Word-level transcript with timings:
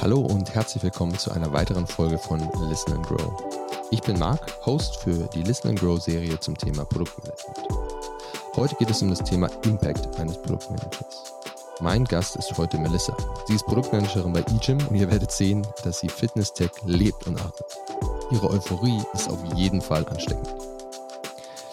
Hallo 0.00 0.20
und 0.20 0.54
herzlich 0.54 0.82
willkommen 0.82 1.18
zu 1.18 1.30
einer 1.30 1.52
weiteren 1.54 1.86
Folge 1.86 2.18
von 2.18 2.38
Listen 2.68 2.92
and 2.92 3.06
Grow. 3.06 3.32
Ich 3.90 4.02
bin 4.02 4.18
Marc, 4.18 4.54
Host 4.66 4.96
für 4.96 5.26
die 5.32 5.42
Listen 5.42 5.68
and 5.68 5.80
Grow 5.80 5.98
Serie 5.98 6.38
zum 6.40 6.58
Thema 6.58 6.84
Produktmanagement. 6.84 7.68
Heute 8.54 8.74
geht 8.76 8.90
es 8.90 9.00
um 9.00 9.08
das 9.08 9.24
Thema 9.24 9.48
Impact 9.64 10.18
eines 10.20 10.36
Produktmanagers. 10.42 11.34
Mein 11.80 12.04
Gast 12.04 12.36
ist 12.36 12.56
heute 12.58 12.78
Melissa. 12.78 13.16
Sie 13.46 13.54
ist 13.54 13.64
Produktmanagerin 13.64 14.32
bei 14.32 14.40
eGym 14.40 14.78
und 14.88 14.96
ihr 14.96 15.10
werdet 15.10 15.32
sehen, 15.32 15.66
dass 15.84 16.00
sie 16.00 16.08
Fitness-Tech 16.08 16.70
lebt 16.84 17.26
und 17.26 17.40
atmet. 17.40 17.83
Ihre 18.30 18.50
Euphorie 18.50 19.02
ist 19.12 19.28
auf 19.28 19.38
jeden 19.54 19.80
Fall 19.80 20.06
ansteckend. 20.06 20.54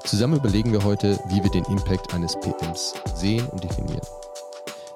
Zusammen 0.04 0.36
überlegen 0.36 0.72
wir 0.72 0.84
heute, 0.84 1.20
wie 1.28 1.42
wir 1.42 1.50
den 1.52 1.64
Impact 1.66 2.14
eines 2.14 2.36
PMs 2.40 2.94
sehen 3.16 3.48
und 3.48 3.64
definieren. 3.64 4.06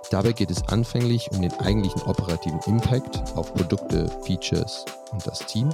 Dabei 0.10 0.34
geht 0.34 0.52
es 0.52 0.68
anfänglich 0.68 1.32
um 1.32 1.42
den 1.42 1.54
eigentlichen 1.60 2.02
operativen 2.04 2.60
Impact 2.66 3.24
auf 3.36 3.54
Produkte, 3.54 4.10
Features 4.24 4.86
und 5.12 5.26
das 5.26 5.40
Team. 5.40 5.70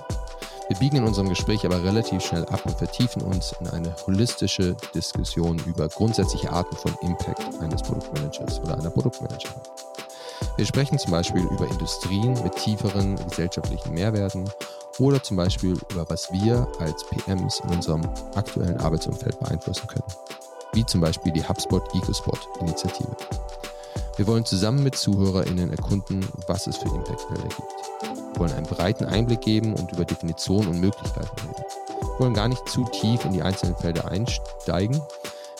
Wir 0.67 0.77
biegen 0.77 0.97
in 0.97 1.03
unserem 1.03 1.27
Gespräch 1.27 1.65
aber 1.65 1.83
relativ 1.83 2.23
schnell 2.23 2.45
ab 2.45 2.65
und 2.65 2.77
vertiefen 2.77 3.23
uns 3.23 3.53
in 3.59 3.67
eine 3.67 3.93
holistische 4.07 4.75
Diskussion 4.95 5.59
über 5.65 5.89
grundsätzliche 5.89 6.51
Arten 6.51 6.75
von 6.77 6.95
Impact 7.01 7.61
eines 7.61 7.81
Produktmanagers 7.81 8.59
oder 8.61 8.77
einer 8.77 8.89
Produktmanagerin. 8.89 9.61
Wir 10.57 10.65
sprechen 10.65 10.99
zum 10.99 11.11
Beispiel 11.11 11.43
über 11.43 11.67
Industrien 11.67 12.33
mit 12.43 12.55
tieferen 12.55 13.15
gesellschaftlichen 13.27 13.93
Mehrwerten 13.93 14.49
oder 15.01 15.21
zum 15.21 15.35
Beispiel 15.35 15.75
über 15.91 16.07
was 16.09 16.31
wir 16.31 16.67
als 16.79 17.03
PMs 17.05 17.59
in 17.61 17.69
unserem 17.71 18.01
aktuellen 18.35 18.77
Arbeitsumfeld 18.77 19.39
beeinflussen 19.39 19.87
können, 19.87 20.05
wie 20.73 20.85
zum 20.85 21.01
Beispiel 21.01 21.31
die 21.31 21.43
HubSpot 21.43 21.83
EcoSpot-Initiative. 21.95 23.15
Wir 24.17 24.27
wollen 24.27 24.45
zusammen 24.45 24.83
mit 24.83 24.95
ZuhörerInnen 24.95 25.71
erkunden, 25.71 26.23
was 26.47 26.67
es 26.67 26.77
für 26.77 26.89
Impact-Felder 26.89 27.47
gibt. 27.47 28.33
Wir 28.33 28.39
wollen 28.39 28.53
einen 28.53 28.67
breiten 28.67 29.05
Einblick 29.05 29.41
geben 29.41 29.73
und 29.73 29.91
über 29.91 30.05
Definitionen 30.05 30.69
und 30.69 30.79
Möglichkeiten 30.79 31.47
reden. 31.47 31.65
Wir 31.99 32.19
wollen 32.19 32.33
gar 32.35 32.47
nicht 32.47 32.69
zu 32.69 32.83
tief 32.85 33.25
in 33.25 33.33
die 33.33 33.41
einzelnen 33.41 33.75
Felder 33.77 34.11
einsteigen. 34.11 35.01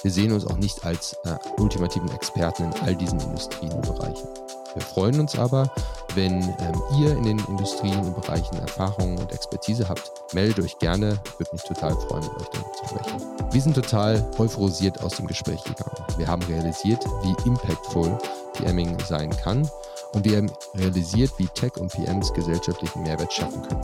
Wir 0.03 0.11
sehen 0.11 0.31
uns 0.31 0.45
auch 0.45 0.57
nicht 0.57 0.85
als 0.85 1.13
äh, 1.25 1.37
ultimativen 1.57 2.11
Experten 2.11 2.65
in 2.65 2.73
all 2.81 2.95
diesen 2.95 3.19
Industrien 3.19 3.71
und 3.73 3.81
Bereichen. 3.81 4.27
Wir 4.73 4.81
freuen 4.81 5.19
uns 5.19 5.37
aber, 5.37 5.69
wenn 6.15 6.41
ähm, 6.43 6.81
ihr 6.97 7.11
in 7.11 7.23
den 7.23 7.39
Industrien 7.47 7.99
und 7.99 8.15
Bereichen 8.15 8.57
Erfahrungen 8.57 9.17
und 9.17 9.31
Expertise 9.31 9.87
habt, 9.87 10.11
meldet 10.33 10.63
euch 10.63 10.77
gerne. 10.79 11.19
Würde 11.37 11.51
mich 11.51 11.63
total 11.63 11.91
freuen, 11.91 12.23
mit 12.23 12.41
euch 12.41 12.49
darüber 12.49 12.73
zu 12.73 12.87
sprechen. 12.87 13.21
Wir 13.51 13.61
sind 13.61 13.75
total 13.75 14.25
euphorisiert 14.37 15.03
aus 15.03 15.15
dem 15.15 15.27
Gespräch 15.27 15.63
gegangen. 15.63 15.95
Wir 16.17 16.27
haben 16.27 16.41
realisiert, 16.43 17.03
wie 17.23 17.35
impactful 17.47 18.17
PMing 18.53 18.97
sein 19.07 19.29
kann 19.29 19.69
und 20.13 20.25
wir 20.25 20.37
haben 20.37 20.51
realisiert, 20.75 21.31
wie 21.37 21.47
Tech 21.47 21.75
und 21.77 21.91
PMs 21.91 22.33
gesellschaftlichen 22.33 23.03
Mehrwert 23.03 23.33
schaffen 23.33 23.61
können. 23.63 23.81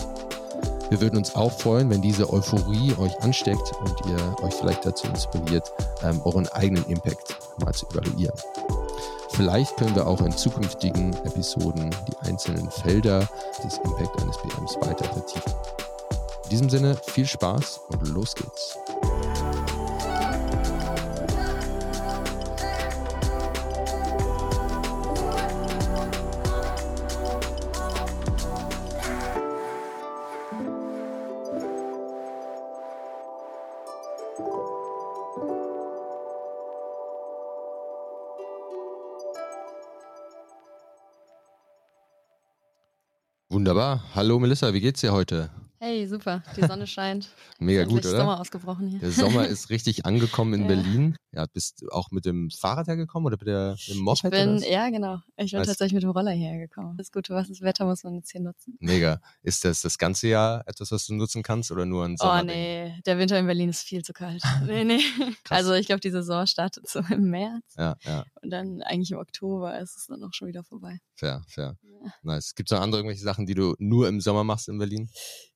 Wir 0.90 1.02
würden 1.02 1.18
uns 1.18 1.36
auch 1.36 1.52
freuen, 1.52 1.90
wenn 1.90 2.02
diese 2.02 2.32
Euphorie 2.32 2.96
euch 2.98 3.22
ansteckt 3.22 3.74
und 3.82 3.94
ihr 4.10 4.36
euch 4.42 4.54
vielleicht 4.54 4.86
dazu 4.86 5.08
inspiriert, 5.08 5.70
ähm, 6.04 6.22
euren 6.24 6.48
eigenen 6.50 6.86
Impact 6.86 7.36
mal 7.60 7.74
zu 7.74 7.88
evaluieren. 7.88 8.36
Vielleicht 9.30 9.76
können 9.78 9.96
wir 9.96 10.08
auch 10.08 10.22
in 10.22 10.32
zukünftigen 10.32 11.14
Episoden 11.26 11.90
die 12.08 12.28
einzelnen 12.28 12.70
Felder 12.72 13.28
des 13.64 13.78
Impact 13.78 14.22
eines 14.22 14.38
PMs 14.38 14.76
weiter 14.82 15.06
vertiefen. 15.06 15.54
In 16.46 16.50
diesem 16.50 16.70
Sinne 16.70 16.96
viel 16.96 17.26
Spaß 17.26 17.82
und 17.90 18.08
los 18.10 18.34
geht's. 18.34 18.78
Hallo 44.16 44.40
Melissa, 44.40 44.74
wie 44.74 44.82
geht's 44.82 45.02
dir 45.02 45.14
heute? 45.14 45.50
Hey, 45.80 46.08
super. 46.08 46.42
Die 46.56 46.66
Sonne 46.66 46.88
scheint. 46.88 47.30
Mega 47.60 47.84
gut, 47.84 48.00
oder? 48.06 48.18
Sommer 48.18 48.40
ausgebrochen 48.40 48.88
hier. 48.88 49.00
Der 49.00 49.12
Sommer 49.12 49.46
ist 49.48 49.70
richtig 49.70 50.06
angekommen 50.08 50.54
in 50.56 50.62
Ja. 50.62 50.68
Berlin. 50.68 51.16
Ja, 51.32 51.46
bist 51.46 51.82
du 51.84 51.90
auch 51.90 52.10
mit 52.10 52.26
dem 52.26 52.50
Fahrrad 52.50 52.88
hergekommen 52.88 53.28
oder 53.28 53.38
mit, 53.40 53.48
der, 53.48 53.72
mit 53.74 53.88
dem 53.90 53.94
Ich 53.96 54.02
Moped? 54.02 54.32
bin, 54.32 54.50
oder 54.50 54.56
was? 54.56 54.68
ja 54.68 54.90
genau. 54.90 55.20
Ich 55.36 55.52
bin 55.52 55.60
Nice. 55.60 55.68
tatsächlich 55.68 55.94
mit 55.94 56.02
dem 56.04 56.10
Roller 56.10 56.32
hierher 56.32 56.58
gekommen. 56.58 56.98
Das 56.98 57.12
gute 57.12 57.32
was, 57.36 57.48
das 57.48 57.62
Wetter 57.62 57.86
muss 57.86 58.04
man 58.04 58.16
jetzt 58.16 58.32
hier 58.32 58.42
nutzen. 58.42 58.76
Mega. 58.80 59.22
Ist 59.44 59.64
das 59.66 59.82
das 59.82 60.00
ganze 60.00 60.30
Jahr 60.30 60.64
etwas, 60.68 60.92
was 60.92 61.06
du 61.06 61.14
nutzen 61.14 61.44
kannst 61.44 61.72
oder 61.72 61.86
nur 61.86 62.06
ein 62.06 62.14
Oh 62.14 62.24
Sommer? 62.24 62.44
nee, 62.44 63.00
der 63.06 63.20
Winter 63.20 63.38
in 63.38 63.46
Berlin 63.46 63.70
ist 63.70 63.84
viel 63.84 64.04
zu 64.04 64.14
kalt. 64.14 64.42
Nee, 64.66 64.84
nee. 64.84 65.02
Also 65.50 65.74
ich 65.74 65.86
glaube, 65.86 66.00
die 66.00 66.10
Saison 66.10 66.48
startet 66.48 66.90
so 66.90 67.00
im 67.12 67.30
März 67.30 67.76
Ja, 67.78 67.96
ja, 68.04 68.26
und 68.42 68.50
dann 68.50 68.82
eigentlich 68.82 69.12
im 69.12 69.20
Oktober 69.20 69.80
ist 69.80 69.96
es 69.96 70.08
dann 70.08 70.24
auch 70.24 70.34
schon 70.34 70.48
wieder 70.48 70.64
vorbei. 70.64 70.98
fair, 71.16 71.44
fair. 71.48 71.78
Ja. 71.84 72.12
Nice. 72.24 72.56
Gibt 72.56 72.72
es 72.72 72.76
noch 72.76 72.82
andere 72.84 73.02
irgendwelche 73.02 73.24
Sachen, 73.24 73.46
die 73.46 73.54
du 73.56 73.76
nur 73.80 74.08
im 74.08 74.22
Sommer 74.22 74.44
machst 74.44 74.70
in 74.70 74.78
Berlin? 74.78 75.10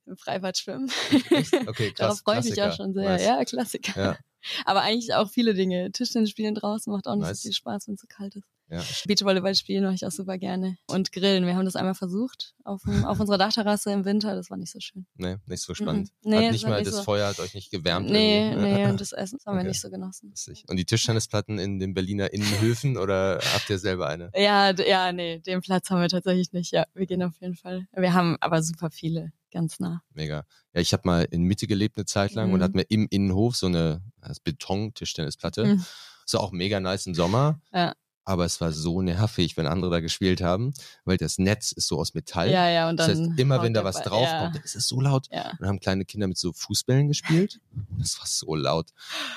Im 0.06 0.18
Freibad 0.18 0.58
schwimmen. 0.58 0.92
Echt? 1.30 1.54
Okay, 1.54 1.92
krass. 1.94 1.98
Darauf 1.98 2.20
freue 2.20 2.40
ich 2.40 2.50
mich 2.50 2.62
auch 2.62 2.76
schon 2.76 2.94
sehr. 2.94 3.04
Nice. 3.04 3.24
Ja, 3.26 3.44
Klassiker. 3.46 4.02
Ja. 4.02 4.18
Aber 4.66 4.82
eigentlich 4.82 5.14
auch 5.14 5.30
viele 5.30 5.54
Dinge. 5.54 5.92
Tischtennis 5.92 6.32
spielen 6.32 6.56
draußen 6.56 6.92
macht 6.92 7.08
auch 7.08 7.16
nicht 7.16 7.28
Nice. 7.28 7.42
so 7.42 7.48
viel 7.48 7.54
Spaß, 7.54 7.88
wenn 7.88 7.96
es 7.96 8.02
so 8.02 8.08
kalt 8.08 8.36
ist. 8.36 8.48
Ja. 8.72 8.82
Beachvolleyball 9.06 9.54
spielen 9.54 9.84
mache 9.84 9.96
ich 9.96 10.06
auch 10.06 10.12
super 10.12 10.38
gerne. 10.38 10.78
Und 10.88 11.12
grillen. 11.12 11.46
Wir 11.46 11.56
haben 11.56 11.66
das 11.66 11.76
einmal 11.76 11.94
versucht 11.94 12.54
auf, 12.64 12.82
auf 13.04 13.20
unserer 13.20 13.38
Dachterrasse 13.38 13.92
im 13.92 14.06
Winter. 14.06 14.34
Das 14.36 14.50
war 14.50 14.58
nicht 14.58 14.72
so 14.72 14.80
schön. 14.80 15.06
Nee, 15.16 15.36
nicht 15.46 15.62
so 15.62 15.74
spannend. 15.76 16.10
Mhm. 16.24 16.30
Nee, 16.32 16.46
hat 16.46 16.52
nicht 16.54 16.66
mal 16.68 16.82
das 16.84 16.96
so- 16.96 17.04
Feuer 17.04 17.28
hat 17.28 17.40
euch 17.40 17.54
nicht 17.54 17.70
gewärmt. 17.70 18.10
Nee, 18.10 18.50
irgendwie. 18.52 18.72
nee, 18.72 18.86
und 18.90 19.02
das 19.02 19.12
Essen 19.12 19.38
das 19.38 19.46
haben 19.46 19.56
Okay. 19.58 19.66
wir 19.66 19.70
nicht 19.70 19.82
so 19.82 19.90
genossen. 19.90 20.34
Und 20.70 20.78
die 20.78 20.86
Tischtennisplatten 20.86 21.60
in 21.60 21.80
den 21.80 21.94
Berliner 21.94 22.32
Innenhöfen 22.34 22.98
oder 22.98 23.40
habt 23.54 23.70
ihr 23.70 23.78
selber 23.78 24.08
eine? 24.08 24.32
Ja, 24.38 24.72
ja, 24.72 25.12
nee, 25.12 25.40
den 25.40 25.60
Platz 25.62 25.90
haben 25.90 26.00
wir 26.02 26.08
tatsächlich 26.08 26.54
nicht. 26.54 26.72
Ja, 26.72 26.86
wir 26.94 27.06
gehen 27.06 27.22
auf 27.24 27.34
jeden 27.42 27.56
Fall. 27.56 27.88
Wir 27.94 28.14
haben 28.14 28.38
aber 28.40 28.64
super 28.64 28.90
viele, 28.90 29.34
ganz 29.52 29.80
nah. 29.82 30.02
Mega. 30.14 30.46
Ja, 30.74 30.80
ich 30.82 30.94
habe 30.94 31.04
mal 31.06 31.28
in 31.30 31.44
Mitte 31.44 31.68
gelebt 31.68 31.98
eine 31.98 32.06
Zeit 32.06 32.34
lang 32.34 32.54
und 32.54 32.60
Mhm. 32.60 32.64
hatten 32.64 32.78
wir 32.78 32.86
im 32.90 33.08
Innenhof 33.10 33.58
so 33.58 33.66
eine 33.68 34.02
Beton-Tischtennisplatte. 34.46 35.66
Mhm. 35.66 35.86
Ist 36.26 36.36
auch 36.36 36.52
mega 36.52 36.80
nice 36.80 37.08
im 37.08 37.16
Sommer. 37.16 37.60
Ja. 37.74 37.94
Aber 38.24 38.46
es 38.46 38.62
war 38.62 38.72
so 38.72 39.02
nervig, 39.02 39.58
wenn 39.58 39.66
andere 39.66 39.90
da 39.90 40.00
gespielt 40.00 40.42
haben, 40.42 40.74
weil 41.06 41.18
das 41.18 41.40
Netz 41.40 41.72
ist 41.72 41.88
so 41.88 41.98
aus 42.00 42.14
Metall. 42.14 42.52
Ja, 42.52 42.70
ja, 42.70 42.88
und 42.88 42.98
das 42.98 43.08
dann. 43.08 43.32
heißt, 43.32 43.40
immer 43.40 43.64
wenn 43.64 43.74
da 43.74 43.84
was 43.84 44.02
draufkommt, 44.04 44.56
Ja, 44.56 44.62
ist 44.64 44.76
es 44.76 44.88
so 44.88 45.02
laut. 45.02 45.28
ja. 45.32 45.52
Und 45.60 45.68
haben 45.68 45.80
kleine 45.80 46.06
Kinder 46.06 46.28
mit 46.28 46.38
so 46.38 46.54
Fußbällen 46.54 47.08
gespielt. 47.08 47.60
Das 47.98 48.20
war 48.20 48.28
so 48.28 48.54
laut. 48.56 48.92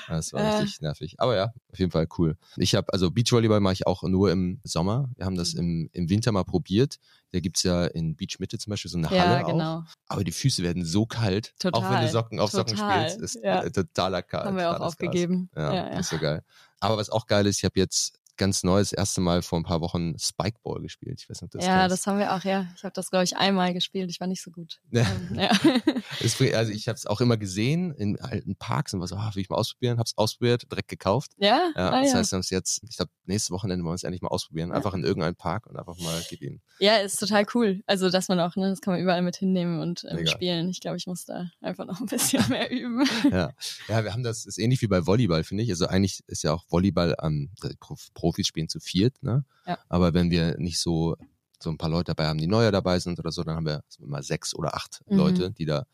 Das 0.07 0.33
war 0.33 0.41
Äh. 0.41 0.57
richtig 0.57 0.81
nervig. 0.81 1.15
Aber 1.17 1.35
ja, 1.35 1.45
auf 1.71 1.79
jeden 1.79 1.91
Fall 1.91 2.07
cool. 2.19 2.37
Ich 2.57 2.75
habe, 2.75 2.93
also 2.93 3.09
Beachvolleyball 3.09 3.59
mache 3.59 3.73
ich 3.73 3.87
auch 3.87 4.03
nur 4.03 4.31
im 4.31 4.59
Sommer. 4.63 5.09
Wir 5.15 5.25
haben 5.25 5.35
das 5.35 5.53
Mhm. 5.55 5.59
im, 5.59 5.89
im 5.93 6.09
Winter 6.09 6.31
mal 6.31 6.43
probiert. 6.43 6.97
Da 7.31 7.39
gibt's 7.39 7.63
ja 7.63 7.85
in 7.85 8.15
Beach 8.15 8.37
Mitte 8.39 8.57
zum 8.59 8.69
Beispiel 8.69 8.91
so 8.91 8.97
eine 8.99 9.09
Halle 9.09 9.17
Ja, 9.39 9.43
auch. 9.43 9.47
genau. 9.51 9.83
Aber 10.07 10.23
die 10.23 10.31
Füße 10.31 10.61
werden 10.63 10.85
so 10.85 11.05
kalt. 11.07 11.53
Auch 11.59 11.63
wenn 11.65 11.71
Total. 11.89 12.05
du 12.05 12.11
Socken 12.11 12.39
auf 12.39 12.51
Socken 12.51 12.75
Total. 12.77 13.09
spielst, 13.09 13.19
ist 13.35 13.43
Ja. 13.43 13.67
totaler 13.69 14.21
kalt. 14.21 14.45
Haben 14.45 14.57
wir 14.57 14.69
auch 14.69 14.79
aufgegeben. 14.79 15.49
Gas. 15.55 15.63
Ja, 15.63 15.73
Ja, 15.73 15.89
ja. 15.91 15.97
nicht 15.97 16.07
so 16.09 16.17
geil. 16.19 16.43
Aber 16.79 16.97
was 16.97 17.09
auch 17.09 17.25
geil 17.25 17.47
ist, 17.47 17.57
ich 17.57 17.65
habe 17.65 17.79
jetzt 17.79 18.19
ganz 18.37 18.63
neu 18.63 18.79
das 18.79 18.91
erste 18.93 19.21
Mal 19.21 19.41
vor 19.41 19.59
ein 19.59 19.63
paar 19.63 19.81
Wochen 19.81 20.17
Spikeball 20.19 20.81
gespielt. 20.81 21.19
Ich 21.21 21.29
weiß 21.29 21.41
nicht, 21.41 21.53
ob 21.55 21.59
das 21.59 21.67
ja, 21.67 21.79
kennst. 21.81 21.93
das 21.93 22.07
haben 22.07 22.19
wir 22.19 22.33
auch, 22.35 22.43
ja. 22.43 22.67
Ich 22.75 22.83
habe 22.83 22.93
das, 22.93 23.09
glaube 23.09 23.23
ich, 23.23 23.37
einmal 23.37 23.73
gespielt. 23.73 24.09
Ich 24.11 24.19
war 24.19 24.27
nicht 24.27 24.41
so 24.43 24.51
gut. 24.51 24.79
Ja. 24.91 25.05
Ähm, 25.31 25.39
ja. 25.39 25.51
Es 26.23 26.35
bringt- 26.35 26.53
also 26.55 26.71
ich 26.71 26.87
habe 26.87 26.95
es 26.95 27.05
auch 27.05 27.21
immer 27.21 27.37
gesehen 27.37 27.91
in 27.93 28.19
alten 28.19 28.55
Parks 28.55 28.93
und 28.93 28.99
war 28.99 29.07
so, 29.07 29.15
ah, 29.15 29.31
will 29.33 29.41
ich 29.41 29.49
mal 29.49 29.55
ausprobieren, 29.57 29.99
hab's 29.99 30.13
ausprobiert, 30.17 30.69
direkt 30.71 30.87
gekauft. 30.87 31.31
ja? 31.37 31.71
Ja, 31.75 31.89
ah, 31.91 32.01
das 32.01 32.11
ja. 32.11 32.17
heißt, 32.19 32.31
wir 32.31 32.35
haben 32.37 32.41
es 32.41 32.49
jetzt, 32.49 32.81
ich 32.89 32.95
glaube, 32.97 33.11
nächste 33.25 33.53
Wochenende 33.53 33.83
wollen 33.83 33.91
wir 33.93 33.95
es 33.95 34.03
endlich 34.03 34.21
mal 34.21 34.29
ausprobieren. 34.29 34.71
Einfach 34.71 34.93
in 34.93 35.03
irgendeinem 35.03 35.35
Park 35.35 35.67
und 35.67 35.77
einfach 35.77 35.97
mal 35.99 36.21
ihm. 36.39 36.61
ja, 36.79 36.97
ist 36.97 37.17
total 37.19 37.45
cool. 37.53 37.81
Also, 37.85 38.09
dass 38.09 38.27
man 38.27 38.39
auch, 38.39 38.55
ne, 38.55 38.69
das 38.69 38.81
kann 38.81 38.93
man 38.93 39.01
überall 39.01 39.21
mit 39.21 39.35
hinnehmen 39.37 39.79
und 39.79 40.05
ähm, 40.09 40.25
spielen. 40.27 40.69
Ich 40.69 40.79
glaube, 40.81 40.97
ich 40.97 41.07
muss 41.07 41.25
da 41.25 41.49
einfach 41.61 41.85
noch 41.85 41.99
ein 41.99 42.05
bisschen 42.07 42.43
mehr 42.49 42.69
üben. 42.71 43.03
Ja. 43.31 43.51
ja, 43.87 44.03
wir 44.03 44.13
haben 44.13 44.23
das, 44.23 44.45
ist 44.45 44.57
ähnlich 44.57 44.81
wie 44.81 44.87
bei 44.87 45.05
Volleyball, 45.05 45.43
finde 45.43 45.63
ich. 45.63 45.69
Also 45.69 45.87
eigentlich 45.87 46.21
ist 46.27 46.43
ja 46.43 46.53
auch 46.53 46.63
Volleyball, 46.69 47.15
ähm, 47.21 47.51
die 47.63 47.75
Prof- 47.79 48.09
Profis 48.25 48.47
spielen 48.47 48.69
zu 48.69 48.79
viert, 48.79 49.21
ne? 49.21 49.45
Ja. 49.67 49.77
Aber 49.87 50.15
wenn 50.15 50.31
wir 50.31 50.57
nicht 50.57 50.79
so, 50.79 51.15
so 51.61 51.69
ein 51.69 51.77
paar 51.77 51.89
Leute 51.91 52.05
dabei 52.15 52.27
haben, 52.27 52.39
die 52.39 52.47
neuer 52.47 52.71
dabei 52.71 52.99
sind 52.99 53.19
oder 53.19 53.31
so, 53.31 53.43
dann 53.43 53.55
haben 53.55 53.67
wir 53.67 53.83
mal 53.99 54.23
sechs 54.23 54.55
oder 54.55 54.73
acht 54.75 55.01
Mhm. 55.05 55.17
Leute, 55.17 55.51
die 55.51 55.65
da 55.65 55.85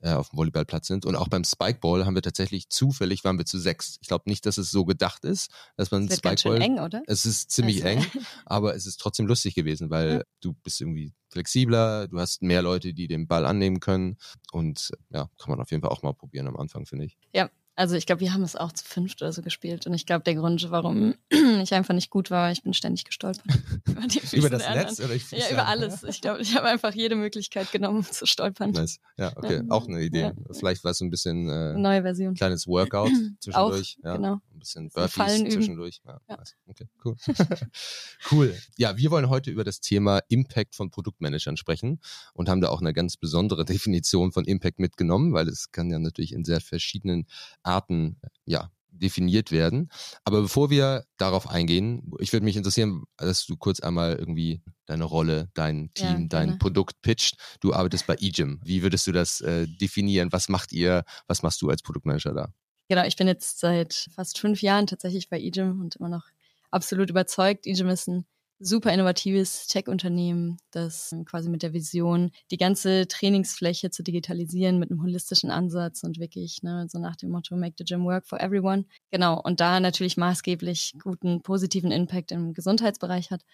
äh, 0.00 0.12
auf 0.12 0.30
dem 0.30 0.38
Volleyballplatz 0.38 0.86
sind. 0.86 1.04
Und 1.06 1.14
auch 1.16 1.28
beim 1.28 1.44
Spikeball 1.44 2.04
haben 2.06 2.14
wir 2.14 2.20
tatsächlich 2.22 2.68
zufällig, 2.68 3.22
waren 3.24 3.36
wir 3.38 3.44
zu 3.46 3.58
sechs. 3.58 3.96
Ich 4.02 4.08
glaube 4.08 4.24
nicht, 4.30 4.44
dass 4.46 4.56
es 4.58 4.70
so 4.70 4.84
gedacht 4.86 5.24
ist, 5.24 5.50
dass 5.76 5.90
man 5.90 6.06
Das 6.06 6.16
wird 6.16 6.22
ganz 6.22 6.40
schön 6.42 6.52
Spikeball 6.56 6.78
eng, 6.78 6.84
oder? 6.84 7.02
Es 7.06 7.24
ist 7.26 7.50
ziemlich 7.50 7.84
Also- 7.84 7.88
eng, 8.00 8.06
aber 8.46 8.74
es 8.74 8.86
ist 8.86 8.98
trotzdem 9.00 9.26
lustig 9.26 9.54
gewesen, 9.54 9.90
weil 9.90 10.12
Ja. 10.16 10.22
du 10.40 10.52
bist 10.62 10.80
irgendwie 10.80 11.12
flexibler, 11.28 12.08
du 12.08 12.18
hast 12.18 12.40
mehr 12.42 12.62
Leute, 12.62 12.94
die 12.94 13.08
den 13.08 13.26
Ball 13.26 13.44
annehmen 13.46 13.80
können 13.80 14.16
und 14.52 14.90
ja, 15.10 15.28
kann 15.38 15.50
man 15.50 15.60
auf 15.60 15.70
jeden 15.70 15.82
Fall 15.82 15.90
auch 15.90 16.02
mal 16.02 16.14
probieren 16.14 16.46
am 16.48 16.56
Anfang, 16.56 16.86
finde 16.86 17.04
ich. 17.06 17.16
Ja, 17.34 17.50
also 17.76 17.96
ich 17.96 18.06
glaube, 18.06 18.20
wir 18.20 18.32
haben 18.32 18.42
es 18.42 18.54
auch 18.54 18.72
zu 18.72 18.84
fünft 18.84 19.20
oder 19.22 19.32
so 19.32 19.42
gespielt. 19.42 19.86
Und 19.86 19.94
ich 19.94 20.06
glaube, 20.06 20.22
der 20.24 20.34
Grund, 20.34 20.70
warum 20.70 21.14
ich 21.62 21.74
einfach 21.74 21.94
nicht 21.94 22.10
gut 22.10 22.30
war, 22.30 22.52
ich 22.52 22.62
bin 22.62 22.72
ständig 22.72 23.04
gestolpert. 23.04 23.44
über, 23.86 24.36
über 24.36 24.50
das 24.50 24.68
Netz 24.68 25.00
oder 25.00 25.14
ich 25.14 25.30
Ja, 25.30 25.50
über 25.50 25.66
alles. 25.66 26.04
Ich 26.04 26.20
glaube, 26.20 26.40
ich 26.40 26.54
habe 26.56 26.68
einfach 26.68 26.94
jede 26.94 27.16
Möglichkeit 27.16 27.72
genommen, 27.72 27.98
um 27.98 28.04
zu 28.04 28.26
stolpern. 28.26 28.70
Nice. 28.70 29.00
Ja, 29.18 29.32
okay. 29.36 29.56
Ja. 29.56 29.62
Auch 29.70 29.88
eine 29.88 30.02
Idee. 30.02 30.20
Ja. 30.20 30.32
Vielleicht 30.52 30.84
war 30.84 30.92
es 30.92 30.98
so 30.98 31.04
ein 31.04 31.10
bisschen 31.10 31.48
äh, 31.48 31.74
neue 31.74 32.02
Version. 32.02 32.34
Kleines 32.34 32.66
Workout 32.66 33.10
zwischendurch. 33.40 33.96
Auch, 34.00 34.04
ja. 34.04 34.16
genau. 34.16 34.40
Bisschen 34.64 34.88
Burpees 34.88 35.52
zwischendurch. 35.52 36.00
Ja, 36.06 36.20
ja. 36.28 36.42
Okay, 36.66 36.88
cool. 37.04 37.16
cool. 38.32 38.58
Ja, 38.78 38.96
wir 38.96 39.10
wollen 39.10 39.28
heute 39.28 39.50
über 39.50 39.62
das 39.62 39.80
Thema 39.80 40.20
Impact 40.28 40.74
von 40.74 40.90
Produktmanagern 40.90 41.56
sprechen 41.56 42.00
und 42.32 42.48
haben 42.48 42.60
da 42.60 42.68
auch 42.70 42.80
eine 42.80 42.94
ganz 42.94 43.16
besondere 43.16 43.64
Definition 43.64 44.32
von 44.32 44.44
Impact 44.44 44.78
mitgenommen, 44.78 45.34
weil 45.34 45.48
es 45.48 45.70
kann 45.70 45.90
ja 45.90 45.98
natürlich 45.98 46.32
in 46.32 46.44
sehr 46.44 46.60
verschiedenen 46.60 47.26
Arten 47.62 48.16
ja, 48.46 48.70
definiert 48.90 49.52
werden. 49.52 49.90
Aber 50.24 50.42
bevor 50.42 50.70
wir 50.70 51.04
darauf 51.16 51.48
eingehen, 51.48 52.10
ich 52.18 52.32
würde 52.32 52.44
mich 52.44 52.56
interessieren, 52.56 53.04
dass 53.16 53.46
du 53.46 53.56
kurz 53.56 53.80
einmal 53.80 54.14
irgendwie 54.14 54.62
deine 54.86 55.04
Rolle, 55.04 55.50
dein 55.54 55.92
Team, 55.94 56.22
ja, 56.22 56.26
dein 56.28 56.58
Produkt 56.58 57.02
pitcht. 57.02 57.36
Du 57.60 57.74
arbeitest 57.74 58.06
bei 58.06 58.16
eGym. 58.18 58.60
Wie 58.64 58.82
würdest 58.82 59.06
du 59.06 59.12
das 59.12 59.40
äh, 59.40 59.66
definieren? 59.66 60.32
Was 60.32 60.48
macht 60.48 60.72
ihr? 60.72 61.04
Was 61.26 61.42
machst 61.42 61.60
du 61.62 61.68
als 61.68 61.82
Produktmanager 61.82 62.32
da? 62.32 62.52
Genau, 62.88 63.04
ich 63.04 63.16
bin 63.16 63.26
jetzt 63.26 63.60
seit 63.60 64.08
fast 64.14 64.38
fünf 64.38 64.60
Jahren 64.62 64.86
tatsächlich 64.86 65.28
bei 65.30 65.40
eGym 65.40 65.80
und 65.80 65.96
immer 65.96 66.08
noch 66.08 66.26
absolut 66.70 67.10
überzeugt. 67.10 67.66
eGym 67.66 67.88
ist 67.88 68.08
ein 68.08 68.26
super 68.60 68.92
innovatives 68.92 69.66
Tech-Unternehmen, 69.66 70.58
das 70.70 71.14
quasi 71.26 71.48
mit 71.48 71.62
der 71.62 71.72
Vision, 71.72 72.30
die 72.50 72.56
ganze 72.56 73.06
Trainingsfläche 73.08 73.90
zu 73.90 74.02
digitalisieren 74.02 74.78
mit 74.78 74.90
einem 74.90 75.02
holistischen 75.02 75.50
Ansatz 75.50 76.02
und 76.02 76.18
wirklich, 76.18 76.62
ne, 76.62 76.86
so 76.88 76.98
nach 76.98 77.16
dem 77.16 77.30
Motto 77.30 77.56
Make 77.56 77.74
the 77.78 77.84
Gym 77.84 78.04
Work 78.04 78.26
for 78.26 78.40
Everyone. 78.40 78.84
Genau. 79.10 79.40
Und 79.40 79.60
da 79.60 79.80
natürlich 79.80 80.16
maßgeblich 80.16 80.94
guten 81.02 81.42
positiven 81.42 81.90
Impact 81.90 82.32
im 82.32 82.54
Gesundheitsbereich 82.54 83.30
hat. 83.30 83.44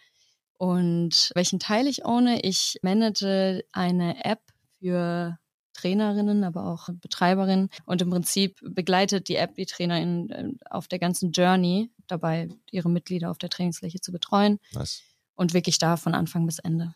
Und 0.58 1.30
welchen 1.34 1.58
Teil 1.58 1.86
ich 1.86 2.04
ohne? 2.04 2.42
Ich 2.42 2.78
manage 2.82 3.64
eine 3.72 4.24
App 4.24 4.42
für 4.78 5.38
Trainerinnen, 5.80 6.44
aber 6.44 6.66
auch 6.66 6.88
Betreiberinnen. 6.92 7.70
Und 7.86 8.02
im 8.02 8.10
Prinzip 8.10 8.58
begleitet 8.62 9.28
die 9.28 9.36
App 9.36 9.54
die 9.54 9.66
Trainerinnen 9.66 10.30
äh, 10.30 10.48
auf 10.68 10.88
der 10.88 10.98
ganzen 10.98 11.32
Journey 11.32 11.90
dabei, 12.06 12.48
ihre 12.70 12.90
Mitglieder 12.90 13.30
auf 13.30 13.38
der 13.38 13.50
Trainingsfläche 13.50 14.00
zu 14.00 14.12
betreuen. 14.12 14.58
Nice. 14.72 15.02
Und 15.34 15.54
wirklich 15.54 15.78
da 15.78 15.96
von 15.96 16.14
Anfang 16.14 16.46
bis 16.46 16.58
Ende. 16.58 16.94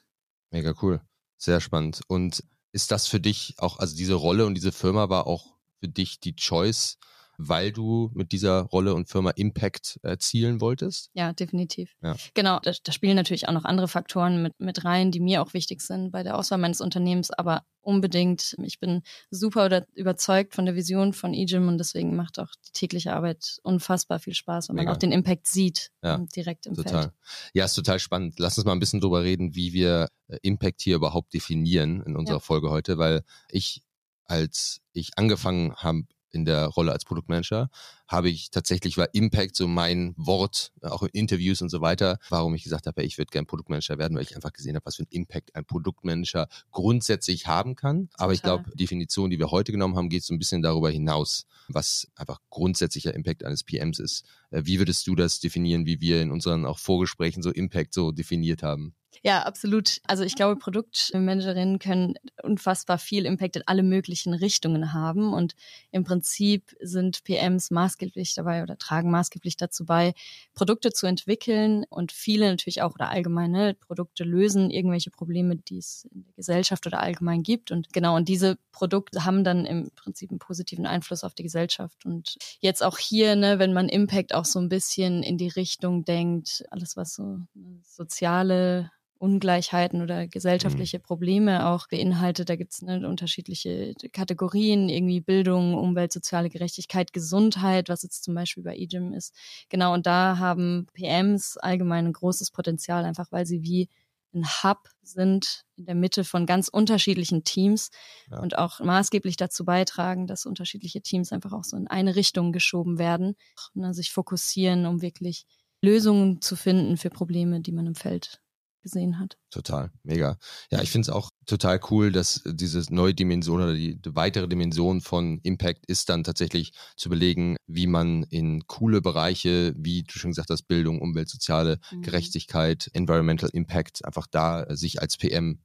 Mega 0.50 0.74
cool. 0.82 1.00
Sehr 1.36 1.60
spannend. 1.60 2.02
Und 2.08 2.44
ist 2.72 2.90
das 2.90 3.06
für 3.06 3.20
dich 3.20 3.54
auch, 3.58 3.78
also 3.78 3.96
diese 3.96 4.14
Rolle 4.14 4.46
und 4.46 4.54
diese 4.54 4.72
Firma 4.72 5.08
war 5.08 5.26
auch 5.26 5.54
für 5.80 5.88
dich 5.88 6.20
die 6.20 6.36
Choice, 6.36 6.98
weil 7.38 7.72
du 7.72 8.10
mit 8.14 8.32
dieser 8.32 8.62
Rolle 8.62 8.94
und 8.94 9.08
Firma 9.08 9.30
Impact 9.30 9.98
erzielen 10.02 10.60
wolltest? 10.60 11.10
Ja, 11.14 11.32
definitiv. 11.32 11.94
Ja. 12.02 12.16
Genau, 12.34 12.58
da, 12.60 12.72
da 12.82 12.92
spielen 12.92 13.16
natürlich 13.16 13.48
auch 13.48 13.52
noch 13.52 13.64
andere 13.64 13.88
Faktoren 13.88 14.42
mit, 14.42 14.58
mit 14.58 14.84
rein, 14.84 15.10
die 15.10 15.20
mir 15.20 15.42
auch 15.42 15.54
wichtig 15.54 15.80
sind 15.80 16.10
bei 16.10 16.22
der 16.22 16.38
Auswahl 16.38 16.58
meines 16.58 16.80
Unternehmens, 16.80 17.30
aber 17.30 17.64
unbedingt, 17.84 18.56
ich 18.62 18.80
bin 18.80 19.02
super 19.30 19.66
oder 19.66 19.86
überzeugt 19.94 20.54
von 20.54 20.64
der 20.64 20.74
Vision 20.74 21.12
von 21.12 21.34
eGym 21.34 21.68
und 21.68 21.78
deswegen 21.78 22.16
macht 22.16 22.38
auch 22.38 22.50
die 22.66 22.72
tägliche 22.72 23.12
Arbeit 23.12 23.58
unfassbar 23.62 24.18
viel 24.18 24.34
Spaß, 24.34 24.68
wenn 24.68 24.76
Mega. 24.76 24.86
man 24.86 24.94
auch 24.94 24.98
den 24.98 25.12
Impact 25.12 25.46
sieht, 25.46 25.90
ja, 26.02 26.18
direkt 26.34 26.66
im 26.66 26.74
total. 26.74 27.02
Feld. 27.02 27.14
Ja, 27.52 27.66
ist 27.66 27.74
total 27.74 27.98
spannend. 27.98 28.38
Lass 28.38 28.58
uns 28.58 28.64
mal 28.64 28.72
ein 28.72 28.80
bisschen 28.80 29.00
drüber 29.00 29.22
reden, 29.22 29.54
wie 29.54 29.72
wir 29.72 30.08
äh, 30.28 30.38
Impact 30.42 30.80
hier 30.80 30.96
überhaupt 30.96 31.34
definieren 31.34 32.02
in 32.02 32.16
unserer 32.16 32.36
ja. 32.36 32.40
Folge 32.40 32.70
heute, 32.70 32.98
weil 32.98 33.22
ich 33.50 33.82
als 34.26 34.80
ich 34.92 35.10
angefangen 35.16 35.74
habe, 35.76 36.04
in 36.34 36.44
der 36.44 36.66
Rolle 36.66 36.92
als 36.92 37.04
Produktmanager 37.04 37.70
habe 38.06 38.28
ich 38.28 38.50
tatsächlich 38.50 38.96
war 38.96 39.08
Impact 39.12 39.56
so 39.56 39.66
mein 39.66 40.14
Wort, 40.16 40.72
auch 40.82 41.02
in 41.02 41.08
Interviews 41.12 41.62
und 41.62 41.70
so 41.70 41.80
weiter, 41.80 42.18
warum 42.28 42.54
ich 42.54 42.64
gesagt 42.64 42.86
habe, 42.86 43.02
ich 43.02 43.18
würde 43.18 43.30
gerne 43.30 43.46
Produktmanager 43.46 43.98
werden, 43.98 44.16
weil 44.16 44.24
ich 44.24 44.34
einfach 44.36 44.52
gesehen 44.52 44.76
habe, 44.76 44.86
was 44.86 44.96
für 44.96 45.04
ein 45.04 45.08
Impact 45.10 45.54
ein 45.54 45.64
Produktmanager 45.64 46.48
grundsätzlich 46.70 47.46
haben 47.46 47.76
kann. 47.76 48.08
Aber 48.14 48.32
ich 48.32 48.42
glaube, 48.42 48.64
die 48.72 48.76
Definition, 48.76 49.30
die 49.30 49.38
wir 49.38 49.50
heute 49.50 49.72
genommen 49.72 49.96
haben, 49.96 50.08
geht 50.08 50.24
so 50.24 50.34
ein 50.34 50.38
bisschen 50.38 50.62
darüber 50.62 50.90
hinaus, 50.90 51.46
was 51.68 52.08
einfach 52.14 52.40
grundsätzlicher 52.50 53.14
Impact 53.14 53.44
eines 53.44 53.64
PMs 53.64 53.98
ist. 53.98 54.24
Äh, 54.50 54.62
wie 54.64 54.78
würdest 54.78 55.06
du 55.06 55.14
das 55.14 55.40
definieren, 55.40 55.86
wie 55.86 56.00
wir 56.00 56.20
in 56.20 56.30
unseren 56.30 56.64
auch 56.66 56.78
Vorgesprächen 56.78 57.42
so 57.42 57.50
Impact 57.50 57.94
so 57.94 58.12
definiert 58.12 58.62
haben? 58.62 58.94
Ja, 59.22 59.42
absolut. 59.42 60.00
Also 60.06 60.24
ich 60.24 60.34
glaube, 60.34 60.58
Produktmanagerinnen 60.58 61.78
können 61.78 62.14
unfassbar 62.42 62.98
viel 62.98 63.26
Impact 63.26 63.56
in 63.56 63.62
alle 63.66 63.82
möglichen 63.82 64.34
Richtungen 64.34 64.92
haben 64.92 65.32
und 65.32 65.54
im 65.90 66.04
Prinzip 66.04 66.74
sind 66.80 67.24
PMs 67.24 67.70
maßgeblich 67.70 67.93
dabei 68.34 68.62
oder 68.62 68.78
tragen 68.78 69.10
maßgeblich 69.10 69.56
dazu 69.56 69.84
bei, 69.84 70.14
Produkte 70.54 70.92
zu 70.92 71.06
entwickeln 71.06 71.84
und 71.88 72.12
viele 72.12 72.50
natürlich 72.50 72.82
auch 72.82 72.94
oder 72.94 73.10
allgemeine 73.10 73.74
Produkte 73.74 74.24
lösen 74.24 74.70
irgendwelche 74.70 75.10
Probleme, 75.10 75.56
die 75.56 75.78
es 75.78 76.06
in 76.12 76.24
der 76.24 76.34
Gesellschaft 76.34 76.86
oder 76.86 77.00
allgemein 77.00 77.42
gibt. 77.42 77.70
Und 77.70 77.92
genau 77.92 78.16
und 78.16 78.28
diese 78.28 78.58
Produkte 78.72 79.24
haben 79.24 79.44
dann 79.44 79.66
im 79.66 79.90
Prinzip 79.94 80.30
einen 80.30 80.38
positiven 80.38 80.86
Einfluss 80.86 81.24
auf 81.24 81.34
die 81.34 81.42
Gesellschaft. 81.42 82.04
Und 82.04 82.36
jetzt 82.60 82.82
auch 82.82 82.98
hier, 82.98 83.36
ne, 83.36 83.58
wenn 83.58 83.72
man 83.72 83.88
Impact 83.88 84.34
auch 84.34 84.44
so 84.44 84.58
ein 84.58 84.68
bisschen 84.68 85.22
in 85.22 85.38
die 85.38 85.48
Richtung 85.48 86.04
denkt, 86.04 86.64
alles 86.70 86.96
was 86.96 87.14
so 87.14 87.38
soziale 87.82 88.90
Ungleichheiten 89.18 90.02
oder 90.02 90.26
gesellschaftliche 90.26 90.98
mhm. 90.98 91.02
Probleme 91.02 91.68
auch 91.68 91.88
beinhaltet. 91.88 92.48
Da 92.48 92.56
gibt 92.56 92.72
es 92.72 92.82
ne, 92.82 93.08
unterschiedliche 93.08 93.94
Kategorien, 94.12 94.88
irgendwie 94.88 95.20
Bildung, 95.20 95.74
Umwelt, 95.74 96.12
soziale 96.12 96.50
Gerechtigkeit, 96.50 97.12
Gesundheit, 97.12 97.88
was 97.88 98.02
jetzt 98.02 98.24
zum 98.24 98.34
Beispiel 98.34 98.62
bei 98.62 98.76
eGym 98.76 99.12
ist. 99.12 99.34
Genau, 99.68 99.94
und 99.94 100.06
da 100.06 100.38
haben 100.38 100.86
PMs 100.92 101.56
allgemein 101.56 102.06
ein 102.06 102.12
großes 102.12 102.50
Potenzial, 102.50 103.04
einfach 103.04 103.30
weil 103.30 103.46
sie 103.46 103.62
wie 103.62 103.88
ein 104.34 104.44
Hub 104.44 104.88
sind 105.02 105.64
in 105.76 105.86
der 105.86 105.94
Mitte 105.94 106.24
von 106.24 106.44
ganz 106.44 106.68
unterschiedlichen 106.68 107.44
Teams 107.44 107.90
ja. 108.30 108.40
und 108.40 108.58
auch 108.58 108.80
maßgeblich 108.80 109.36
dazu 109.36 109.64
beitragen, 109.64 110.26
dass 110.26 110.44
unterschiedliche 110.44 111.02
Teams 111.02 111.32
einfach 111.32 111.52
auch 111.52 111.64
so 111.64 111.76
in 111.76 111.86
eine 111.86 112.16
Richtung 112.16 112.52
geschoben 112.52 112.98
werden, 112.98 113.36
ne, 113.74 113.94
sich 113.94 114.12
fokussieren, 114.12 114.86
um 114.86 115.02
wirklich 115.02 115.46
Lösungen 115.80 116.40
zu 116.40 116.56
finden 116.56 116.96
für 116.96 117.10
Probleme, 117.10 117.60
die 117.60 117.72
man 117.72 117.86
im 117.86 117.94
Feld 117.94 118.40
gesehen 118.84 119.18
hat. 119.18 119.36
Total, 119.50 119.90
mega. 120.04 120.38
Ja, 120.70 120.80
ich 120.80 120.90
finde 120.92 121.06
es 121.06 121.08
auch 121.08 121.30
total 121.46 121.80
cool, 121.90 122.12
dass 122.12 122.42
diese 122.46 122.84
neue 122.94 123.14
Dimension 123.14 123.60
oder 123.60 123.74
die, 123.74 123.98
weitere 124.04 124.46
Dimension 124.46 125.00
von 125.00 125.40
Impact 125.42 125.86
ist 125.86 126.08
dann 126.08 126.22
tatsächlich 126.22 126.72
zu 126.96 127.08
überlegen, 127.08 127.56
wie 127.66 127.88
man 127.88 128.22
in 128.24 128.66
coole 128.68 129.00
Bereiche, 129.00 129.74
wie 129.76 130.04
du 130.04 130.12
schon 130.12 130.30
gesagt 130.30 130.50
hast, 130.50 130.68
Bildung, 130.68 131.00
Umwelt, 131.00 131.28
soziale 131.28 131.80
mhm. 131.90 132.02
Gerechtigkeit, 132.02 132.88
Environmental 132.92 133.50
Impact, 133.52 134.04
einfach 134.04 134.28
da 134.30 134.66
sich 134.76 135.00
als 135.02 135.16
PM 135.16 135.58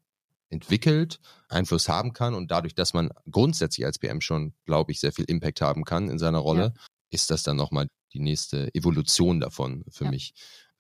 entwickelt, 0.49 1.19
Einfluss 1.49 1.87
haben 1.87 2.13
kann 2.13 2.33
und 2.33 2.49
dadurch, 2.49 2.73
dass 2.73 2.93
man 2.93 3.09
grundsätzlich 3.29 3.85
als 3.85 3.99
PM 3.99 4.21
schon, 4.21 4.53
glaube 4.65 4.91
ich, 4.91 4.99
sehr 4.99 5.11
viel 5.11 5.25
Impact 5.25 5.61
haben 5.61 5.83
kann 5.83 6.09
in 6.09 6.17
seiner 6.17 6.39
Rolle, 6.39 6.73
ja. 6.75 6.81
ist 7.11 7.29
das 7.29 7.43
dann 7.43 7.57
nochmal 7.57 7.87
die 8.13 8.19
nächste 8.19 8.73
Evolution 8.73 9.39
davon 9.39 9.83
für 9.89 10.05
ja. 10.05 10.09
mich 10.09 10.33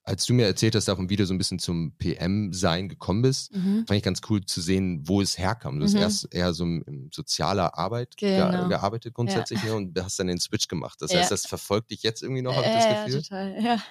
als 0.09 0.25
du 0.25 0.33
mir 0.33 0.47
erzählt 0.47 0.73
hast, 0.73 0.87
davon, 0.87 1.09
wie 1.11 1.15
du 1.15 1.25
so 1.27 1.35
ein 1.35 1.37
bisschen 1.37 1.59
zum 1.59 1.93
PM-Sein 1.99 2.89
gekommen 2.89 3.21
bist, 3.21 3.53
mhm. 3.53 3.85
fand 3.87 3.97
ich 3.97 4.03
ganz 4.03 4.21
cool 4.27 4.43
zu 4.43 4.59
sehen, 4.59 5.07
wo 5.07 5.21
es 5.21 5.37
herkam. 5.37 5.79
Du 5.79 5.85
hast 5.85 5.93
mhm. 5.93 5.99
erst 5.99 6.33
eher 6.33 6.51
so 6.53 6.63
in 6.63 7.09
sozialer 7.13 7.77
Arbeit 7.77 8.17
genau. 8.17 8.49
ge 8.49 8.69
gearbeitet 8.69 9.13
grundsätzlich 9.13 9.61
ja. 9.61 9.69
Ne, 9.69 9.75
und 9.75 10.03
hast 10.03 10.17
dann 10.19 10.25
den 10.25 10.39
Switch 10.39 10.67
gemacht. 10.67 10.99
Das 10.99 11.13
heißt, 11.13 11.29
das 11.29 11.45
verfolgt 11.45 11.91
dich 11.91 12.01
jetzt 12.01 12.23
irgendwie 12.23 12.41
noch, 12.41 12.55
habe 12.55 12.65
ich 12.65 12.73
das 12.73 13.05
Gefühl? 13.05 13.13
Ja, 13.13 13.21
total. 13.21 13.63
Ja, 13.63 13.83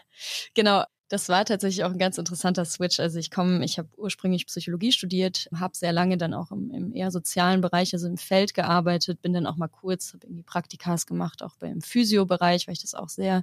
genau. 0.54 0.84
Das 1.08 1.30
war 1.30 1.44
tatsächlich 1.44 1.84
auch 1.84 1.90
ein 1.90 1.98
ganz 1.98 2.18
interessanter 2.18 2.66
Switch. 2.66 3.00
Also 3.00 3.18
ich 3.18 3.30
komme, 3.30 3.64
ich 3.64 3.78
habe 3.78 3.88
ursprünglich 3.96 4.46
Psychologie 4.46 4.92
studiert, 4.92 5.48
habe 5.54 5.74
sehr 5.74 5.92
lange 5.92 6.18
dann 6.18 6.34
auch 6.34 6.50
im, 6.50 6.70
im, 6.70 6.94
eher 6.94 7.10
sozialen 7.10 7.62
Bereich, 7.62 7.94
also 7.94 8.06
im 8.06 8.18
Feld 8.18 8.52
gearbeitet, 8.52 9.22
bin 9.22 9.32
dann 9.32 9.46
auch 9.46 9.56
mal 9.56 9.68
kurz, 9.68 10.12
habe 10.12 10.26
irgendwie 10.26 10.42
Praktikas 10.42 11.06
gemacht, 11.06 11.42
auch 11.42 11.56
beim 11.56 11.80
Physio-Bereich, 11.80 12.66
weil 12.66 12.74
ich 12.74 12.82
das 12.82 12.94
auch 12.94 13.08
sehr 13.08 13.42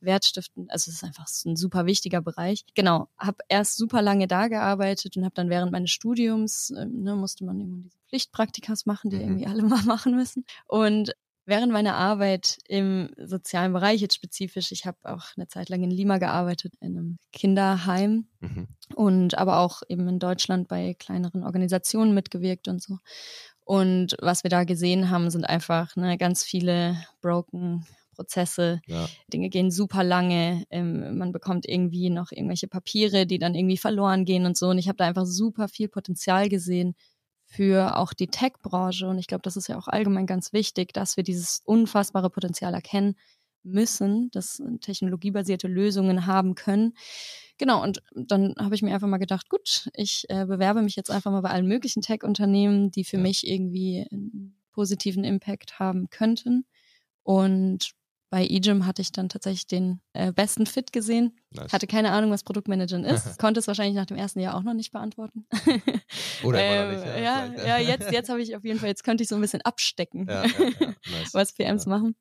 wertstiftend, 0.00 0.70
also 0.70 0.90
es 0.90 0.96
ist 0.96 1.04
einfach 1.04 1.26
ein 1.46 1.56
super 1.56 1.86
wichtiger 1.86 2.20
Bereich. 2.20 2.64
Genau, 2.74 3.08
habe 3.16 3.38
erst 3.48 3.78
super 3.78 4.02
lange 4.02 4.28
da 4.28 4.48
gearbeitet 4.48 5.16
und 5.16 5.24
habe 5.24 5.34
dann 5.34 5.48
während 5.48 5.72
meines 5.72 5.90
Studiums, 5.90 6.70
äh, 6.70 6.84
ne, 6.84 7.16
musste 7.16 7.44
man 7.44 7.58
irgendwie 7.58 7.82
diese 7.84 7.98
Pflichtpraktikas 8.08 8.84
machen, 8.84 9.10
die 9.10 9.16
mhm. 9.16 9.22
irgendwie 9.22 9.46
alle 9.46 9.62
mal 9.62 9.82
machen 9.86 10.14
müssen. 10.14 10.44
Und 10.66 11.14
während 11.48 11.72
meiner 11.72 11.96
Arbeit 11.96 12.58
im 12.68 13.08
sozialen 13.16 13.72
Bereich 13.72 14.00
jetzt 14.00 14.14
spezifisch, 14.14 14.70
ich 14.70 14.84
habe 14.84 14.98
auch 15.02 15.24
eine 15.36 15.48
Zeit 15.48 15.70
lang 15.70 15.82
in 15.82 15.90
Lima 15.90 16.18
gearbeitet, 16.18 16.74
in 16.80 16.96
einem 16.96 17.18
Kinderheim 17.32 18.26
mhm. 18.40 18.68
und 18.94 19.38
aber 19.38 19.58
auch 19.58 19.82
eben 19.88 20.06
in 20.08 20.18
Deutschland 20.18 20.68
bei 20.68 20.94
kleineren 20.94 21.44
Organisationen 21.44 22.14
mitgewirkt 22.14 22.68
und 22.68 22.82
so. 22.82 22.98
Und 23.64 24.16
was 24.20 24.44
wir 24.44 24.50
da 24.50 24.64
gesehen 24.64 25.10
haben, 25.10 25.30
sind 25.30 25.44
einfach 25.44 25.96
ne, 25.96 26.18
ganz 26.18 26.44
viele 26.44 27.02
broken 27.20 27.86
Prozesse, 28.14 28.80
ja. 28.86 29.08
Dinge 29.32 29.48
gehen 29.48 29.70
super 29.70 30.02
lange, 30.02 30.64
ähm, 30.70 31.16
man 31.18 31.32
bekommt 31.32 31.66
irgendwie 31.68 32.10
noch 32.10 32.32
irgendwelche 32.32 32.66
Papiere, 32.66 33.26
die 33.26 33.38
dann 33.38 33.54
irgendwie 33.54 33.76
verloren 33.76 34.24
gehen 34.24 34.44
und 34.44 34.56
so. 34.56 34.68
Und 34.68 34.78
ich 34.78 34.88
habe 34.88 34.96
da 34.96 35.06
einfach 35.06 35.24
super 35.24 35.68
viel 35.68 35.88
Potenzial 35.88 36.48
gesehen 36.48 36.94
für 37.48 37.96
auch 37.96 38.12
die 38.12 38.28
Tech-Branche. 38.28 39.08
Und 39.08 39.18
ich 39.18 39.26
glaube, 39.26 39.42
das 39.42 39.56
ist 39.56 39.68
ja 39.68 39.78
auch 39.78 39.88
allgemein 39.88 40.26
ganz 40.26 40.52
wichtig, 40.52 40.92
dass 40.92 41.16
wir 41.16 41.24
dieses 41.24 41.62
unfassbare 41.64 42.30
Potenzial 42.30 42.74
erkennen 42.74 43.16
müssen, 43.62 44.30
dass 44.30 44.62
technologiebasierte 44.80 45.66
Lösungen 45.66 46.26
haben 46.26 46.54
können. 46.54 46.92
Genau, 47.56 47.82
und 47.82 48.02
dann 48.14 48.54
habe 48.58 48.74
ich 48.74 48.82
mir 48.82 48.94
einfach 48.94 49.08
mal 49.08 49.16
gedacht, 49.18 49.48
gut, 49.48 49.88
ich 49.94 50.26
äh, 50.28 50.46
bewerbe 50.46 50.82
mich 50.82 50.94
jetzt 50.94 51.10
einfach 51.10 51.32
mal 51.32 51.40
bei 51.40 51.50
allen 51.50 51.66
möglichen 51.66 52.02
Tech-Unternehmen, 52.02 52.90
die 52.90 53.04
für 53.04 53.18
mich 53.18 53.46
irgendwie 53.46 54.06
einen 54.12 54.56
positiven 54.70 55.24
Impact 55.24 55.78
haben 55.78 56.08
könnten. 56.10 56.66
Und 57.22 57.92
bei 58.30 58.46
eGym 58.46 58.84
hatte 58.84 59.00
ich 59.00 59.10
dann 59.10 59.28
tatsächlich 59.28 59.66
den 59.66 60.00
äh, 60.12 60.32
besten 60.32 60.66
Fit 60.66 60.92
gesehen. 60.92 61.38
Nice. 61.50 61.72
Hatte 61.72 61.86
keine 61.86 62.12
Ahnung, 62.12 62.30
was 62.30 62.44
Produktmanagern 62.44 63.04
ist. 63.04 63.38
Konnte 63.38 63.60
es 63.60 63.66
wahrscheinlich 63.66 63.96
nach 63.96 64.06
dem 64.06 64.18
ersten 64.18 64.40
Jahr 64.40 64.54
auch 64.54 64.62
noch 64.62 64.74
nicht 64.74 64.92
beantworten. 64.92 65.46
Oder 66.44 66.60
ähm, 66.60 66.94
nicht, 66.94 67.06
ja, 67.06 67.46
ja, 67.46 67.66
ja, 67.66 67.78
jetzt, 67.78 68.10
jetzt 68.12 68.28
habe 68.28 68.42
ich 68.42 68.54
auf 68.54 68.64
jeden 68.64 68.78
Fall, 68.78 68.88
jetzt 68.88 69.02
könnte 69.02 69.22
ich 69.22 69.28
so 69.28 69.34
ein 69.34 69.40
bisschen 69.40 69.62
abstecken, 69.62 70.26
ja, 70.28 70.44
ja, 70.44 70.50
nice. 71.10 71.32
was 71.32 71.52
PMs 71.54 71.86
machen. 71.86 72.16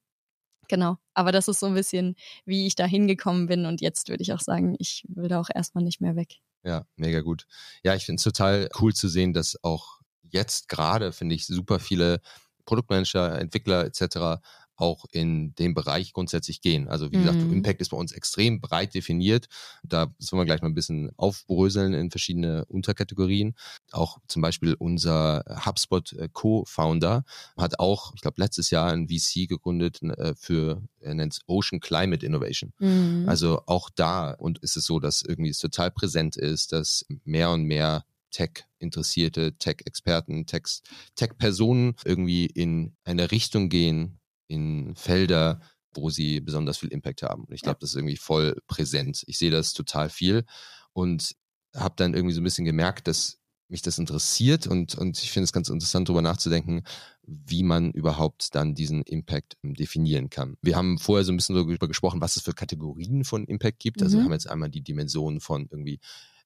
Genau. 0.70 0.98
Aber 1.14 1.32
das 1.32 1.48
ist 1.48 1.60
so 1.60 1.68
ein 1.68 1.74
bisschen, 1.74 2.16
wie 2.46 2.68
ich 2.68 2.76
da 2.76 2.86
hingekommen 2.86 3.48
bin. 3.48 3.66
Und 3.66 3.82
jetzt 3.82 4.10
würde 4.10 4.22
ich 4.22 4.34
auch 4.34 4.42
sagen, 4.42 4.76
ich 4.80 5.06
will 5.08 5.30
da 5.30 5.40
auch 5.40 5.50
erstmal 5.54 5.84
nicht 5.84 6.02
mehr 6.02 6.16
weg. 6.16 6.36
Ja, 6.64 6.86
mega 6.96 7.22
gut. 7.22 7.48
Ja, 7.84 7.96
ich 7.96 8.06
finde 8.06 8.18
es 8.18 8.24
total 8.24 8.70
cool 8.82 8.94
zu 8.94 9.08
sehen, 9.08 9.34
dass 9.34 9.62
auch 9.64 10.00
jetzt 10.24 10.68
gerade, 10.68 11.14
finde 11.14 11.36
ich, 11.36 11.46
super 11.48 11.80
viele 11.80 12.20
Produktmanager, 12.66 13.40
Entwickler 13.40 13.86
etc 13.86 14.42
auch 14.78 15.06
in 15.12 15.54
dem 15.56 15.74
Bereich 15.74 16.14
grundsätzlich 16.14 16.62
gehen. 16.62 16.88
Also 16.88 17.12
wie 17.12 17.18
mhm. 17.18 17.22
gesagt, 17.22 17.42
Impact 17.42 17.82
ist 17.82 17.90
bei 17.90 17.98
uns 17.98 18.12
extrem 18.12 18.62
breit 18.62 18.94
definiert. 18.94 19.48
Da 19.84 20.14
sollen 20.20 20.42
wir 20.42 20.46
gleich 20.46 20.62
mal 20.62 20.70
ein 20.70 20.76
bisschen 20.76 21.12
aufbröseln 21.18 21.94
in 21.94 22.12
verschiedene 22.12 22.66
Unterkategorien. 22.66 23.56
Auch 23.92 24.20
zum 24.28 24.42
Beispiel 24.42 24.76
unser 24.78 25.44
HubSpot 25.66 26.14
äh, 26.14 26.30
Co-Founder 26.32 27.26
hat 27.58 27.80
auch, 27.80 28.14
ich 28.16 28.22
glaube, 28.22 28.40
letztes 28.40 28.70
Jahr 28.70 28.92
ein 28.92 29.10
VC 29.10 29.48
gegründet 29.50 30.02
äh, 30.04 30.36
für, 30.36 30.84
er 31.00 31.16
nennt 31.16 31.34
es 31.34 31.42
Ocean 31.48 31.80
Climate 31.80 32.26
Innovation. 32.26 32.72
Mhm. 32.80 33.26
Also 33.28 33.64
auch 33.66 33.90
da 33.90 34.32
und 34.32 34.60
ist 34.60 34.78
es 34.78 34.86
so, 34.86 35.00
dass 35.00 35.24
irgendwie 35.24 35.50
es 35.50 35.60
total 35.60 35.92
präsent 35.92 36.38
ist, 36.38 36.72
dass 36.72 37.06
mehr 37.26 37.50
und 37.52 37.64
mehr 37.64 38.06
Tech-Interessierte, 38.32 39.58
Tech-Experten, 39.58 40.46
Tech-Personen 40.46 41.96
irgendwie 42.06 42.46
in 42.46 42.96
eine 43.04 43.32
Richtung 43.32 43.70
gehen, 43.70 44.20
in 44.48 44.96
Felder, 44.96 45.62
wo 45.94 46.10
sie 46.10 46.42
besonders 46.42 46.78
viel 46.78 46.92
Impact 46.92 47.24
haben. 47.24 47.46
Und 47.46 47.54
ich 47.54 47.62
glaube, 47.62 47.80
das 47.82 47.92
ist 47.92 47.96
irgendwie 47.96 48.18
voll 48.18 48.58
präsent. 48.68 49.24
Ich 49.28 49.38
sehe 49.38 49.52
das 49.52 49.74
total 49.74 50.10
viel 50.10 50.46
und 50.94 51.36
habe 51.76 51.96
dann 51.98 52.14
irgendwie 52.14 52.34
so 52.34 52.42
ein 52.42 52.44
bisschen 52.44 52.66
gemerkt, 52.66 53.08
dass 53.08 53.40
mich 53.70 53.82
das 53.82 53.98
interessiert 53.98 54.66
und, 54.66 54.96
und 54.96 55.22
ich 55.22 55.32
finde 55.32 55.44
es 55.44 55.52
ganz 55.52 55.70
interessant, 55.70 56.08
darüber 56.08 56.22
nachzudenken, 56.22 56.84
wie 57.24 57.64
man 57.64 57.92
überhaupt 57.92 58.56
dann 58.56 58.76
diesen 58.76 59.02
Impact 59.04 59.58
ähm, 59.64 59.74
definieren 59.74 60.30
kann. 60.30 60.56
Wir 60.62 60.78
haben 60.78 60.98
vorher 60.98 61.26
so 61.26 61.34
ein 61.34 61.38
bisschen 61.38 61.56
darüber 61.56 61.88
gesprochen, 61.88 62.22
was 62.22 62.38
es 62.38 62.44
für 62.44 62.54
Kategorien 62.54 63.26
von 63.26 63.46
Impact 63.46 63.80
gibt. 63.80 64.02
Also 64.02 64.16
mhm. 64.16 64.22
wir 64.22 64.26
haben 64.26 64.34
jetzt 64.34 64.50
einmal 64.50 64.70
die 64.70 64.84
Dimensionen 64.84 65.42
von 65.42 65.68
irgendwie 65.70 66.00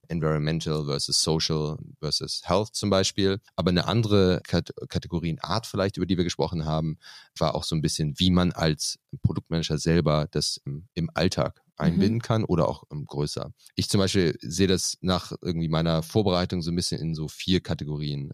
Environmental 0.08 0.86
versus 0.86 1.22
Social 1.22 1.78
versus 2.00 2.42
Health 2.46 2.70
zum 2.74 2.90
Beispiel. 2.90 3.40
Aber 3.56 3.70
eine 3.70 3.88
andere 3.88 4.42
Kategorienart 4.44 5.66
vielleicht, 5.66 5.98
über 5.98 6.06
die 6.06 6.18
wir 6.18 6.24
gesprochen 6.24 6.66
haben, 6.66 6.98
war 7.38 7.56
auch 7.56 7.64
so 7.64 7.76
ein 7.76 7.82
bisschen, 7.82 8.20
wie 8.20 8.32
man 8.32 8.52
als 8.52 9.00
Produktmanager 9.24 9.78
selber 9.78 10.28
das 10.32 10.62
im, 10.66 11.10
Alltag 11.14 11.62
einbinden 11.78 12.18
mhm. 12.18 12.22
kann 12.22 12.44
oder 12.44 12.68
auch 12.68 12.84
um, 12.90 13.06
größer. 13.06 13.52
Ich 13.76 13.90
zum 13.90 14.00
Beispiel 14.00 14.38
sehe 14.42 14.68
das 14.68 14.98
nach 15.02 15.34
irgendwie 15.42 15.68
meiner 15.68 16.04
Vorbereitung 16.04 16.62
so 16.62 16.72
ein 16.72 16.76
bisschen 16.76 17.02
in 17.02 17.16
so 17.16 17.28
vier 17.28 17.60
Kategorien 17.60 18.32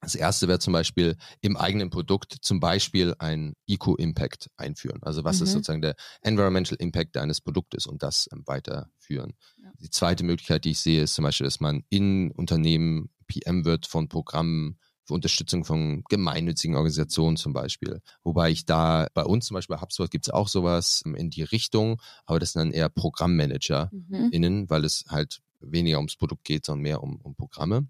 das 0.00 0.14
erste 0.14 0.46
wäre 0.48 0.58
zum 0.58 0.72
Beispiel 0.72 1.16
im 1.40 1.56
eigenen 1.56 1.90
Produkt 1.90 2.36
zum 2.40 2.60
Beispiel 2.60 3.14
ein 3.18 3.54
Eco-Impact 3.66 4.48
einführen. 4.56 5.02
Also 5.02 5.24
was 5.24 5.38
mhm. 5.38 5.44
ist 5.44 5.52
sozusagen 5.52 5.82
der 5.82 5.96
Environmental 6.22 6.76
Impact 6.78 7.16
deines 7.16 7.40
Produktes 7.40 7.86
und 7.86 8.02
das 8.02 8.28
ähm, 8.32 8.42
weiterführen. 8.46 9.34
Ja. 9.62 9.70
Die 9.80 9.90
zweite 9.90 10.24
Möglichkeit, 10.24 10.64
die 10.64 10.70
ich 10.70 10.80
sehe, 10.80 11.02
ist 11.02 11.14
zum 11.14 11.24
Beispiel, 11.24 11.46
dass 11.46 11.60
man 11.60 11.84
in 11.88 12.30
Unternehmen 12.32 13.10
PM 13.26 13.64
wird 13.64 13.86
von 13.86 14.08
Programmen 14.08 14.78
für 15.04 15.14
Unterstützung 15.14 15.64
von 15.64 16.04
gemeinnützigen 16.08 16.76
Organisationen 16.76 17.36
zum 17.36 17.52
Beispiel. 17.52 18.00
Wobei 18.22 18.50
ich 18.50 18.66
da 18.66 19.08
bei 19.14 19.24
uns 19.24 19.46
zum 19.46 19.54
Beispiel 19.54 19.76
bei 19.76 19.82
HubSpot 19.82 20.10
gibt 20.10 20.26
es 20.26 20.32
auch 20.32 20.48
sowas 20.48 21.02
ähm, 21.06 21.14
in 21.16 21.30
die 21.30 21.42
Richtung, 21.42 22.00
aber 22.24 22.38
das 22.38 22.52
sind 22.52 22.60
dann 22.60 22.72
eher 22.72 22.88
Programmmanager 22.88 23.90
mhm. 23.90 24.28
innen, 24.30 24.70
weil 24.70 24.84
es 24.84 25.06
halt 25.08 25.40
weniger 25.60 25.96
ums 25.96 26.16
Produkt 26.16 26.44
geht, 26.44 26.64
sondern 26.64 26.82
mehr 26.82 27.02
um, 27.02 27.16
um 27.16 27.34
Programme. 27.34 27.88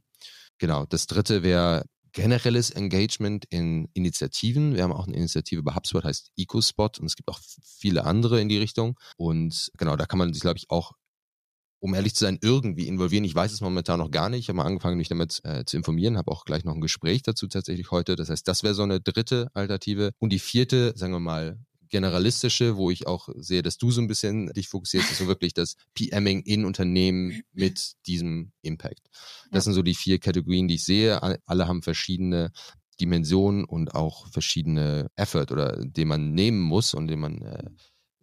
Genau. 0.58 0.86
Das 0.86 1.06
dritte 1.06 1.42
wäre 1.42 1.84
generelles 2.12 2.70
Engagement 2.70 3.44
in 3.50 3.88
Initiativen. 3.94 4.74
Wir 4.74 4.82
haben 4.82 4.92
auch 4.92 5.06
eine 5.06 5.16
Initiative 5.16 5.62
bei 5.62 5.74
HubSpot, 5.74 6.04
heißt 6.04 6.32
EcoSpot 6.36 6.98
und 6.98 7.06
es 7.06 7.16
gibt 7.16 7.28
auch 7.28 7.40
viele 7.62 8.04
andere 8.04 8.40
in 8.40 8.48
die 8.48 8.58
Richtung. 8.58 8.98
Und 9.16 9.70
genau, 9.76 9.96
da 9.96 10.06
kann 10.06 10.18
man 10.18 10.32
sich, 10.32 10.42
glaube 10.42 10.58
ich, 10.58 10.70
auch 10.70 10.92
um 11.80 11.94
ehrlich 11.94 12.14
zu 12.14 12.24
sein, 12.24 12.38
irgendwie 12.40 12.88
involvieren. 12.88 13.24
Ich 13.24 13.34
weiß 13.34 13.52
es 13.52 13.60
momentan 13.60 14.00
noch 14.00 14.10
gar 14.10 14.28
nicht. 14.28 14.40
Ich 14.40 14.48
habe 14.48 14.56
mal 14.56 14.64
angefangen, 14.64 14.96
mich 14.96 15.08
damit 15.08 15.40
äh, 15.44 15.64
zu 15.64 15.76
informieren, 15.76 16.18
habe 16.18 16.30
auch 16.30 16.44
gleich 16.44 16.64
noch 16.64 16.74
ein 16.74 16.80
Gespräch 16.80 17.22
dazu 17.22 17.46
tatsächlich 17.46 17.90
heute. 17.90 18.16
Das 18.16 18.30
heißt, 18.30 18.46
das 18.48 18.62
wäre 18.62 18.74
so 18.74 18.82
eine 18.82 19.00
dritte 19.00 19.48
Alternative. 19.54 20.10
Und 20.18 20.32
die 20.32 20.38
vierte, 20.38 20.92
sagen 20.96 21.12
wir 21.12 21.20
mal, 21.20 21.58
generalistische, 21.88 22.76
wo 22.76 22.90
ich 22.90 23.06
auch 23.06 23.28
sehe, 23.36 23.62
dass 23.62 23.78
du 23.78 23.90
so 23.90 24.00
ein 24.00 24.06
bisschen 24.06 24.52
dich 24.52 24.68
fokussierst, 24.68 25.10
ist 25.10 25.18
so 25.18 25.26
wirklich 25.26 25.54
das 25.54 25.76
PMing 25.94 26.42
in 26.42 26.64
Unternehmen 26.64 27.42
mit 27.52 27.92
diesem 28.06 28.52
Impact. 28.62 29.08
Das 29.50 29.52
ja. 29.52 29.60
sind 29.62 29.74
so 29.74 29.82
die 29.82 29.94
vier 29.94 30.18
Kategorien, 30.18 30.68
die 30.68 30.76
ich 30.76 30.84
sehe. 30.84 31.22
Alle 31.22 31.68
haben 31.68 31.82
verschiedene 31.82 32.50
Dimensionen 33.00 33.64
und 33.64 33.94
auch 33.94 34.28
verschiedene 34.28 35.08
Effort 35.16 35.50
oder 35.50 35.84
den 35.84 36.08
man 36.08 36.32
nehmen 36.32 36.60
muss 36.60 36.94
und 36.94 37.06
den 37.06 37.20
man 37.20 37.42
äh, 37.42 37.70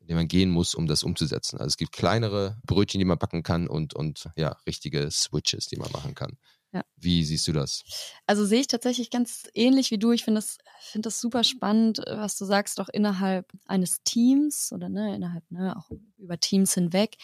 den 0.08 0.16
man 0.16 0.28
gehen 0.28 0.52
muss, 0.52 0.76
um 0.76 0.88
das 0.88 1.04
umzusetzen. 1.04 1.58
Also 1.58 1.68
es 1.68 1.78
gibt 1.78 1.92
kleinere 1.92 2.58
Brötchen, 2.66 3.00
die 3.00 3.06
man 3.06 3.18
backen 3.18 3.44
kann 3.44 3.68
und, 3.68 3.94
und 3.94 4.30
ja, 4.36 4.56
richtige 4.68 5.10
Switches, 5.12 5.68
die 5.68 5.78
man 5.78 5.92
machen 5.92 6.14
kann. 6.14 6.38
Ja. 6.74 6.84
Wie 6.98 7.24
siehst 7.24 7.48
du 7.48 7.54
das? 7.54 7.84
Also 8.26 8.46
sehe 8.46 8.60
ich 8.60 8.68
tatsächlich 8.68 9.10
ganz 9.10 9.44
ähnlich 9.54 9.92
wie 9.92 9.98
du. 9.98 10.12
Ich 10.12 10.26
finde 10.26 10.40
das, 10.40 10.58
finde 10.80 11.08
das 11.08 11.22
super 11.22 11.46
spannend, 11.46 12.00
was 12.06 12.38
du 12.38 12.44
sagst, 12.44 12.82
auch 12.82 12.90
innerhalb 12.90 13.50
eines 13.66 14.04
Teams 14.04 14.74
oder 14.74 14.90
ne, 14.90 15.16
innerhalb, 15.16 15.50
ne, 15.50 15.78
auch 15.78 15.90
über 16.18 16.38
Teams 16.38 16.74
hinweg. 16.74 17.16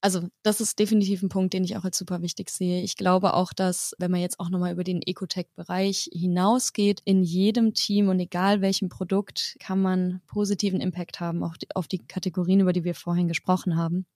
Also 0.00 0.28
das 0.44 0.60
ist 0.60 0.78
definitiv 0.78 1.22
ein 1.22 1.28
Punkt, 1.28 1.54
den 1.54 1.64
ich 1.64 1.76
auch 1.76 1.82
als 1.82 1.98
super 1.98 2.22
wichtig 2.22 2.50
sehe. 2.50 2.82
Ich 2.82 2.94
glaube 2.94 3.34
auch, 3.34 3.52
dass, 3.52 3.96
wenn 3.98 4.12
man 4.12 4.20
jetzt 4.20 4.38
auch 4.38 4.48
nochmal 4.48 4.72
über 4.72 4.84
den 4.84 5.02
Ecotech-Bereich 5.02 6.10
hinausgeht, 6.12 7.00
in 7.04 7.24
jedem 7.24 7.74
Team 7.74 8.08
und 8.08 8.20
egal 8.20 8.60
welchem 8.60 8.88
Produkt 8.90 9.56
kann 9.58 9.82
man 9.82 10.20
positiven 10.28 10.80
Impact 10.80 11.18
haben, 11.18 11.42
auch 11.42 11.56
auf 11.74 11.88
die 11.88 11.98
Kategorien, 11.98 12.60
über 12.60 12.72
die 12.72 12.84
wir 12.84 12.94
vorhin 12.94 13.26
gesprochen 13.26 13.76
haben. 13.76 14.06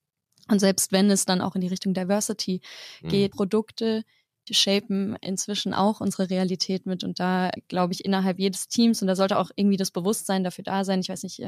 Und 0.49 0.61
selbst 0.61 0.93
wenn 0.93 1.11
es 1.11 1.25
dann 1.25 1.41
auch 1.41 1.55
in 1.55 1.63
die 1.63 1.69
Richtung 1.69 1.95
Diversity 1.95 2.61
mhm. 3.03 3.09
geht, 3.09 3.33
Produkte, 3.33 4.05
shapen 4.51 5.17
inzwischen 5.21 5.75
auch 5.75 6.01
unsere 6.01 6.31
Realität 6.31 6.87
mit 6.87 7.05
und 7.05 7.21
da 7.21 7.51
glaube 7.69 7.93
ich 7.93 8.05
innerhalb 8.05 8.39
jedes 8.39 8.69
Teams 8.69 9.01
und 9.03 9.09
da 9.09 9.17
sollte 9.17 9.39
auch 9.39 9.51
irgendwie 9.57 9.77
das 9.77 9.91
Bewusstsein 9.91 10.45
dafür 10.45 10.65
da 10.65 10.85
sein. 10.85 11.01
Ich 11.01 11.09
weiß 11.09 11.23
nicht, 11.23 11.43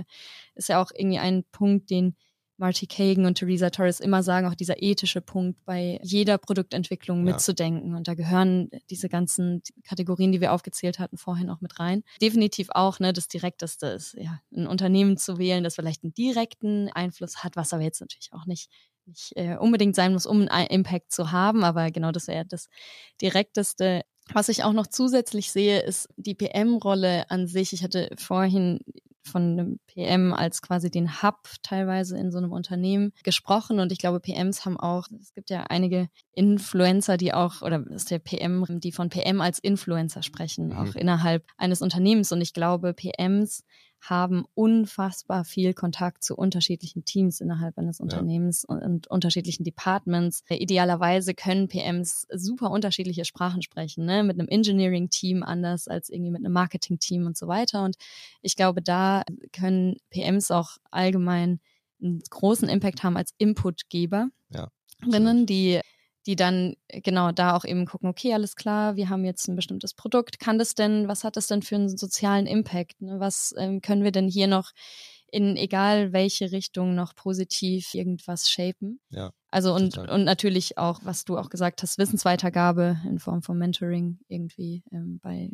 ist 0.55 0.69
ja 0.69 0.83
auch 0.83 0.91
irgendwie 0.95 1.19
ein 1.19 1.45
Punkt, 1.53 1.91
den 1.91 2.17
Marty 2.59 2.87
Kagan 2.87 3.27
und 3.27 3.37
Theresa 3.37 3.71
Torres 3.71 4.01
immer 4.01 4.23
sagen, 4.23 4.47
auch 4.47 4.55
dieser 4.55 4.83
ethische 4.83 5.21
Punkt 5.21 5.63
bei 5.65 6.01
jeder 6.03 6.39
Produktentwicklung 6.39 7.19
ja. 7.19 7.33
mitzudenken. 7.33 7.95
Und 7.95 8.09
da 8.09 8.15
gehören 8.15 8.71
diese 8.89 9.09
ganzen 9.09 9.63
Kategorien, 9.85 10.33
die 10.33 10.41
wir 10.41 10.53
aufgezählt 10.53 10.99
hatten, 10.99 11.19
vorhin 11.19 11.51
auch 11.51 11.61
mit 11.61 11.79
rein. 11.79 12.03
Definitiv 12.21 12.69
auch, 12.71 12.99
ne, 12.99 13.13
das 13.13 13.29
Direkteste 13.29 13.89
ist, 13.89 14.15
ja, 14.15 14.41
ein 14.55 14.67
Unternehmen 14.67 15.19
zu 15.19 15.39
wählen, 15.39 15.65
das 15.65 15.75
vielleicht 15.75 16.03
einen 16.03 16.15
direkten 16.15 16.89
Einfluss 16.91 17.45
hat, 17.45 17.57
was 17.57 17.73
aber 17.73 17.83
jetzt 17.83 18.01
natürlich 18.01 18.33
auch 18.33 18.47
nicht 18.47 18.71
nicht 19.07 19.33
äh, 19.37 19.57
unbedingt 19.57 19.97
sein 19.97 20.13
muss, 20.13 20.27
um 20.27 20.49
einen 20.49 20.67
Impact 20.69 21.13
zu 21.13 21.33
haben, 21.33 21.65
aber 21.65 21.91
genau 21.91 22.13
das 22.13 22.29
wäre 22.29 22.47
das 22.47 22.69
Direkteste. 23.21 24.03
Was 24.33 24.49
ich 24.49 24.65
auch 24.65 24.73
noch 24.73 24.89
zusätzlich 24.89 25.53
sehe, 25.53 25.81
ist 25.81 26.09
die 26.17 26.35
PM-Rolle 26.35 27.31
an 27.31 27.47
sich. 27.47 27.73
Ich 27.73 27.83
hatte 27.83 28.11
vorhin 28.19 28.81
von 29.27 29.43
einem 29.43 29.81
PM 29.87 30.33
als 30.33 30.63
quasi 30.63 30.91
den 30.91 31.23
Hub 31.23 31.49
teilweise 31.63 32.17
in 32.17 32.31
so 32.31 32.39
einem 32.39 32.53
Unternehmen 32.53 33.13
gesprochen 33.25 33.81
und 33.81 33.93
ich 33.93 33.99
glaube, 33.99 34.21
PMs 34.21 34.65
haben 34.65 34.79
auch, 34.79 35.09
es 35.21 35.35
gibt 35.35 35.51
ja 35.51 35.65
einige 35.69 36.09
Influencer, 36.33 37.17
die 37.17 37.35
auch, 37.35 37.63
oder 37.63 37.85
ist 37.89 38.11
der 38.11 38.19
PM, 38.19 38.65
die 38.81 38.93
von 38.93 39.09
PM 39.09 39.41
als 39.41 39.59
Influencer 39.59 40.23
sprechen, 40.23 40.69
mhm. 40.69 40.77
auch 40.77 40.95
innerhalb 40.95 41.45
eines 41.57 41.83
Unternehmens 41.83 42.33
und 42.33 42.41
ich 42.41 42.55
glaube, 42.55 42.95
PMs 42.95 43.65
haben 44.11 44.45
unfassbar 44.55 45.45
viel 45.45 45.75
Kontakt 45.75 46.23
zu 46.23 46.37
unterschiedlichen 46.37 47.05
Teams 47.05 47.41
innerhalb 47.41 47.77
eines 47.79 48.01
Unternehmens 48.01 48.65
ja. 48.69 48.75
und, 48.75 48.83
und, 48.83 49.07
unterschiedlichen 49.09 49.65
Departments. 49.65 50.43
Idealerweise 50.49 51.35
können 51.35 51.69
PMs 51.69 52.27
super 52.33 52.71
unterschiedliche 52.71 53.25
Sprachen 53.25 53.63
sprechen, 53.63 54.05
ne? 54.05 54.23
mit 54.23 54.39
einem 54.39 54.49
Engineering-Team 54.49 55.43
anders 55.43 55.89
als 55.89 56.09
irgendwie 56.09 56.31
mit 56.31 56.45
einem 56.45 56.53
Marketing-Team 56.53 57.27
und 57.27 57.37
so 57.37 57.49
weiter. 57.49 57.85
Und 57.85 57.97
ich 58.43 58.57
glaube, 58.57 58.83
da 58.83 59.23
können 59.53 59.97
PMs 60.11 60.51
auch 60.51 60.77
allgemein 60.91 61.61
einen 62.01 62.21
großen 62.31 62.69
Impact 62.69 63.03
haben 63.03 63.17
als 63.17 63.35
Inputgeber. 63.39 64.29
Ja. 64.51 64.69
die 65.47 65.81
die 66.27 66.37
dann 66.37 66.75
äh, 66.89 67.01
genau 67.01 67.33
da 67.33 67.57
auch 67.57 67.65
eben 67.65 67.87
gucken, 67.87 68.09
okay, 68.09 68.35
alles 68.35 68.57
klar, 68.57 68.97
wir 68.97 69.09
haben 69.09 69.25
jetzt 69.25 69.49
ein 69.49 69.57
bestimmtes 69.57 69.95
Produkt, 69.95 70.39
kann 70.41 70.59
das 70.59 70.75
denn, 70.75 71.09
was 71.09 71.25
hat 71.25 71.37
das 71.37 71.47
denn 71.47 71.63
für 71.63 71.77
einen 71.77 71.97
sozialen 71.97 72.47
Impact? 72.47 73.01
Ne? 73.01 73.21
Was 73.21 73.55
ähm, 73.57 73.81
können 73.81 74.05
wir 74.05 74.13
denn 74.13 74.29
hier 74.29 74.47
noch 74.47 74.73
in 75.31 75.57
egal 75.57 76.13
welche 76.13 76.53
Richtung 76.53 76.95
noch 76.95 77.15
positiv 77.15 77.95
irgendwas 77.95 78.49
shapen? 78.49 79.01
Ja. 79.11 79.33
Also 79.51 79.75
und, 79.75 79.95
total. 79.95 80.15
und 80.15 80.25
natürlich 80.25 80.79
auch, 80.79 81.01
was 81.03 81.25
du 81.25 81.39
auch 81.39 81.51
gesagt 81.51 81.83
hast, 81.83 81.99
Wissensweitergabe 81.99 82.99
in 83.05 83.19
Form 83.19 83.43
von 83.43 83.59
Mentoring 83.59 84.19
irgendwie 84.29 84.83
ähm, 84.93 85.19
bei 85.23 85.51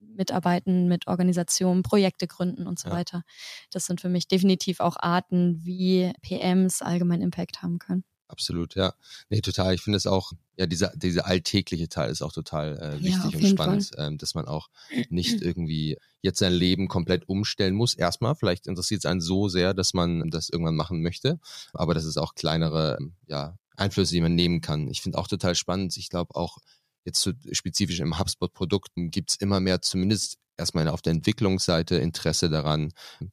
Mitarbeiten 0.00 0.88
mit 0.88 1.06
Organisationen, 1.06 1.82
Projekte 1.82 2.26
gründen 2.26 2.66
und 2.66 2.78
so 2.78 2.88
ja. 2.88 2.94
weiter. 2.94 3.22
Das 3.70 3.86
sind 3.86 4.00
für 4.00 4.08
mich 4.08 4.28
definitiv 4.28 4.80
auch 4.80 4.96
Arten, 4.98 5.64
wie 5.64 6.12
PMs 6.22 6.82
allgemein 6.82 7.22
Impact 7.22 7.62
haben 7.62 7.78
können. 7.78 8.04
Absolut, 8.28 8.74
ja. 8.74 8.94
Nee, 9.30 9.40
total. 9.40 9.74
Ich 9.74 9.80
finde 9.80 9.96
es 9.96 10.06
auch, 10.06 10.32
ja, 10.56 10.66
dieser, 10.66 10.92
dieser 10.94 11.26
alltägliche 11.26 11.88
Teil 11.88 12.10
ist 12.10 12.20
auch 12.20 12.32
total 12.32 12.76
äh, 12.78 13.02
wichtig 13.02 13.32
ja, 13.32 13.38
und 13.38 13.46
spannend, 13.46 13.90
ähm, 13.96 14.18
dass 14.18 14.34
man 14.34 14.46
auch 14.46 14.68
nicht 15.08 15.40
irgendwie 15.42 15.96
jetzt 16.20 16.38
sein 16.38 16.52
Leben 16.52 16.88
komplett 16.88 17.28
umstellen 17.28 17.74
muss. 17.74 17.94
Erstmal, 17.94 18.34
vielleicht 18.34 18.66
interessiert 18.66 19.00
es 19.00 19.06
einen 19.06 19.22
so 19.22 19.48
sehr, 19.48 19.72
dass 19.72 19.94
man 19.94 20.28
das 20.30 20.50
irgendwann 20.50 20.76
machen 20.76 21.00
möchte, 21.00 21.40
aber 21.72 21.94
das 21.94 22.04
ist 22.04 22.18
auch 22.18 22.34
kleinere, 22.34 22.98
ja, 23.26 23.56
Einflüsse, 23.76 24.12
die 24.12 24.20
man 24.20 24.34
nehmen 24.34 24.60
kann. 24.60 24.88
Ich 24.88 25.00
finde 25.00 25.18
auch 25.18 25.28
total 25.28 25.54
spannend. 25.54 25.96
Ich 25.96 26.10
glaube 26.10 26.34
auch 26.34 26.58
jetzt 27.04 27.20
so 27.20 27.32
spezifisch 27.52 28.00
im 28.00 28.18
HubSpot-Produkten 28.18 29.10
gibt's 29.10 29.36
immer 29.36 29.60
mehr, 29.60 29.82
zumindest 29.82 30.38
erstmal 30.58 30.88
auf 30.88 31.00
der 31.00 31.12
Entwicklungsseite 31.12 31.96
Interesse 31.96 32.50
daran, 32.50 32.92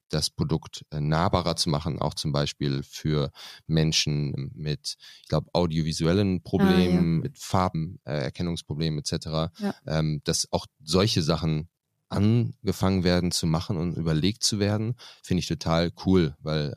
das 0.09 0.29
Produkt 0.29 0.85
äh, 0.91 1.01
nahbarer 1.01 1.55
zu 1.55 1.69
machen, 1.69 1.99
auch 1.99 2.13
zum 2.13 2.31
Beispiel 2.31 2.83
für 2.83 3.31
Menschen 3.67 4.51
mit, 4.53 4.95
ich 5.23 5.27
glaube, 5.27 5.49
audiovisuellen 5.53 6.43
Problemen, 6.43 6.97
ah, 6.97 7.17
ja. 7.17 7.21
mit 7.23 7.39
Farbenerkennungsproblemen 7.39 8.99
etc., 8.99 9.25
ja. 9.25 9.75
ähm, 9.87 10.21
dass 10.23 10.51
auch 10.51 10.67
solche 10.83 11.23
Sachen 11.23 11.67
angefangen 12.09 13.03
werden 13.03 13.31
zu 13.31 13.47
machen 13.47 13.77
und 13.77 13.97
überlegt 13.97 14.43
zu 14.43 14.59
werden, 14.59 14.95
finde 15.23 15.39
ich 15.39 15.47
total 15.47 15.91
cool, 16.05 16.35
weil 16.39 16.75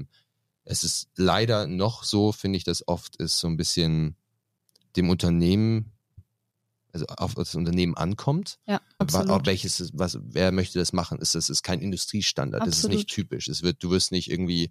es 0.64 0.84
ist 0.84 1.08
leider 1.16 1.66
noch 1.66 2.02
so, 2.02 2.32
finde 2.32 2.56
ich, 2.56 2.64
dass 2.64 2.86
oft 2.88 3.16
ist 3.16 3.38
so 3.38 3.46
ein 3.46 3.56
bisschen 3.56 4.16
dem 4.96 5.10
Unternehmen 5.10 5.92
also 7.02 7.14
auf 7.16 7.34
das 7.34 7.54
Unternehmen 7.54 7.96
ankommt. 7.96 8.58
Ja, 8.66 8.80
absolut. 8.98 9.30
Auf 9.30 9.46
welches, 9.46 9.90
was, 9.94 10.18
wer 10.22 10.52
möchte 10.52 10.78
das 10.78 10.92
machen? 10.92 11.18
Ist 11.18 11.34
das 11.34 11.50
ist 11.50 11.62
kein 11.62 11.80
Industriestandard. 11.80 12.62
Absolut. 12.62 12.84
Das 12.84 12.84
ist 12.84 12.90
nicht 12.90 13.08
typisch. 13.08 13.48
Es 13.48 13.62
wird, 13.62 13.82
du 13.82 13.90
wirst 13.90 14.12
nicht 14.12 14.30
irgendwie, 14.30 14.70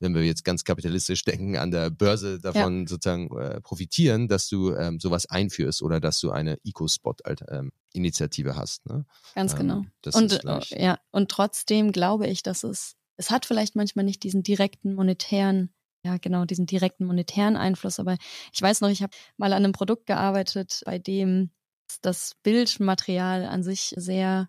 wenn 0.00 0.14
wir 0.14 0.22
jetzt 0.22 0.44
ganz 0.44 0.64
kapitalistisch 0.64 1.24
denken, 1.24 1.56
an 1.56 1.70
der 1.70 1.90
Börse 1.90 2.40
davon 2.40 2.82
ja. 2.82 2.88
sozusagen 2.88 3.36
äh, 3.36 3.60
profitieren, 3.60 4.28
dass 4.28 4.48
du 4.48 4.74
ähm, 4.74 5.00
sowas 5.00 5.26
einführst 5.26 5.82
oder 5.82 6.00
dass 6.00 6.20
du 6.20 6.30
eine 6.30 6.58
Eco-Spot-Initiative 6.64 8.50
ähm, 8.50 8.56
hast. 8.56 8.86
Ne? 8.86 9.04
Ganz 9.34 9.52
ähm, 9.52 9.58
genau. 9.58 9.82
und 10.14 10.42
äh, 10.72 10.82
ja, 10.82 10.98
und 11.10 11.30
trotzdem 11.30 11.92
glaube 11.92 12.26
ich, 12.26 12.42
dass 12.42 12.64
es, 12.64 12.96
es 13.16 13.30
hat 13.30 13.46
vielleicht 13.46 13.76
manchmal 13.76 14.04
nicht 14.04 14.22
diesen 14.22 14.42
direkten 14.42 14.94
monetären 14.94 15.70
ja, 16.04 16.18
genau, 16.18 16.44
diesen 16.44 16.66
direkten 16.66 17.06
monetären 17.06 17.56
Einfluss. 17.56 17.98
Aber 17.98 18.16
ich 18.52 18.60
weiß 18.60 18.82
noch, 18.82 18.90
ich 18.90 19.02
habe 19.02 19.16
mal 19.38 19.52
an 19.52 19.64
einem 19.64 19.72
Produkt 19.72 20.06
gearbeitet, 20.06 20.82
bei 20.84 20.98
dem 20.98 21.50
das 22.02 22.36
Bildmaterial 22.42 23.44
an 23.44 23.62
sich 23.62 23.94
sehr, 23.96 24.48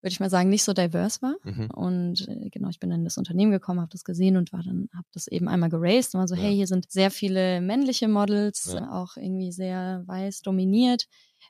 würde 0.00 0.12
ich 0.12 0.20
mal 0.20 0.30
sagen, 0.30 0.50
nicht 0.50 0.64
so 0.64 0.72
divers 0.72 1.22
war. 1.22 1.36
Mhm. 1.44 1.70
Und 1.70 2.28
äh, 2.28 2.50
genau, 2.50 2.68
ich 2.68 2.80
bin 2.80 2.90
in 2.90 3.04
das 3.04 3.18
Unternehmen 3.18 3.52
gekommen, 3.52 3.80
habe 3.80 3.92
das 3.92 4.04
gesehen 4.04 4.36
und 4.36 4.52
war 4.52 4.62
dann, 4.62 4.88
habe 4.94 5.06
das 5.12 5.26
eben 5.26 5.48
einmal 5.48 5.70
geraced 5.70 6.14
und 6.14 6.20
war 6.20 6.28
so, 6.28 6.34
ja. 6.34 6.42
hey, 6.42 6.54
hier 6.54 6.66
sind 6.66 6.90
sehr 6.90 7.10
viele 7.10 7.60
männliche 7.60 8.08
Models, 8.08 8.72
ja. 8.74 8.90
auch 8.92 9.16
irgendwie 9.16 9.52
sehr 9.52 10.02
weiß 10.06 10.42
dominiert. 10.42 11.06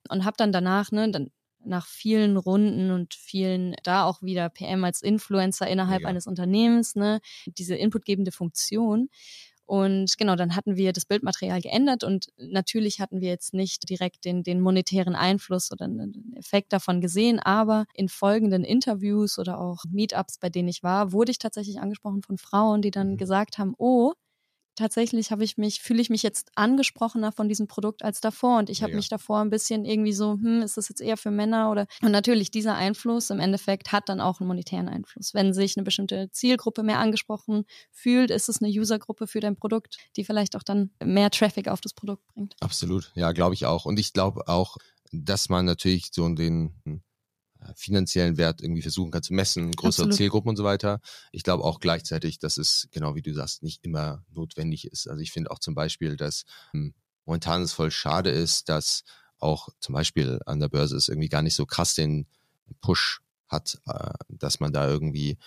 Und 0.08 0.24
habe 0.24 0.36
dann 0.36 0.52
danach, 0.52 0.92
ne, 0.92 1.10
dann 1.10 1.30
nach 1.66 1.86
vielen 1.86 2.36
Runden 2.36 2.90
und 2.90 3.14
vielen, 3.14 3.74
da 3.82 4.04
auch 4.04 4.22
wieder 4.22 4.48
PM 4.48 4.84
als 4.84 5.02
Influencer 5.02 5.66
innerhalb 5.66 6.02
ja. 6.02 6.08
eines 6.08 6.26
Unternehmens, 6.26 6.94
ne, 6.94 7.20
diese 7.46 7.74
inputgebende 7.74 8.32
Funktion. 8.32 9.08
Und 9.66 10.18
genau, 10.18 10.36
dann 10.36 10.56
hatten 10.56 10.76
wir 10.76 10.92
das 10.92 11.06
Bildmaterial 11.06 11.60
geändert 11.60 12.04
und 12.04 12.28
natürlich 12.36 13.00
hatten 13.00 13.20
wir 13.20 13.28
jetzt 13.28 13.54
nicht 13.54 13.88
direkt 13.88 14.24
den, 14.24 14.42
den 14.42 14.60
monetären 14.60 15.14
Einfluss 15.14 15.72
oder 15.72 15.86
einen 15.86 16.34
Effekt 16.36 16.72
davon 16.72 17.00
gesehen, 17.00 17.38
aber 17.38 17.86
in 17.94 18.08
folgenden 18.08 18.62
Interviews 18.62 19.38
oder 19.38 19.58
auch 19.58 19.84
Meetups, 19.90 20.38
bei 20.38 20.50
denen 20.50 20.68
ich 20.68 20.82
war, 20.82 21.12
wurde 21.12 21.30
ich 21.30 21.38
tatsächlich 21.38 21.80
angesprochen 21.80 22.22
von 22.22 22.36
Frauen, 22.36 22.82
die 22.82 22.90
dann 22.90 23.12
mhm. 23.12 23.16
gesagt 23.16 23.58
haben, 23.58 23.74
oh, 23.78 24.12
tatsächlich 24.74 25.30
habe 25.30 25.44
ich 25.44 25.56
mich, 25.56 25.80
fühle 25.80 26.00
ich 26.00 26.10
mich 26.10 26.22
jetzt 26.22 26.50
angesprochener 26.54 27.32
von 27.32 27.48
diesem 27.48 27.66
Produkt 27.66 28.04
als 28.04 28.20
davor. 28.20 28.58
Und 28.58 28.70
ich 28.70 28.82
habe 28.82 28.94
mich 28.94 29.08
davor 29.08 29.40
ein 29.40 29.50
bisschen 29.50 29.84
irgendwie 29.84 30.12
so, 30.12 30.32
hm, 30.32 30.62
ist 30.62 30.76
das 30.76 30.88
jetzt 30.88 31.00
eher 31.00 31.16
für 31.16 31.30
Männer 31.30 31.70
oder 31.70 31.86
und 32.02 32.12
natürlich 32.12 32.50
dieser 32.50 32.74
Einfluss 32.74 33.30
im 33.30 33.40
Endeffekt 33.40 33.92
hat 33.92 34.08
dann 34.08 34.20
auch 34.20 34.40
einen 34.40 34.48
monetären 34.48 34.88
Einfluss. 34.88 35.34
Wenn 35.34 35.54
sich 35.54 35.76
eine 35.76 35.84
bestimmte 35.84 36.30
Zielgruppe 36.30 36.82
mehr 36.82 36.98
angesprochen 36.98 37.64
fühlt, 37.90 38.30
ist 38.30 38.48
es 38.48 38.62
eine 38.62 38.70
Usergruppe 38.70 39.26
für 39.26 39.40
dein 39.40 39.56
Produkt, 39.56 39.98
die 40.16 40.24
vielleicht 40.24 40.56
auch 40.56 40.62
dann 40.62 40.90
mehr 41.02 41.30
Traffic 41.30 41.68
auf 41.68 41.80
das 41.80 41.94
Produkt 41.94 42.26
bringt. 42.28 42.54
Absolut, 42.60 43.12
ja, 43.14 43.32
glaube 43.32 43.54
ich 43.54 43.66
auch. 43.66 43.84
Und 43.84 43.98
ich 43.98 44.12
glaube 44.12 44.48
auch, 44.48 44.76
dass 45.12 45.48
man 45.48 45.64
natürlich 45.64 46.08
so 46.12 46.28
den 46.28 47.02
finanziellen 47.76 48.36
Wert 48.36 48.60
irgendwie 48.60 48.82
versuchen 48.82 49.10
kann 49.10 49.22
zu 49.22 49.34
messen, 49.34 49.72
größere 49.72 50.04
Absolut. 50.04 50.14
Zielgruppen 50.14 50.50
und 50.50 50.56
so 50.56 50.64
weiter. 50.64 51.00
Ich 51.32 51.42
glaube 51.42 51.64
auch 51.64 51.80
gleichzeitig, 51.80 52.38
dass 52.38 52.56
es, 52.56 52.88
genau 52.90 53.14
wie 53.14 53.22
du 53.22 53.32
sagst, 53.34 53.62
nicht 53.62 53.84
immer 53.84 54.24
notwendig 54.30 54.86
ist. 54.86 55.08
Also 55.08 55.20
ich 55.20 55.32
finde 55.32 55.50
auch 55.50 55.58
zum 55.58 55.74
Beispiel, 55.74 56.16
dass 56.16 56.44
ähm, 56.74 56.94
momentan 57.24 57.62
es 57.62 57.72
voll 57.72 57.90
schade 57.90 58.30
ist, 58.30 58.68
dass 58.68 59.04
auch 59.38 59.68
zum 59.80 59.94
Beispiel 59.94 60.40
an 60.46 60.60
der 60.60 60.68
Börse 60.68 60.96
es 60.96 61.08
irgendwie 61.08 61.28
gar 61.28 61.42
nicht 61.42 61.54
so 61.54 61.66
krass 61.66 61.94
den 61.94 62.26
Push 62.80 63.20
hat, 63.48 63.78
äh, 63.86 64.10
dass 64.28 64.60
man 64.60 64.72
da 64.72 64.88
irgendwie 64.88 65.38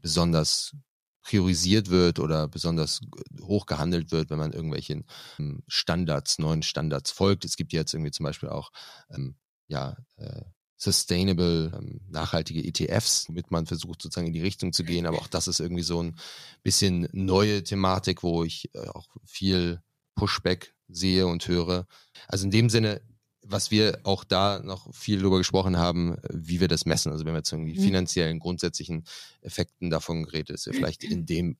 besonders 0.00 0.74
priorisiert 1.22 1.90
wird 1.90 2.18
oder 2.18 2.48
besonders 2.48 3.00
hoch 3.42 3.66
gehandelt 3.66 4.10
wird, 4.10 4.30
wenn 4.30 4.38
man 4.38 4.52
irgendwelchen 4.52 5.04
ähm, 5.38 5.62
Standards, 5.68 6.38
neuen 6.38 6.62
Standards 6.62 7.10
folgt. 7.10 7.44
Es 7.44 7.56
gibt 7.56 7.72
jetzt 7.72 7.92
irgendwie 7.92 8.10
zum 8.10 8.24
Beispiel 8.24 8.48
auch 8.48 8.70
ähm, 9.10 9.36
ja 9.68 9.96
äh, 10.16 10.42
sustainable, 10.80 11.72
ähm, 11.76 12.00
nachhaltige 12.08 12.64
ETFs, 12.64 13.28
womit 13.28 13.50
man 13.50 13.66
versucht 13.66 14.00
sozusagen 14.00 14.28
in 14.28 14.32
die 14.32 14.40
Richtung 14.40 14.72
zu 14.72 14.82
gehen. 14.82 15.04
Aber 15.04 15.18
auch 15.18 15.28
das 15.28 15.46
ist 15.46 15.60
irgendwie 15.60 15.82
so 15.82 16.02
ein 16.02 16.16
bisschen 16.62 17.06
neue 17.12 17.62
Thematik, 17.62 18.22
wo 18.22 18.44
ich 18.44 18.74
äh, 18.74 18.88
auch 18.88 19.06
viel 19.24 19.82
Pushback 20.14 20.74
sehe 20.88 21.26
und 21.26 21.46
höre. 21.46 21.86
Also 22.28 22.46
in 22.46 22.50
dem 22.50 22.70
Sinne, 22.70 23.02
was 23.42 23.70
wir 23.70 24.00
auch 24.04 24.24
da 24.24 24.60
noch 24.60 24.94
viel 24.94 25.18
darüber 25.18 25.36
gesprochen 25.36 25.76
haben, 25.76 26.16
wie 26.32 26.60
wir 26.60 26.68
das 26.68 26.86
messen. 26.86 27.12
Also 27.12 27.26
wenn 27.26 27.34
wir 27.34 27.38
jetzt 27.38 27.52
irgendwie 27.52 27.78
mhm. 27.78 27.82
finanziellen, 27.82 28.38
grundsätzlichen 28.38 29.04
Effekten 29.42 29.90
davon 29.90 30.24
geredet, 30.24 30.50
ist 30.50 30.66
ja 30.66 30.72
vielleicht 30.72 31.04
in 31.04 31.26
dem 31.26 31.58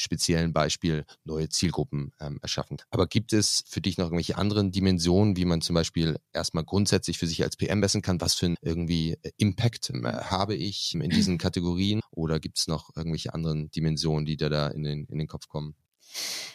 speziellen 0.00 0.52
Beispiel 0.52 1.04
neue 1.24 1.48
Zielgruppen 1.48 2.12
ähm, 2.20 2.38
erschaffen. 2.42 2.78
Aber 2.90 3.06
gibt 3.06 3.32
es 3.32 3.64
für 3.66 3.80
dich 3.80 3.98
noch 3.98 4.06
irgendwelche 4.06 4.36
anderen 4.36 4.70
Dimensionen, 4.70 5.36
wie 5.36 5.44
man 5.44 5.60
zum 5.60 5.74
Beispiel 5.74 6.18
erstmal 6.32 6.64
grundsätzlich 6.64 7.18
für 7.18 7.26
sich 7.26 7.42
als 7.42 7.56
PM 7.56 7.80
messen 7.80 8.02
kann? 8.02 8.20
Was 8.20 8.34
für 8.34 8.46
ein 8.46 8.56
irgendwie 8.62 9.16
äh, 9.22 9.30
Impact 9.36 9.90
äh, 9.90 10.02
habe 10.02 10.54
ich 10.54 10.94
in 10.94 11.10
diesen 11.10 11.38
Kategorien? 11.38 12.00
Oder 12.10 12.40
gibt 12.40 12.58
es 12.58 12.66
noch 12.66 12.96
irgendwelche 12.96 13.34
anderen 13.34 13.70
Dimensionen, 13.70 14.24
die 14.24 14.36
dir 14.36 14.50
da 14.50 14.68
in 14.68 14.82
den, 14.82 15.04
in 15.06 15.18
den 15.18 15.28
Kopf 15.28 15.48
kommen? 15.48 15.74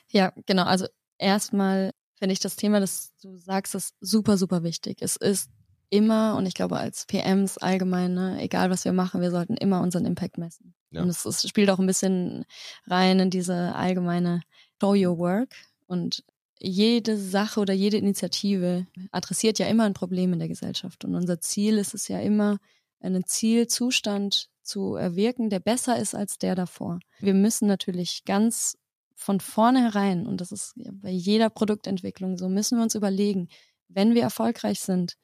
Ja, 0.09 0.33
genau. 0.45 0.63
Also 0.63 0.87
erstmal 1.17 1.91
finde 2.17 2.33
ich 2.33 2.39
das 2.39 2.55
Thema, 2.55 2.79
das 2.79 3.13
du 3.21 3.37
sagst, 3.37 3.75
ist 3.75 3.93
super, 3.99 4.37
super 4.37 4.63
wichtig. 4.63 4.97
Es 5.01 5.15
ist 5.15 5.49
immer, 5.95 6.35
und 6.35 6.45
ich 6.45 6.53
glaube 6.53 6.77
als 6.77 7.05
PMs 7.05 7.57
allgemein, 7.57 8.13
ne, 8.13 8.41
egal 8.41 8.69
was 8.69 8.85
wir 8.85 8.93
machen, 8.93 9.21
wir 9.21 9.31
sollten 9.31 9.55
immer 9.57 9.81
unseren 9.81 10.05
Impact 10.05 10.37
messen. 10.37 10.73
Ja. 10.91 11.01
Und 11.01 11.09
es, 11.09 11.25
es 11.25 11.47
spielt 11.47 11.69
auch 11.69 11.79
ein 11.79 11.87
bisschen 11.87 12.45
rein 12.85 13.19
in 13.19 13.29
diese 13.29 13.75
allgemeine 13.75 14.41
Show 14.81 14.93
Your 14.93 15.17
Work. 15.17 15.55
Und 15.87 16.23
jede 16.59 17.17
Sache 17.17 17.59
oder 17.59 17.73
jede 17.73 17.97
Initiative 17.97 18.87
adressiert 19.11 19.59
ja 19.59 19.67
immer 19.67 19.83
ein 19.83 19.93
Problem 19.93 20.33
in 20.33 20.39
der 20.39 20.47
Gesellschaft. 20.47 21.05
Und 21.05 21.15
unser 21.15 21.39
Ziel 21.39 21.77
ist 21.77 21.93
es 21.93 22.07
ja 22.07 22.19
immer, 22.19 22.57
einen 22.99 23.25
Zielzustand 23.25 24.49
zu 24.63 24.95
erwirken, 24.95 25.49
der 25.49 25.59
besser 25.59 25.99
ist 25.99 26.15
als 26.15 26.37
der 26.37 26.55
davor. 26.55 26.99
Wir 27.19 27.33
müssen 27.33 27.67
natürlich 27.67 28.23
ganz 28.25 28.77
von 29.15 29.39
vornherein, 29.39 30.25
und 30.25 30.41
das 30.41 30.51
ist 30.51 30.73
bei 30.75 31.09
jeder 31.09 31.49
Produktentwicklung 31.49 32.37
so, 32.37 32.49
müssen 32.49 32.77
wir 32.77 32.83
uns 32.83 32.95
überlegen, 32.95 33.47
wenn 33.87 34.13
wir 34.15 34.23
erfolgreich 34.23 34.79
sind, 34.79 35.15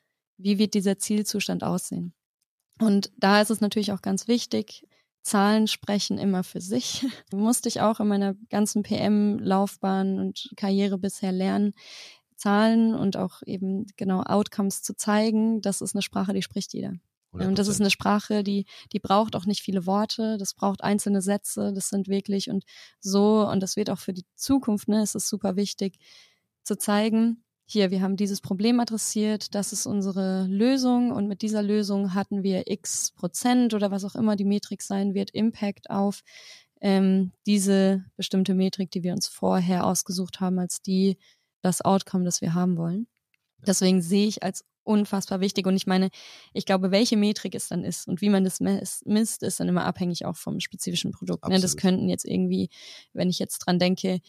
wie 0.43 0.57
wird 0.57 0.73
dieser 0.73 0.97
Zielzustand 0.97 1.63
aussehen? 1.63 2.13
Und 2.79 3.11
da 3.17 3.41
ist 3.41 3.51
es 3.51 3.61
natürlich 3.61 3.91
auch 3.91 4.01
ganz 4.01 4.27
wichtig, 4.27 4.87
Zahlen 5.23 5.67
sprechen 5.67 6.17
immer 6.17 6.43
für 6.43 6.61
sich. 6.61 7.05
Musste 7.31 7.69
ich 7.69 7.81
auch 7.81 7.99
in 7.99 8.07
meiner 8.07 8.33
ganzen 8.49 8.83
PM-Laufbahn 8.83 10.19
und 10.19 10.51
Karriere 10.55 10.97
bisher 10.97 11.31
lernen, 11.31 11.73
Zahlen 12.35 12.95
und 12.95 13.17
auch 13.17 13.41
eben 13.45 13.85
genau 13.97 14.23
Outcomes 14.23 14.81
zu 14.81 14.95
zeigen. 14.95 15.61
Das 15.61 15.81
ist 15.81 15.95
eine 15.95 16.01
Sprache, 16.01 16.33
die 16.33 16.41
spricht 16.41 16.73
jeder. 16.73 16.93
100%. 17.33 17.47
Und 17.47 17.59
das 17.59 17.67
ist 17.67 17.79
eine 17.79 17.89
Sprache, 17.89 18.43
die, 18.43 18.65
die 18.91 18.99
braucht 18.99 19.35
auch 19.35 19.45
nicht 19.45 19.61
viele 19.61 19.85
Worte, 19.85 20.37
das 20.37 20.53
braucht 20.53 20.83
einzelne 20.83 21.21
Sätze, 21.21 21.71
das 21.73 21.87
sind 21.87 22.07
wirklich 22.07 22.49
und 22.49 22.65
so, 22.99 23.47
und 23.47 23.61
das 23.61 23.77
wird 23.77 23.89
auch 23.89 23.99
für 23.99 24.11
die 24.11 24.25
Zukunft, 24.35 24.89
ne, 24.89 25.01
es 25.01 25.15
ist 25.15 25.29
super 25.29 25.55
wichtig 25.55 25.97
zu 26.63 26.77
zeigen, 26.77 27.43
hier, 27.65 27.91
wir 27.91 28.01
haben 28.01 28.17
dieses 28.17 28.41
Problem 28.41 28.79
adressiert, 28.79 29.55
das 29.55 29.71
ist 29.71 29.85
unsere 29.85 30.45
Lösung 30.47 31.11
und 31.11 31.27
mit 31.27 31.41
dieser 31.41 31.63
Lösung 31.63 32.13
hatten 32.13 32.43
wir 32.43 32.69
x 32.69 33.11
Prozent 33.11 33.73
oder 33.73 33.91
was 33.91 34.03
auch 34.03 34.15
immer 34.15 34.35
die 34.35 34.45
Metrik 34.45 34.81
sein 34.81 35.13
wird, 35.13 35.31
Impact 35.31 35.89
auf 35.89 36.21
ähm, 36.81 37.31
diese 37.45 38.03
bestimmte 38.17 38.55
Metrik, 38.55 38.91
die 38.91 39.03
wir 39.03 39.13
uns 39.13 39.27
vorher 39.27 39.85
ausgesucht 39.85 40.39
haben, 40.39 40.59
als 40.59 40.81
die, 40.81 41.17
das 41.61 41.81
Outcome, 41.81 42.25
das 42.25 42.41
wir 42.41 42.53
haben 42.53 42.75
wollen. 42.75 43.07
Deswegen 43.65 44.01
sehe 44.01 44.27
ich 44.27 44.43
als 44.43 44.65
unfassbar 44.83 45.39
wichtig. 45.39 45.67
Und 45.67 45.75
ich 45.75 45.87
meine, 45.87 46.09
ich 46.53 46.65
glaube, 46.65 46.91
welche 46.91 47.17
Metrik 47.17 47.55
es 47.55 47.67
dann 47.67 47.83
ist 47.83 48.07
und 48.07 48.21
wie 48.21 48.29
man 48.29 48.43
das 48.43 48.59
misst, 48.59 49.43
ist 49.43 49.59
dann 49.59 49.67
immer 49.67 49.85
abhängig 49.85 50.25
auch 50.25 50.35
vom 50.35 50.59
spezifischen 50.59 51.11
Produkt. 51.11 51.47
Ne? 51.47 51.59
Das 51.59 51.77
könnten 51.77 52.09
jetzt 52.09 52.25
irgendwie, 52.25 52.69
wenn 53.13 53.29
ich 53.29 53.39
jetzt 53.39 53.59
dran 53.59 53.77
denke, 53.79 54.19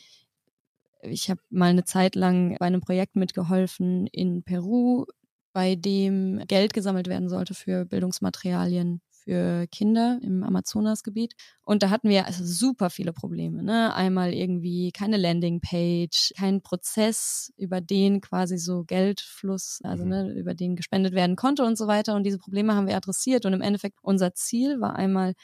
ich 1.02 1.30
habe 1.30 1.40
mal 1.50 1.70
eine 1.70 1.84
Zeit 1.84 2.14
lang 2.14 2.56
bei 2.58 2.66
einem 2.66 2.80
Projekt 2.80 3.16
mitgeholfen 3.16 4.06
in 4.06 4.42
Peru, 4.42 5.06
bei 5.52 5.74
dem 5.74 6.42
Geld 6.46 6.72
gesammelt 6.72 7.08
werden 7.08 7.28
sollte 7.28 7.54
für 7.54 7.84
Bildungsmaterialien 7.84 9.02
für 9.24 9.66
Kinder 9.68 10.18
im 10.22 10.42
Amazonasgebiet. 10.42 11.34
Und 11.64 11.82
da 11.82 11.90
hatten 11.90 12.08
wir 12.08 12.26
also 12.26 12.44
super 12.44 12.90
viele 12.90 13.12
Probleme. 13.12 13.62
Ne? 13.62 13.94
Einmal 13.94 14.32
irgendwie 14.32 14.90
keine 14.90 15.16
Landingpage, 15.16 16.32
kein 16.36 16.60
Prozess, 16.62 17.52
über 17.56 17.80
den 17.80 18.20
quasi 18.20 18.58
so 18.58 18.84
Geldfluss, 18.84 19.80
also 19.84 20.04
mhm. 20.04 20.10
ne, 20.10 20.32
über 20.34 20.54
den 20.54 20.74
gespendet 20.74 21.14
werden 21.14 21.36
konnte 21.36 21.64
und 21.64 21.76
so 21.76 21.86
weiter. 21.86 22.16
Und 22.16 22.24
diese 22.24 22.38
Probleme 22.38 22.74
haben 22.74 22.88
wir 22.88 22.96
adressiert. 22.96 23.46
Und 23.46 23.52
im 23.52 23.60
Endeffekt 23.60 23.98
unser 24.02 24.34
Ziel 24.34 24.80
war 24.80 24.96
einmal 24.96 25.34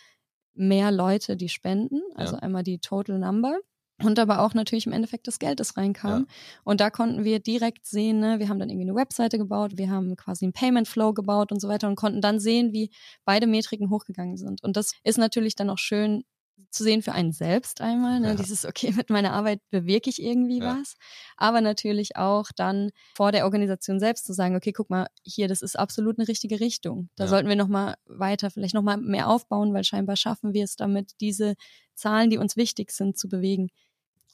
mehr 0.54 0.90
Leute, 0.90 1.36
die 1.36 1.48
spenden, 1.48 2.00
also 2.16 2.34
ja. 2.34 2.42
einmal 2.42 2.64
die 2.64 2.80
Total 2.80 3.18
Number 3.18 3.58
und 4.02 4.18
aber 4.18 4.40
auch 4.40 4.54
natürlich 4.54 4.86
im 4.86 4.92
Endeffekt 4.92 5.26
das 5.26 5.38
Geld, 5.38 5.60
das 5.60 5.76
reinkam. 5.76 6.20
Ja. 6.20 6.34
Und 6.64 6.80
da 6.80 6.90
konnten 6.90 7.24
wir 7.24 7.40
direkt 7.40 7.86
sehen, 7.86 8.20
ne, 8.20 8.38
wir 8.38 8.48
haben 8.48 8.58
dann 8.58 8.70
irgendwie 8.70 8.88
eine 8.88 8.94
Webseite 8.94 9.38
gebaut, 9.38 9.72
wir 9.76 9.90
haben 9.90 10.14
quasi 10.16 10.44
einen 10.44 10.52
Payment 10.52 10.86
Flow 10.86 11.12
gebaut 11.12 11.50
und 11.50 11.60
so 11.60 11.68
weiter 11.68 11.88
und 11.88 11.96
konnten 11.96 12.20
dann 12.20 12.38
sehen, 12.38 12.72
wie 12.72 12.90
beide 13.24 13.46
Metriken 13.46 13.90
hochgegangen 13.90 14.36
sind. 14.36 14.62
Und 14.62 14.76
das 14.76 14.92
ist 15.02 15.18
natürlich 15.18 15.56
dann 15.56 15.70
auch 15.70 15.78
schön 15.78 16.24
zu 16.70 16.82
sehen 16.82 17.02
für 17.02 17.12
einen 17.12 17.32
selbst 17.32 17.80
einmal, 17.80 18.20
ne? 18.20 18.28
Ja. 18.28 18.34
dieses, 18.34 18.64
okay, 18.64 18.92
mit 18.96 19.10
meiner 19.10 19.32
Arbeit 19.32 19.60
bewirke 19.70 20.10
ich 20.10 20.22
irgendwie 20.22 20.58
ja. 20.58 20.78
was, 20.78 20.96
aber 21.36 21.60
natürlich 21.60 22.16
auch 22.16 22.46
dann 22.54 22.90
vor 23.16 23.32
der 23.32 23.44
Organisation 23.44 24.00
selbst 24.00 24.26
zu 24.26 24.32
sagen, 24.32 24.56
okay, 24.56 24.72
guck 24.72 24.90
mal, 24.90 25.06
hier, 25.22 25.48
das 25.48 25.62
ist 25.62 25.78
absolut 25.78 26.18
eine 26.18 26.28
richtige 26.28 26.60
Richtung. 26.60 27.08
Da 27.16 27.26
sollten 27.26 27.48
wir 27.48 27.56
nochmal 27.56 27.94
weiter, 28.06 28.50
vielleicht 28.50 28.74
nochmal 28.74 28.98
mehr 28.98 29.28
aufbauen, 29.28 29.72
weil 29.72 29.84
scheinbar 29.84 30.16
schaffen 30.16 30.52
wir 30.52 30.64
es 30.64 30.76
damit, 30.76 31.12
diese 31.20 31.54
Zahlen, 31.94 32.30
die 32.30 32.38
uns 32.38 32.56
wichtig 32.56 32.90
sind, 32.92 33.16
zu 33.18 33.28
bewegen. 33.28 33.68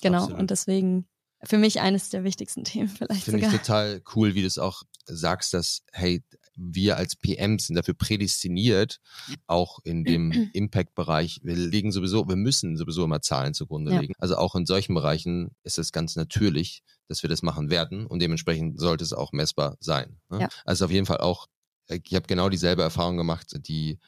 Genau. 0.05 0.19
Absolut. 0.19 0.41
Und 0.41 0.51
deswegen 0.51 1.07
für 1.43 1.59
mich 1.59 1.81
eines 1.81 2.11
der 2.11 2.25
wichtigsten 2.25 2.65
Themen 2.65 2.89
vielleicht 2.89 3.25
Finde 3.25 3.47
ich 3.47 3.53
total 3.53 4.03
cool, 4.15 4.35
wie 4.35 4.43
du 4.43 4.47
es 4.47 4.59
auch 4.59 4.83
sagst, 5.07 5.55
dass, 5.55 5.83
hey, 5.93 6.23
wir 6.57 6.97
als 6.97 7.17
PMs 7.17 7.67
sind 7.67 7.77
dafür 7.77 7.95
prädestiniert, 7.95 9.01
auch 9.47 9.81
in 9.85 10.05
dem 10.05 10.31
Impact-Bereich. 10.53 11.41
Wir 11.43 11.57
legen 11.57 11.91
sowieso, 11.91 12.29
wir 12.29 12.37
müssen 12.37 12.77
sowieso 12.77 13.05
immer 13.05 13.21
Zahlen 13.21 13.55
zugrunde 13.55 13.93
ja. 13.93 14.01
legen. 14.01 14.15
Also 14.19 14.37
auch 14.37 14.55
in 14.55 14.65
solchen 14.65 14.95
Bereichen 14.95 15.51
ist 15.65 15.79
es 15.79 15.91
ganz 15.91 16.17
natürlich, 16.17 16.83
dass 17.09 17.23
wir 17.23 17.29
das 17.29 17.43
machen 17.43 17.71
werden 17.71 18.07
und 18.07 18.21
dementsprechend 18.21 18.79
sollte 18.79 19.05
es 19.05 19.13
auch 19.13 19.33
messbar 19.33 19.77
sein. 19.81 20.21
Ne? 20.31 20.43
Ja. 20.43 20.49
Also 20.65 20.85
auf 20.85 20.91
jeden 20.91 21.07
Fall 21.07 21.19
auch, 21.19 21.49
ich 21.89 22.15
habe 22.15 22.27
genau 22.27 22.49
dieselbe 22.49 22.83
Erfahrung 22.83 23.17
gemacht, 23.17 23.53
die 23.67 23.99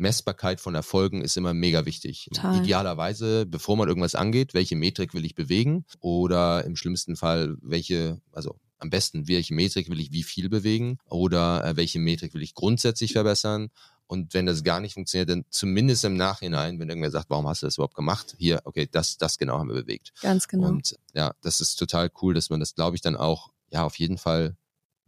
Messbarkeit 0.00 0.60
von 0.60 0.74
Erfolgen 0.74 1.22
ist 1.22 1.36
immer 1.36 1.54
mega 1.54 1.84
wichtig. 1.84 2.28
Total. 2.32 2.58
Idealerweise, 2.58 3.46
bevor 3.46 3.76
man 3.76 3.88
irgendwas 3.88 4.14
angeht, 4.14 4.54
welche 4.54 4.74
Metrik 4.74 5.14
will 5.14 5.24
ich 5.24 5.34
bewegen 5.34 5.84
oder 6.00 6.64
im 6.64 6.74
schlimmsten 6.74 7.16
Fall, 7.16 7.56
welche, 7.60 8.20
also 8.32 8.56
am 8.78 8.90
besten, 8.90 9.28
welche 9.28 9.54
Metrik 9.54 9.90
will 9.90 10.00
ich 10.00 10.10
wie 10.10 10.22
viel 10.22 10.48
bewegen 10.48 10.98
oder 11.06 11.64
äh, 11.64 11.76
welche 11.76 11.98
Metrik 11.98 12.34
will 12.34 12.42
ich 12.42 12.54
grundsätzlich 12.54 13.12
verbessern. 13.12 13.68
Und 14.06 14.34
wenn 14.34 14.46
das 14.46 14.64
gar 14.64 14.80
nicht 14.80 14.94
funktioniert, 14.94 15.28
dann 15.28 15.44
zumindest 15.50 16.04
im 16.04 16.16
Nachhinein, 16.16 16.80
wenn 16.80 16.88
irgendwer 16.88 17.12
sagt, 17.12 17.30
warum 17.30 17.46
hast 17.46 17.62
du 17.62 17.66
das 17.66 17.76
überhaupt 17.76 17.94
gemacht? 17.94 18.34
Hier, 18.38 18.60
okay, 18.64 18.88
das, 18.90 19.18
das 19.18 19.38
genau 19.38 19.58
haben 19.58 19.68
wir 19.68 19.82
bewegt. 19.82 20.12
Ganz 20.22 20.48
genau. 20.48 20.66
Und 20.66 20.96
ja, 21.14 21.32
das 21.42 21.60
ist 21.60 21.76
total 21.76 22.10
cool, 22.20 22.34
dass 22.34 22.50
man 22.50 22.58
das, 22.58 22.74
glaube 22.74 22.96
ich, 22.96 23.02
dann 23.02 23.14
auch, 23.14 23.52
ja, 23.70 23.84
auf 23.84 23.98
jeden 24.00 24.18
Fall 24.18 24.56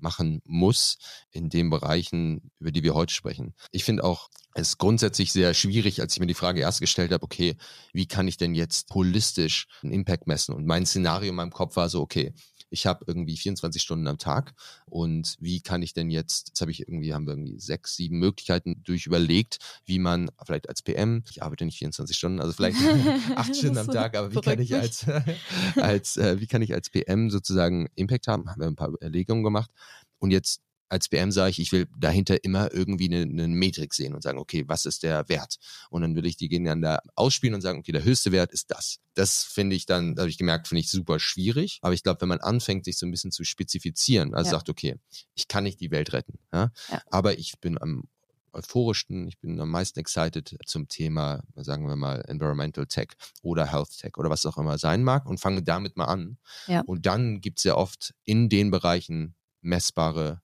machen 0.03 0.43
muss 0.45 0.99
in 1.31 1.49
den 1.49 1.71
Bereichen, 1.71 2.51
über 2.59 2.73
die 2.73 2.83
wir 2.83 2.95
heute 2.95 3.15
sprechen. 3.15 3.55
Ich 3.71 3.85
finde 3.85 4.05
auch, 4.05 4.29
es 4.55 4.77
grundsätzlich 4.79 5.33
sehr 5.33 5.55
schwierig, 5.55 6.01
als 6.01 6.13
ich 6.13 6.21
mir 6.21 6.27
die 6.27 6.35
Frage 6.35 6.61
erst 6.61 6.81
gestellt 6.81 7.13
habe, 7.13 7.25
okay, 7.25 7.57
wie 7.93 8.07
kann 8.07 8.29
ich 8.29 8.37
denn 8.37 8.55
jetzt 8.55 8.91
holistisch 8.93 9.67
einen 9.83 9.93
Impact 9.93 10.27
messen? 10.27 10.55
Und 10.55 10.67
mein 10.67 10.85
Szenario 10.85 11.31
in 11.31 11.37
meinem 11.37 11.53
Kopf 11.53 11.77
war 11.77 11.89
so, 11.89 12.03
okay, 12.03 12.35
ich 12.73 12.87
habe 12.87 13.05
irgendwie 13.07 13.37
24 13.37 13.81
Stunden 13.81 14.07
am 14.07 14.19
Tag 14.19 14.55
und 14.87 15.37
wie 15.39 15.61
kann 15.61 15.83
ich 15.83 15.93
denn 15.93 16.11
jetzt, 16.11 16.49
jetzt 16.49 16.61
habe 16.61 16.71
ich 16.71 16.81
irgendwie, 16.81 17.15
haben 17.15 17.27
wir 17.27 17.35
irgendwie 17.35 17.59
sechs, 17.59 17.97
sieben 17.97 18.19
Möglichkeiten 18.19 18.83
durch 18.83 19.07
überlegt, 19.07 19.59
wie 19.85 19.99
man 19.99 20.31
vielleicht 20.45 20.69
als 20.69 20.83
PM, 20.83 21.23
ich 21.31 21.43
arbeite 21.43 21.65
nicht 21.65 21.79
24 21.79 22.17
Stunden, 22.17 22.41
also 22.41 22.53
vielleicht 22.53 22.79
acht 23.37 23.55
Stunden 23.55 23.79
am 23.79 23.89
Tag, 23.89 24.17
aber 24.17 24.33
wie 24.33 24.41
kann 24.41 24.59
ich 24.59 24.75
als, 24.75 25.07
als 25.77 26.17
äh, 26.17 26.41
wie 26.41 26.47
kann 26.47 26.63
ich 26.63 26.73
als 26.73 26.91
PM 26.91 27.31
sozusagen 27.31 27.89
Impact 27.95 28.27
haben? 28.27 28.49
Haben 28.51 28.61
wir 28.61 28.67
ein 28.67 28.77
paar 28.77 28.89
Überlegungen 28.89 29.45
gemacht. 29.45 29.71
Und 30.19 30.31
jetzt 30.31 30.63
als 30.93 31.09
BM 31.09 31.33
sage 31.33 31.53
ich, 31.53 31.59
ich 31.59 31.73
will 31.73 31.89
dahinter 31.97 32.45
immer 32.45 32.71
irgendwie 32.71 33.07
eine, 33.07 33.23
eine 33.23 33.49
Metrik 33.49 33.95
sehen 33.95 34.15
und 34.15 34.23
sagen, 34.23 34.39
okay, 34.39 34.65
was 34.67 34.85
ist 34.85 35.03
der 35.03 35.27
Wert? 35.31 35.57
Und 35.89 36.03
dann 36.03 36.15
würde 36.15 36.29
ich 36.29 36.37
die 36.37 36.51
gegeneinander 36.51 37.01
ausspielen 37.15 37.55
und 37.55 37.63
sagen, 37.63 37.79
okay, 37.79 37.93
der 37.93 38.05
höchste 38.05 38.31
Wert 38.31 38.53
ist 38.53 38.71
das. 38.71 38.99
Das 39.15 39.43
finde 39.43 39.75
ich 39.75 39.87
dann, 39.87 40.15
da 40.15 40.23
habe 40.23 40.31
ich 40.31 40.37
gemerkt, 40.37 40.69
finde 40.69 40.81
ich 40.81 40.91
super 40.91 41.19
schwierig. 41.19 41.79
Aber 41.81 41.95
ich 41.95 42.03
glaube, 42.03 42.21
wenn 42.21 42.29
man 42.29 42.41
anfängt, 42.41 42.85
sich 42.85 42.99
so 42.99 43.07
ein 43.07 43.11
bisschen 43.11 43.33
zu 43.33 43.43
spezifizieren, 43.43 44.35
also 44.35 44.49
ja. 44.49 44.59
sagt, 44.59 44.69
okay, 44.69 44.97
ich 45.35 45.49
kann 45.49 45.65
nicht 45.65 45.81
die 45.81 45.91
Welt 45.91 46.13
retten, 46.13 46.39
ja? 46.53 46.71
ja. 46.91 47.01
aber 47.11 47.39
ich 47.39 47.55
bin 47.59 47.81
am 47.81 48.05
euphorischsten, 48.53 49.27
ich 49.29 49.39
bin 49.39 49.59
am 49.63 49.71
meisten 49.71 49.99
excited 49.99 50.59
zum 50.67 50.89
Thema, 50.89 51.43
sagen 51.57 51.89
wir 51.89 51.97
mal, 51.97 52.23
Environmental 52.29 52.85
Tech 52.85 53.13
oder 53.41 53.73
Health 53.73 53.97
Tech 53.99 54.19
oder 54.19 54.29
was 54.29 54.45
auch 54.45 54.59
immer 54.59 54.77
sein 54.77 55.05
mag 55.05 55.25
und 55.25 55.41
fange 55.41 55.63
damit 55.63 55.97
mal 55.97 56.05
an. 56.05 56.37
Ja. 56.67 56.83
Und 56.83 57.07
dann 57.07 57.41
gibt 57.41 57.61
es 57.61 57.65
ja 57.65 57.77
oft 57.77 58.13
in 58.25 58.51
den 58.51 58.71
Bereichen 58.71 59.37
messbare 59.63 60.43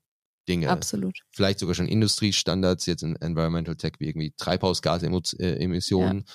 Dinge. 0.48 0.70
Absolut. 0.70 1.18
Vielleicht 1.30 1.58
sogar 1.58 1.74
schon 1.74 1.88
Industriestandards, 1.88 2.86
jetzt 2.86 3.02
in 3.02 3.16
Environmental 3.16 3.76
Tech 3.76 3.92
wie 3.98 4.06
irgendwie 4.06 4.32
Treibhausgasemissionen, 4.36 6.24
ja. 6.26 6.32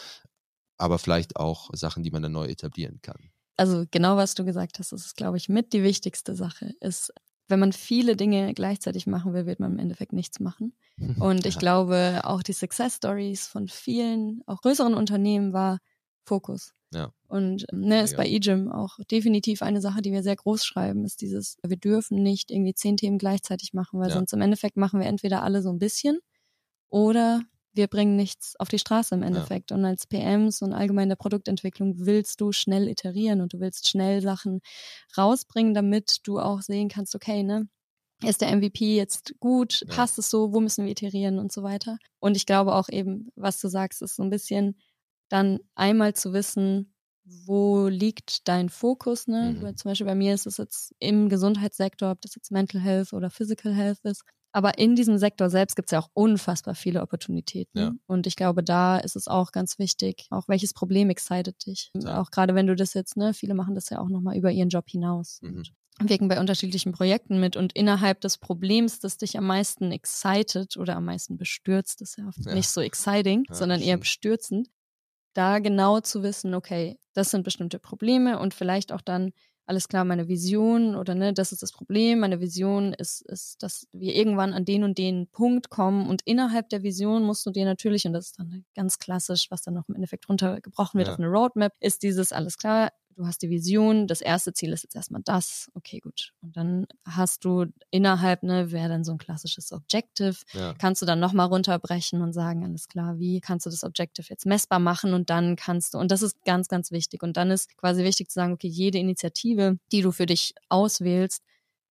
aber 0.78 0.99
vielleicht 0.99 1.36
auch 1.36 1.69
Sachen, 1.73 2.04
die 2.04 2.12
man 2.12 2.21
dann 2.21 2.32
neu 2.32 2.45
etablieren 2.45 2.99
kann. 3.02 3.32
Also 3.58 3.86
genau, 3.91 4.17
was 4.17 4.36
du 4.36 4.45
gesagt 4.45 4.80
hast, 4.80 4.91
das 4.91 5.06
ist, 5.06 5.17
glaube 5.17 5.38
ich, 5.38 5.49
mit 5.49 5.73
die 5.73 5.84
wichtigste 5.84 6.36
Sache, 6.36 6.73
ist, 6.80 7.13
wenn 7.47 7.60
man 7.60 7.73
viele 7.73 8.15
Dinge 8.15 8.54
gleichzeitig 8.54 9.06
machen 9.06 9.34
will, 9.34 9.45
wird 9.45 9.60
man 9.60 9.73
im 9.73 9.80
Endeffekt 9.80 10.13
nichts 10.13 10.39
machen. 10.39 10.73
Und 11.19 11.45
ich 11.45 11.58
glaube, 11.58 12.21
auch 12.23 12.43
die 12.43 12.54
Success 12.54 12.95
Stories 12.95 13.47
von 13.47 13.67
vielen, 13.67 14.41
auch 14.47 14.62
größeren 14.62 14.93
Unternehmen 14.93 15.54
war 15.54 15.80
Fokus. 16.26 16.73
Ja. 16.93 17.12
Und 17.27 17.65
ähm, 17.71 17.82
ne, 17.82 18.01
ist 18.01 18.15
bei 18.15 18.25
eGym 18.25 18.71
auch 18.71 18.97
definitiv 19.12 19.62
eine 19.62 19.82
Sache, 19.82 20.01
die 20.01 20.12
wir 20.12 20.23
sehr 20.23 20.36
groß 20.36 20.63
schreiben, 20.63 21.03
ist 21.06 21.21
dieses, 21.21 21.58
wir 21.63 21.77
dürfen 21.77 22.21
nicht 22.21 22.51
irgendwie 22.51 22.73
zehn 22.73 22.97
Themen 22.97 23.17
gleichzeitig 23.17 23.73
machen, 23.73 23.99
weil 23.99 24.10
ja. 24.10 24.15
sonst 24.15 24.34
im 24.34 24.41
Endeffekt 24.41 24.77
machen 24.77 24.99
wir 24.99 25.08
entweder 25.08 25.43
alle 25.43 25.62
so 25.62 25.69
ein 25.69 25.79
bisschen 25.79 26.19
oder 26.89 27.41
wir 27.73 27.88
bringen 27.88 28.15
nichts 28.15 28.56
auf 28.60 28.69
die 28.69 28.77
Straße 28.77 29.15
im 29.15 29.23
Endeffekt. 29.23 29.71
Ja. 29.71 29.77
Und 29.77 29.86
als 29.86 30.06
PMs 30.06 30.62
und 30.62 30.73
allgemein 30.73 31.10
der 31.10 31.15
Produktentwicklung 31.15 32.06
willst 32.06 32.39
du 32.39 32.51
schnell 32.51 32.88
iterieren 32.88 33.41
und 33.41 33.53
du 33.53 33.60
willst 33.60 33.89
schnell 33.89 34.21
Sachen 34.21 34.62
rausbringen, 35.17 35.73
damit 35.73 36.19
du 36.23 36.39
auch 36.39 36.62
sehen 36.62 36.89
kannst, 36.89 37.15
okay, 37.15 37.41
ne, 37.41 37.67
ist 38.23 38.41
der 38.41 38.56
MVP 38.56 38.95
jetzt 38.95 39.36
gut? 39.39 39.82
Ja. 39.82 39.95
Passt 39.95 40.17
es 40.19 40.29
so? 40.29 40.53
Wo 40.53 40.60
müssen 40.60 40.86
wir 40.86 40.91
iterieren 40.91 41.39
und 41.39 41.51
so 41.51 41.63
weiter? 41.63 41.97
Und 42.19 42.38
ich 42.38 42.45
glaube 42.45 42.75
auch 42.75 42.89
eben, 42.89 43.29
was 43.36 43.60
du 43.60 43.67
sagst, 43.67 44.01
ist 44.01 44.15
so 44.15 44.23
ein 44.23 44.29
bisschen 44.29 44.77
dann 45.29 45.59
einmal 45.75 46.13
zu 46.13 46.33
wissen, 46.33 46.93
wo 47.25 47.88
liegt 47.88 48.47
dein 48.47 48.69
Fokus, 48.69 49.27
ne? 49.27 49.55
Mhm. 49.57 49.77
Zum 49.77 49.89
Beispiel 49.89 50.07
bei 50.07 50.15
mir 50.15 50.33
ist 50.33 50.45
es 50.45 50.57
jetzt 50.57 50.93
im 50.99 51.29
Gesundheitssektor, 51.29 52.12
ob 52.12 52.21
das 52.21 52.36
jetzt 52.36 52.51
Mental 52.51 52.81
Health 52.81 53.13
oder 53.13 53.29
Physical 53.29 53.73
Health 53.73 53.99
ist. 54.03 54.23
Aber 54.55 54.77
in 54.77 54.95
diesem 54.95 55.17
Sektor 55.17 55.49
selbst 55.49 55.75
gibt 55.75 55.88
es 55.88 55.91
ja 55.91 55.99
auch 55.99 56.09
unfassbar 56.13 56.75
viele 56.75 57.01
Opportunitäten. 57.01 57.79
Ja. 57.79 57.91
Und 58.05 58.27
ich 58.27 58.36
glaube, 58.36 58.63
da 58.63 58.97
ist 58.97 59.15
es 59.15 59.27
auch 59.27 59.51
ganz 59.51 59.79
wichtig, 59.79 60.27
auch 60.29 60.47
welches 60.47 60.73
Problem 60.73 61.09
excited 61.09 61.65
dich. 61.65 61.91
Ja. 61.95 62.21
Auch 62.21 62.29
gerade 62.29 62.53
wenn 62.53 62.67
du 62.67 62.75
das 62.75 62.93
jetzt, 62.93 63.17
ne, 63.17 63.33
viele 63.33 63.55
machen 63.55 63.73
das 63.73 63.89
ja 63.89 63.99
auch 63.99 64.09
nochmal 64.09 64.38
über 64.38 64.51
ihren 64.51 64.69
Job 64.69 64.88
hinaus. 64.88 65.39
Mhm. 65.41 65.63
wirken 66.01 66.27
bei 66.27 66.39
unterschiedlichen 66.39 66.91
Projekten 66.91 67.39
mit 67.39 67.55
und 67.55 67.73
innerhalb 67.73 68.21
des 68.21 68.38
Problems, 68.38 68.99
das 68.99 69.17
dich 69.17 69.38
am 69.38 69.47
meisten 69.47 69.91
excited 69.91 70.77
oder 70.77 70.97
am 70.97 71.05
meisten 71.05 71.38
bestürzt, 71.38 72.01
ist 72.01 72.17
ja 72.17 72.27
oft 72.27 72.45
ja. 72.45 72.53
nicht 72.53 72.69
so 72.69 72.81
exciting, 72.81 73.45
sondern 73.49 73.81
eher 73.81 73.97
bestürzend, 73.97 74.69
da 75.34 75.60
genau 75.60 76.00
zu 76.00 76.24
wissen, 76.24 76.54
okay, 76.54 76.98
das 77.13 77.32
sind 77.32 77.43
bestimmte 77.43 77.80
Probleme 77.80 78.39
und 78.39 78.54
vielleicht 78.54 78.91
auch 78.91 79.02
dann 79.02 79.32
alles 79.65 79.88
klar, 79.88 80.04
meine 80.04 80.28
Vision 80.28 80.96
oder 80.96 81.15
ne, 81.15 81.34
das 81.34 81.52
ist 81.54 81.63
das 81.63 81.72
Problem. 81.72 82.19
Meine 82.19 82.41
Vision 82.41 82.93
ist, 82.93 83.22
ist, 83.22 83.63
dass 83.63 83.88
wir 83.93 84.13
irgendwann 84.13 84.54
an 84.54 84.65
den 84.65 84.84
und 84.84 84.98
den 84.98 85.28
Punkt 85.28 85.69
kommen 85.69 86.10
und 86.10 86.22
innerhalb 86.26 86.69
der 86.69 86.84
Vision 86.84 87.24
musst 87.24 87.46
du 87.46 87.52
dir 87.52 87.63
natürlich, 87.65 88.06
und 88.06 88.13
das 88.13 88.28
ist 88.28 88.39
dann 88.39 88.65
ganz 88.76 89.00
klassisch, 89.00 89.48
was 89.50 89.62
dann 89.62 89.76
noch 89.76 89.88
im 89.88 89.96
Endeffekt 89.96 90.28
runtergebrochen 90.28 90.98
wird 90.98 91.08
ja. 91.08 91.13
auf 91.13 91.19
eine 91.19 91.30
Roadmap, 91.30 91.74
ist 91.80 92.04
dieses 92.04 92.34
alles 92.34 92.58
klar, 92.58 92.89
du 93.15 93.26
hast 93.26 93.41
die 93.41 93.49
Vision, 93.49 94.08
das 94.08 94.21
erste 94.21 94.54
Ziel 94.54 94.71
ist 94.73 94.84
jetzt 94.84 94.95
erstmal 94.95 95.21
das, 95.23 95.69
okay, 95.73 95.99
gut. 95.99 96.34
Und 96.41 96.56
dann 96.56 96.88
hast 97.06 97.45
du 97.45 97.65
innerhalb, 97.91 98.43
ne, 98.43 98.71
wäre 98.71 98.89
dann 98.89 99.04
so 99.04 99.12
ein 99.12 99.17
klassisches 99.17 99.71
Objective, 99.71 100.36
ja. 100.54 100.73
kannst 100.78 101.02
du 101.02 101.06
dann 101.06 101.19
nochmal 101.19 101.47
runterbrechen 101.47 102.21
und 102.21 102.34
sagen, 102.34 102.63
alles 102.63 102.88
klar, 102.88 103.19
wie 103.19 103.39
kannst 103.41 103.65
du 103.65 103.69
das 103.69 103.84
Objective 103.84 104.28
jetzt 104.30 104.45
messbar 104.45 104.80
machen 104.80 105.13
und 105.13 105.30
dann 105.30 105.56
kannst 105.56 105.93
du, 105.93 105.97
und 105.97 106.12
das 106.12 106.21
ist 106.21 106.43
ganz, 106.45 106.67
ganz 106.67 106.91
wichtig. 106.91 107.23
Und 107.23 107.38
dann 107.38 107.52
ist 107.52 107.76
quasi 107.78 108.04
wichtig 108.04 108.30
zu 108.30 108.36
sagen, 108.36 108.54
okay, 108.54 108.67
jede 108.67 108.97
Initiative, 108.97 109.78
die 109.91 110.02
du 110.02 110.12
für 110.12 110.26
dich 110.26 110.54
auswählst, 110.69 111.41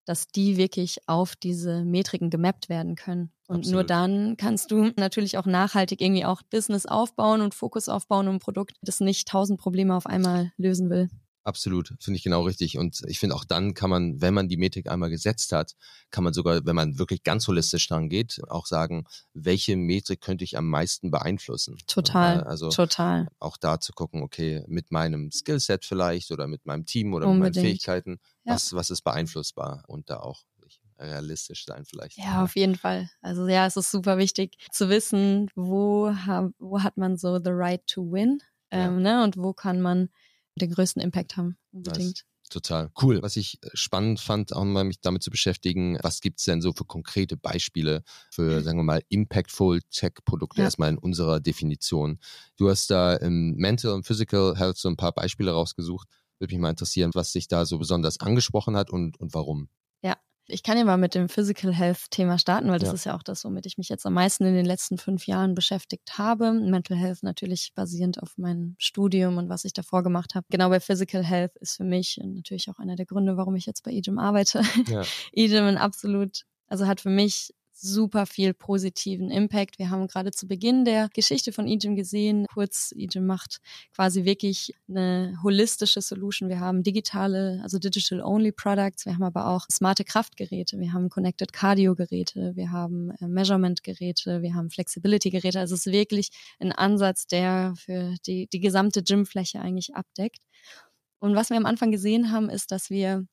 dass 0.04 0.28
die 0.28 0.56
wirklich 0.56 0.98
auf 1.06 1.36
diese 1.36 1.84
Metriken 1.84 2.30
gemappt 2.30 2.68
werden 2.68 2.96
können. 2.96 3.32
Und 3.48 3.58
Absolut. 3.58 3.74
nur 3.74 3.84
dann 3.84 4.36
kannst 4.36 4.70
du 4.70 4.90
natürlich 4.96 5.38
auch 5.38 5.46
nachhaltig 5.46 6.00
irgendwie 6.00 6.24
auch 6.24 6.42
Business 6.42 6.86
aufbauen 6.86 7.40
und 7.40 7.54
Fokus 7.54 7.88
aufbauen, 7.88 8.28
um 8.28 8.36
ein 8.36 8.40
Produkt, 8.40 8.76
das 8.82 9.00
nicht 9.00 9.28
tausend 9.28 9.60
Probleme 9.60 9.94
auf 9.94 10.06
einmal 10.06 10.52
lösen 10.56 10.90
will. 10.90 11.08
Absolut, 11.44 11.94
finde 11.98 12.18
ich 12.18 12.22
genau 12.22 12.42
richtig. 12.42 12.78
Und 12.78 13.02
ich 13.08 13.18
finde 13.18 13.34
auch 13.34 13.44
dann 13.44 13.74
kann 13.74 13.90
man, 13.90 14.20
wenn 14.20 14.32
man 14.32 14.48
die 14.48 14.56
Metrik 14.56 14.88
einmal 14.88 15.10
gesetzt 15.10 15.52
hat, 15.52 15.74
kann 16.10 16.22
man 16.22 16.32
sogar, 16.32 16.64
wenn 16.64 16.76
man 16.76 16.98
wirklich 16.98 17.24
ganz 17.24 17.48
holistisch 17.48 17.88
dran 17.88 18.08
geht, 18.08 18.40
auch 18.48 18.66
sagen, 18.66 19.06
welche 19.34 19.76
Metrik 19.76 20.20
könnte 20.20 20.44
ich 20.44 20.56
am 20.56 20.68
meisten 20.68 21.10
beeinflussen. 21.10 21.76
Total. 21.86 22.44
Also 22.44 22.68
total. 22.68 23.28
Auch 23.40 23.56
da 23.56 23.80
zu 23.80 23.92
gucken, 23.92 24.22
okay, 24.22 24.62
mit 24.68 24.92
meinem 24.92 25.32
Skillset 25.32 25.84
vielleicht 25.84 26.30
oder 26.30 26.46
mit 26.46 26.64
meinem 26.64 26.86
Team 26.86 27.12
oder 27.12 27.26
Unbedingt. 27.26 27.56
mit 27.56 27.56
meinen 27.56 27.70
Fähigkeiten, 27.70 28.20
ja. 28.44 28.54
was, 28.54 28.72
was 28.72 28.90
ist 28.90 29.02
beeinflussbar 29.02 29.82
und 29.88 30.10
da 30.10 30.20
auch 30.20 30.44
realistisch 31.02 31.64
sein 31.64 31.84
vielleicht. 31.84 32.18
Ja, 32.18 32.42
auf 32.44 32.56
jeden 32.56 32.76
Fall. 32.76 33.10
Also 33.20 33.46
ja, 33.48 33.66
es 33.66 33.76
ist 33.76 33.90
super 33.90 34.18
wichtig 34.18 34.56
zu 34.70 34.88
wissen, 34.88 35.50
wo, 35.54 36.12
wo 36.58 36.82
hat 36.82 36.96
man 36.96 37.16
so 37.16 37.38
the 37.38 37.50
right 37.50 37.84
to 37.86 38.02
win 38.02 38.40
ähm, 38.70 39.04
ja. 39.04 39.18
ne, 39.18 39.24
und 39.24 39.36
wo 39.36 39.52
kann 39.52 39.80
man 39.80 40.08
den 40.56 40.70
größten 40.72 41.02
Impact 41.02 41.36
haben, 41.36 41.56
unbedingt. 41.72 42.06
Nice. 42.06 42.24
Total 42.50 42.90
cool. 43.00 43.22
Was 43.22 43.36
ich 43.36 43.58
äh, 43.62 43.70
spannend 43.72 44.20
fand, 44.20 44.52
auch 44.52 44.64
mal 44.64 44.84
mich 44.84 45.00
damit 45.00 45.22
zu 45.22 45.30
beschäftigen, 45.30 45.98
was 46.02 46.20
gibt's 46.20 46.44
denn 46.44 46.60
so 46.60 46.72
für 46.72 46.84
konkrete 46.84 47.36
Beispiele 47.36 48.02
für, 48.30 48.60
mhm. 48.60 48.62
sagen 48.62 48.78
wir 48.78 48.84
mal, 48.84 49.02
impactful 49.08 49.80
Tech-Produkte 49.90 50.58
ja. 50.58 50.64
erstmal 50.64 50.90
in 50.90 50.98
unserer 50.98 51.40
Definition. 51.40 52.18
Du 52.56 52.68
hast 52.68 52.90
da 52.90 53.14
im 53.14 53.54
Mental 53.54 53.92
und 53.92 54.06
Physical 54.06 54.56
Health 54.58 54.76
so 54.76 54.88
ein 54.88 54.96
paar 54.96 55.12
Beispiele 55.12 55.52
rausgesucht. 55.52 56.08
Würde 56.38 56.54
mich 56.54 56.60
mal 56.60 56.70
interessieren, 56.70 57.12
was 57.14 57.32
sich 57.32 57.48
da 57.48 57.64
so 57.64 57.78
besonders 57.78 58.20
angesprochen 58.20 58.76
hat 58.76 58.90
und, 58.90 59.18
und 59.18 59.32
warum. 59.32 59.68
Ich 60.46 60.62
kann 60.62 60.76
ja 60.76 60.84
mal 60.84 60.96
mit 60.96 61.14
dem 61.14 61.28
Physical 61.28 61.72
Health 61.72 62.10
Thema 62.10 62.38
starten, 62.38 62.68
weil 62.68 62.78
das 62.78 62.88
ja. 62.88 62.94
ist 62.94 63.04
ja 63.04 63.16
auch 63.16 63.22
das, 63.22 63.44
womit 63.44 63.66
ich 63.66 63.78
mich 63.78 63.88
jetzt 63.88 64.04
am 64.06 64.14
meisten 64.14 64.44
in 64.44 64.54
den 64.54 64.66
letzten 64.66 64.98
fünf 64.98 65.26
Jahren 65.26 65.54
beschäftigt 65.54 66.18
habe. 66.18 66.52
Mental 66.52 66.96
Health 66.96 67.22
natürlich 67.22 67.72
basierend 67.74 68.22
auf 68.22 68.36
meinem 68.36 68.74
Studium 68.78 69.38
und 69.38 69.48
was 69.48 69.64
ich 69.64 69.72
davor 69.72 70.02
gemacht 70.02 70.34
habe. 70.34 70.46
Genau 70.50 70.68
bei 70.68 70.80
Physical 70.80 71.22
Health 71.24 71.56
ist 71.56 71.76
für 71.76 71.84
mich 71.84 72.20
natürlich 72.22 72.68
auch 72.70 72.78
einer 72.78 72.96
der 72.96 73.06
Gründe, 73.06 73.36
warum 73.36 73.54
ich 73.54 73.66
jetzt 73.66 73.82
bei 73.84 73.92
EGIM 73.92 74.18
arbeite. 74.18 74.62
Ja. 74.88 75.02
EGIM 75.32 75.64
ein 75.64 75.78
absolut, 75.78 76.42
also 76.66 76.86
hat 76.86 77.00
für 77.00 77.10
mich 77.10 77.54
super 77.82 78.26
viel 78.26 78.54
positiven 78.54 79.30
Impact. 79.30 79.78
Wir 79.78 79.90
haben 79.90 80.06
gerade 80.06 80.30
zu 80.30 80.46
Beginn 80.46 80.84
der 80.84 81.08
Geschichte 81.12 81.52
von 81.52 81.66
Ejim 81.66 81.96
gesehen, 81.96 82.46
kurz, 82.52 82.94
Ejim 82.96 83.26
macht 83.26 83.60
quasi 83.94 84.24
wirklich 84.24 84.74
eine 84.88 85.36
holistische 85.42 86.00
Solution. 86.00 86.48
Wir 86.48 86.60
haben 86.60 86.84
digitale, 86.84 87.60
also 87.62 87.78
Digital-Only 87.78 88.52
Products, 88.52 89.04
wir 89.04 89.14
haben 89.14 89.24
aber 89.24 89.48
auch 89.48 89.66
smarte 89.70 90.04
Kraftgeräte, 90.04 90.78
wir 90.78 90.92
haben 90.92 91.10
Connected 91.10 91.52
Cardio-Geräte, 91.52 92.52
wir 92.54 92.70
haben 92.70 93.10
äh, 93.20 93.26
Measurement-Geräte, 93.26 94.42
wir 94.42 94.54
haben 94.54 94.70
Flexibility-Geräte. 94.70 95.58
Also 95.58 95.74
es 95.74 95.86
ist 95.86 95.92
wirklich 95.92 96.30
ein 96.60 96.70
Ansatz, 96.72 97.26
der 97.26 97.74
für 97.76 98.14
die, 98.26 98.46
die 98.46 98.60
gesamte 98.60 99.02
Gymfläche 99.02 99.60
eigentlich 99.60 99.94
abdeckt. 99.94 100.42
Und 101.18 101.34
was 101.34 101.50
wir 101.50 101.56
am 101.56 101.66
Anfang 101.66 101.90
gesehen 101.90 102.30
haben, 102.30 102.48
ist, 102.48 102.70
dass 102.70 102.90
wir 102.90 103.26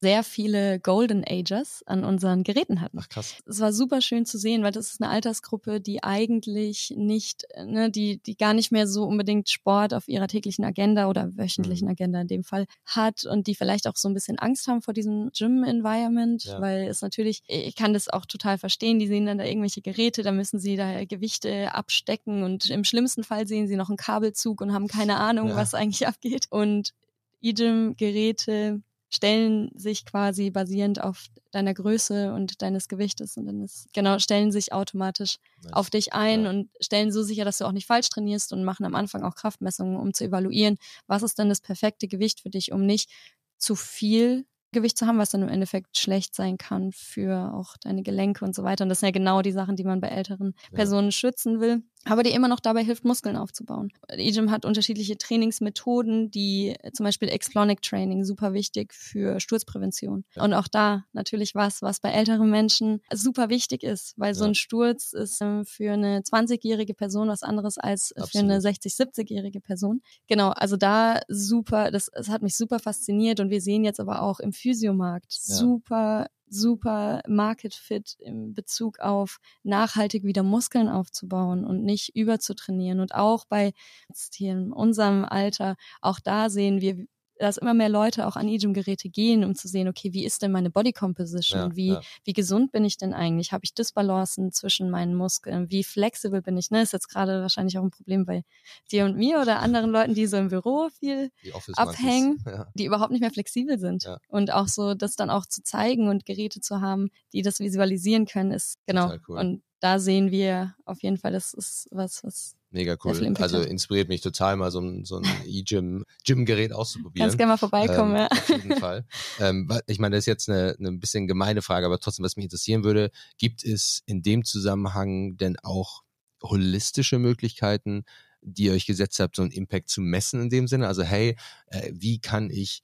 sehr 0.00 0.22
viele 0.22 0.78
Golden 0.78 1.24
Agers 1.26 1.82
an 1.86 2.04
unseren 2.04 2.44
Geräten 2.44 2.80
hatten. 2.80 2.98
Ach 3.00 3.08
krass. 3.08 3.34
Es 3.46 3.58
war 3.58 3.72
super 3.72 4.00
schön 4.00 4.26
zu 4.26 4.38
sehen, 4.38 4.62
weil 4.62 4.70
das 4.70 4.92
ist 4.92 5.02
eine 5.02 5.10
Altersgruppe, 5.10 5.80
die 5.80 6.02
eigentlich 6.04 6.94
nicht, 6.96 7.44
ne, 7.64 7.90
die, 7.90 8.18
die 8.22 8.36
gar 8.36 8.54
nicht 8.54 8.70
mehr 8.70 8.86
so 8.86 9.04
unbedingt 9.04 9.48
Sport 9.48 9.94
auf 9.94 10.06
ihrer 10.06 10.28
täglichen 10.28 10.64
Agenda 10.64 11.08
oder 11.08 11.36
wöchentlichen 11.36 11.86
mhm. 11.86 11.92
Agenda 11.92 12.20
in 12.20 12.28
dem 12.28 12.44
Fall 12.44 12.66
hat 12.84 13.24
und 13.24 13.48
die 13.48 13.56
vielleicht 13.56 13.88
auch 13.88 13.96
so 13.96 14.08
ein 14.08 14.14
bisschen 14.14 14.38
Angst 14.38 14.68
haben 14.68 14.82
vor 14.82 14.94
diesem 14.94 15.30
Gym-Environment, 15.36 16.44
ja. 16.44 16.60
weil 16.60 16.86
es 16.86 17.02
natürlich, 17.02 17.42
ich 17.48 17.74
kann 17.74 17.92
das 17.92 18.08
auch 18.08 18.26
total 18.26 18.58
verstehen, 18.58 19.00
die 19.00 19.08
sehen 19.08 19.26
dann 19.26 19.38
da 19.38 19.44
irgendwelche 19.44 19.82
Geräte, 19.82 20.22
da 20.22 20.30
müssen 20.30 20.60
sie 20.60 20.76
da 20.76 21.04
Gewichte 21.04 21.74
abstecken 21.74 22.44
und 22.44 22.70
im 22.70 22.84
schlimmsten 22.84 23.24
Fall 23.24 23.48
sehen 23.48 23.66
sie 23.66 23.76
noch 23.76 23.88
einen 23.88 23.96
Kabelzug 23.96 24.60
und 24.60 24.72
haben 24.72 24.86
keine 24.86 25.16
Ahnung, 25.18 25.48
ja. 25.48 25.56
was 25.56 25.74
eigentlich 25.74 26.06
abgeht. 26.06 26.46
Und 26.50 26.94
E-Gym-Geräte 27.40 28.82
stellen 29.10 29.70
sich 29.74 30.04
quasi 30.04 30.50
basierend 30.50 31.02
auf 31.02 31.26
deiner 31.50 31.72
Größe 31.72 32.32
und 32.32 32.60
deines 32.60 32.88
Gewichtes 32.88 33.36
und 33.36 33.46
dann 33.46 33.62
ist, 33.62 33.88
genau, 33.94 34.18
stellen 34.18 34.52
sich 34.52 34.72
automatisch 34.72 35.38
nice. 35.62 35.72
auf 35.72 35.90
dich 35.90 36.12
ein 36.12 36.44
ja. 36.44 36.50
und 36.50 36.70
stellen 36.80 37.10
so 37.10 37.22
sicher, 37.22 37.44
dass 37.44 37.58
du 37.58 37.64
auch 37.64 37.72
nicht 37.72 37.86
falsch 37.86 38.10
trainierst 38.10 38.52
und 38.52 38.64
machen 38.64 38.84
am 38.84 38.94
Anfang 38.94 39.22
auch 39.22 39.34
Kraftmessungen, 39.34 39.96
um 39.96 40.12
zu 40.12 40.24
evaluieren, 40.24 40.76
was 41.06 41.22
ist 41.22 41.38
denn 41.38 41.48
das 41.48 41.60
perfekte 41.60 42.06
Gewicht 42.06 42.40
für 42.40 42.50
dich, 42.50 42.72
um 42.72 42.84
nicht 42.84 43.10
zu 43.56 43.74
viel 43.74 44.44
Gewicht 44.72 44.98
zu 44.98 45.06
haben, 45.06 45.18
was 45.18 45.30
dann 45.30 45.42
im 45.42 45.48
Endeffekt 45.48 45.96
schlecht 45.96 46.34
sein 46.34 46.58
kann 46.58 46.92
für 46.92 47.54
auch 47.54 47.76
deine 47.78 48.02
Gelenke 48.02 48.44
und 48.44 48.54
so 48.54 48.64
weiter. 48.64 48.84
Und 48.84 48.90
das 48.90 49.00
sind 49.00 49.06
ja 49.06 49.12
genau 49.12 49.40
die 49.40 49.52
Sachen, 49.52 49.76
die 49.76 49.84
man 49.84 50.00
bei 50.00 50.08
älteren 50.08 50.54
Personen 50.72 51.08
ja. 51.08 51.12
schützen 51.12 51.60
will 51.60 51.82
aber 52.04 52.22
die 52.22 52.30
immer 52.30 52.48
noch 52.48 52.60
dabei 52.60 52.84
hilft, 52.84 53.04
Muskeln 53.04 53.36
aufzubauen. 53.36 53.90
EGIM 54.08 54.50
hat 54.50 54.64
unterschiedliche 54.64 55.18
Trainingsmethoden, 55.18 56.30
die 56.30 56.74
zum 56.92 57.04
Beispiel 57.04 57.28
Explonic 57.28 57.82
Training, 57.82 58.24
super 58.24 58.52
wichtig 58.52 58.94
für 58.94 59.40
Sturzprävention. 59.40 60.24
Und 60.36 60.54
auch 60.54 60.68
da 60.68 61.04
natürlich 61.12 61.54
was, 61.54 61.82
was 61.82 62.00
bei 62.00 62.10
älteren 62.10 62.50
Menschen 62.50 63.02
super 63.12 63.48
wichtig 63.48 63.82
ist, 63.82 64.14
weil 64.16 64.30
ja. 64.30 64.34
so 64.34 64.44
ein 64.44 64.54
Sturz 64.54 65.12
ist 65.12 65.40
ähm, 65.42 65.64
für 65.64 65.92
eine 65.92 66.20
20-jährige 66.20 66.94
Person 66.94 67.28
was 67.28 67.42
anderes 67.42 67.78
als 67.78 68.12
Absolut. 68.16 68.30
für 68.30 68.38
eine 68.38 68.58
60-, 68.60 68.96
70-jährige 68.96 69.60
Person. 69.60 70.00
Genau, 70.28 70.50
also 70.50 70.76
da 70.76 71.20
super, 71.28 71.90
das, 71.90 72.10
das 72.12 72.28
hat 72.28 72.42
mich 72.42 72.56
super 72.56 72.78
fasziniert 72.78 73.40
und 73.40 73.50
wir 73.50 73.60
sehen 73.60 73.84
jetzt 73.84 74.00
aber 74.00 74.22
auch 74.22 74.40
im 74.40 74.52
Physiomarkt 74.52 75.32
ja. 75.32 75.54
super 75.54 76.26
super 76.50 77.22
Market 77.26 77.74
Fit 77.74 78.16
im 78.20 78.54
Bezug 78.54 79.00
auf 79.00 79.38
nachhaltig 79.62 80.24
wieder 80.24 80.42
Muskeln 80.42 80.88
aufzubauen 80.88 81.64
und 81.64 81.84
nicht 81.84 82.14
überzutrainieren. 82.16 83.00
Und 83.00 83.14
auch 83.14 83.44
bei 83.46 83.72
jetzt 84.08 84.34
hier 84.34 84.52
in 84.52 84.72
unserem 84.72 85.24
Alter, 85.24 85.76
auch 86.00 86.20
da 86.20 86.50
sehen 86.50 86.80
wir, 86.80 87.06
dass 87.38 87.56
immer 87.56 87.74
mehr 87.74 87.88
Leute 87.88 88.26
auch 88.26 88.36
an 88.36 88.48
E-Gym-Geräte 88.48 89.08
gehen, 89.08 89.44
um 89.44 89.54
zu 89.54 89.68
sehen, 89.68 89.88
okay, 89.88 90.12
wie 90.12 90.24
ist 90.24 90.42
denn 90.42 90.52
meine 90.52 90.70
Body 90.70 90.92
Composition? 90.92 91.70
Ja, 91.70 91.76
wie, 91.76 91.88
ja. 91.88 92.00
wie 92.24 92.32
gesund 92.32 92.72
bin 92.72 92.84
ich 92.84 92.96
denn 92.96 93.14
eigentlich? 93.14 93.52
Habe 93.52 93.64
ich 93.64 93.74
Disbalancen 93.74 94.52
zwischen 94.52 94.90
meinen 94.90 95.14
Muskeln? 95.14 95.70
Wie 95.70 95.84
flexibel 95.84 96.42
bin 96.42 96.56
ich? 96.56 96.70
Ne, 96.70 96.82
ist 96.82 96.92
jetzt 96.92 97.08
gerade 97.08 97.42
wahrscheinlich 97.42 97.78
auch 97.78 97.82
ein 97.82 97.90
Problem 97.90 98.24
bei 98.24 98.44
dir 98.90 99.04
und 99.04 99.16
mir 99.16 99.40
oder 99.40 99.60
anderen 99.60 99.90
Leuten, 99.90 100.14
die 100.14 100.26
so 100.26 100.36
im 100.36 100.48
Büro 100.48 100.88
viel 100.98 101.30
abhängen, 101.74 102.42
ja. 102.46 102.66
die 102.74 102.84
überhaupt 102.84 103.12
nicht 103.12 103.20
mehr 103.20 103.30
flexibel 103.30 103.78
sind. 103.78 104.08
Und 104.28 104.52
auch 104.52 104.68
so, 104.68 104.94
das 104.94 105.16
dann 105.16 105.30
auch 105.30 105.46
zu 105.46 105.62
zeigen 105.62 106.08
und 106.08 106.26
Geräte 106.26 106.60
zu 106.60 106.80
haben, 106.80 107.10
die 107.32 107.42
das 107.42 107.60
visualisieren 107.60 108.26
können, 108.26 108.52
ist 108.52 108.78
genau. 108.86 109.12
Cool. 109.28 109.38
Und 109.38 109.62
da 109.80 109.98
sehen 109.98 110.30
wir 110.30 110.74
auf 110.84 111.02
jeden 111.02 111.18
Fall, 111.18 111.32
das 111.32 111.54
ist 111.54 111.88
was, 111.92 112.24
was 112.24 112.57
Mega 112.70 112.96
cool. 113.02 113.34
Also 113.38 113.62
inspiriert 113.62 114.08
mich 114.08 114.20
total 114.20 114.56
mal 114.56 114.70
so 114.70 114.80
ein, 114.80 115.04
so 115.04 115.16
ein 115.16 115.24
E-Gym, 115.46 116.04
Gym-Gerät 116.24 116.72
auszuprobieren. 116.72 117.24
Kannst 117.24 117.38
gerne 117.38 117.52
mal 117.52 117.56
vorbeikommen, 117.56 118.12
ähm, 118.12 118.20
ja. 118.20 118.28
Auf 118.30 118.48
jeden 118.48 118.76
Fall. 118.76 119.06
Ähm, 119.40 119.70
ich 119.86 119.98
meine, 119.98 120.16
das 120.16 120.24
ist 120.24 120.26
jetzt 120.26 120.48
eine, 120.50 120.76
eine 120.78 120.92
bisschen 120.92 121.26
gemeine 121.26 121.62
Frage, 121.62 121.86
aber 121.86 121.98
trotzdem, 121.98 122.24
was 122.24 122.36
mich 122.36 122.44
interessieren 122.44 122.84
würde, 122.84 123.10
gibt 123.38 123.64
es 123.64 124.02
in 124.04 124.22
dem 124.22 124.44
Zusammenhang 124.44 125.36
denn 125.36 125.56
auch 125.62 126.02
holistische 126.42 127.18
Möglichkeiten, 127.18 128.04
die 128.42 128.64
ihr 128.64 128.72
euch 128.72 128.86
gesetzt 128.86 129.18
habt, 129.20 129.36
so 129.36 129.42
einen 129.42 129.50
Impact 129.50 129.88
zu 129.88 130.00
messen 130.00 130.42
in 130.42 130.50
dem 130.50 130.68
Sinne? 130.68 130.88
Also 130.88 131.02
hey, 131.02 131.36
äh, 131.68 131.90
wie 131.92 132.20
kann 132.20 132.50
ich 132.50 132.82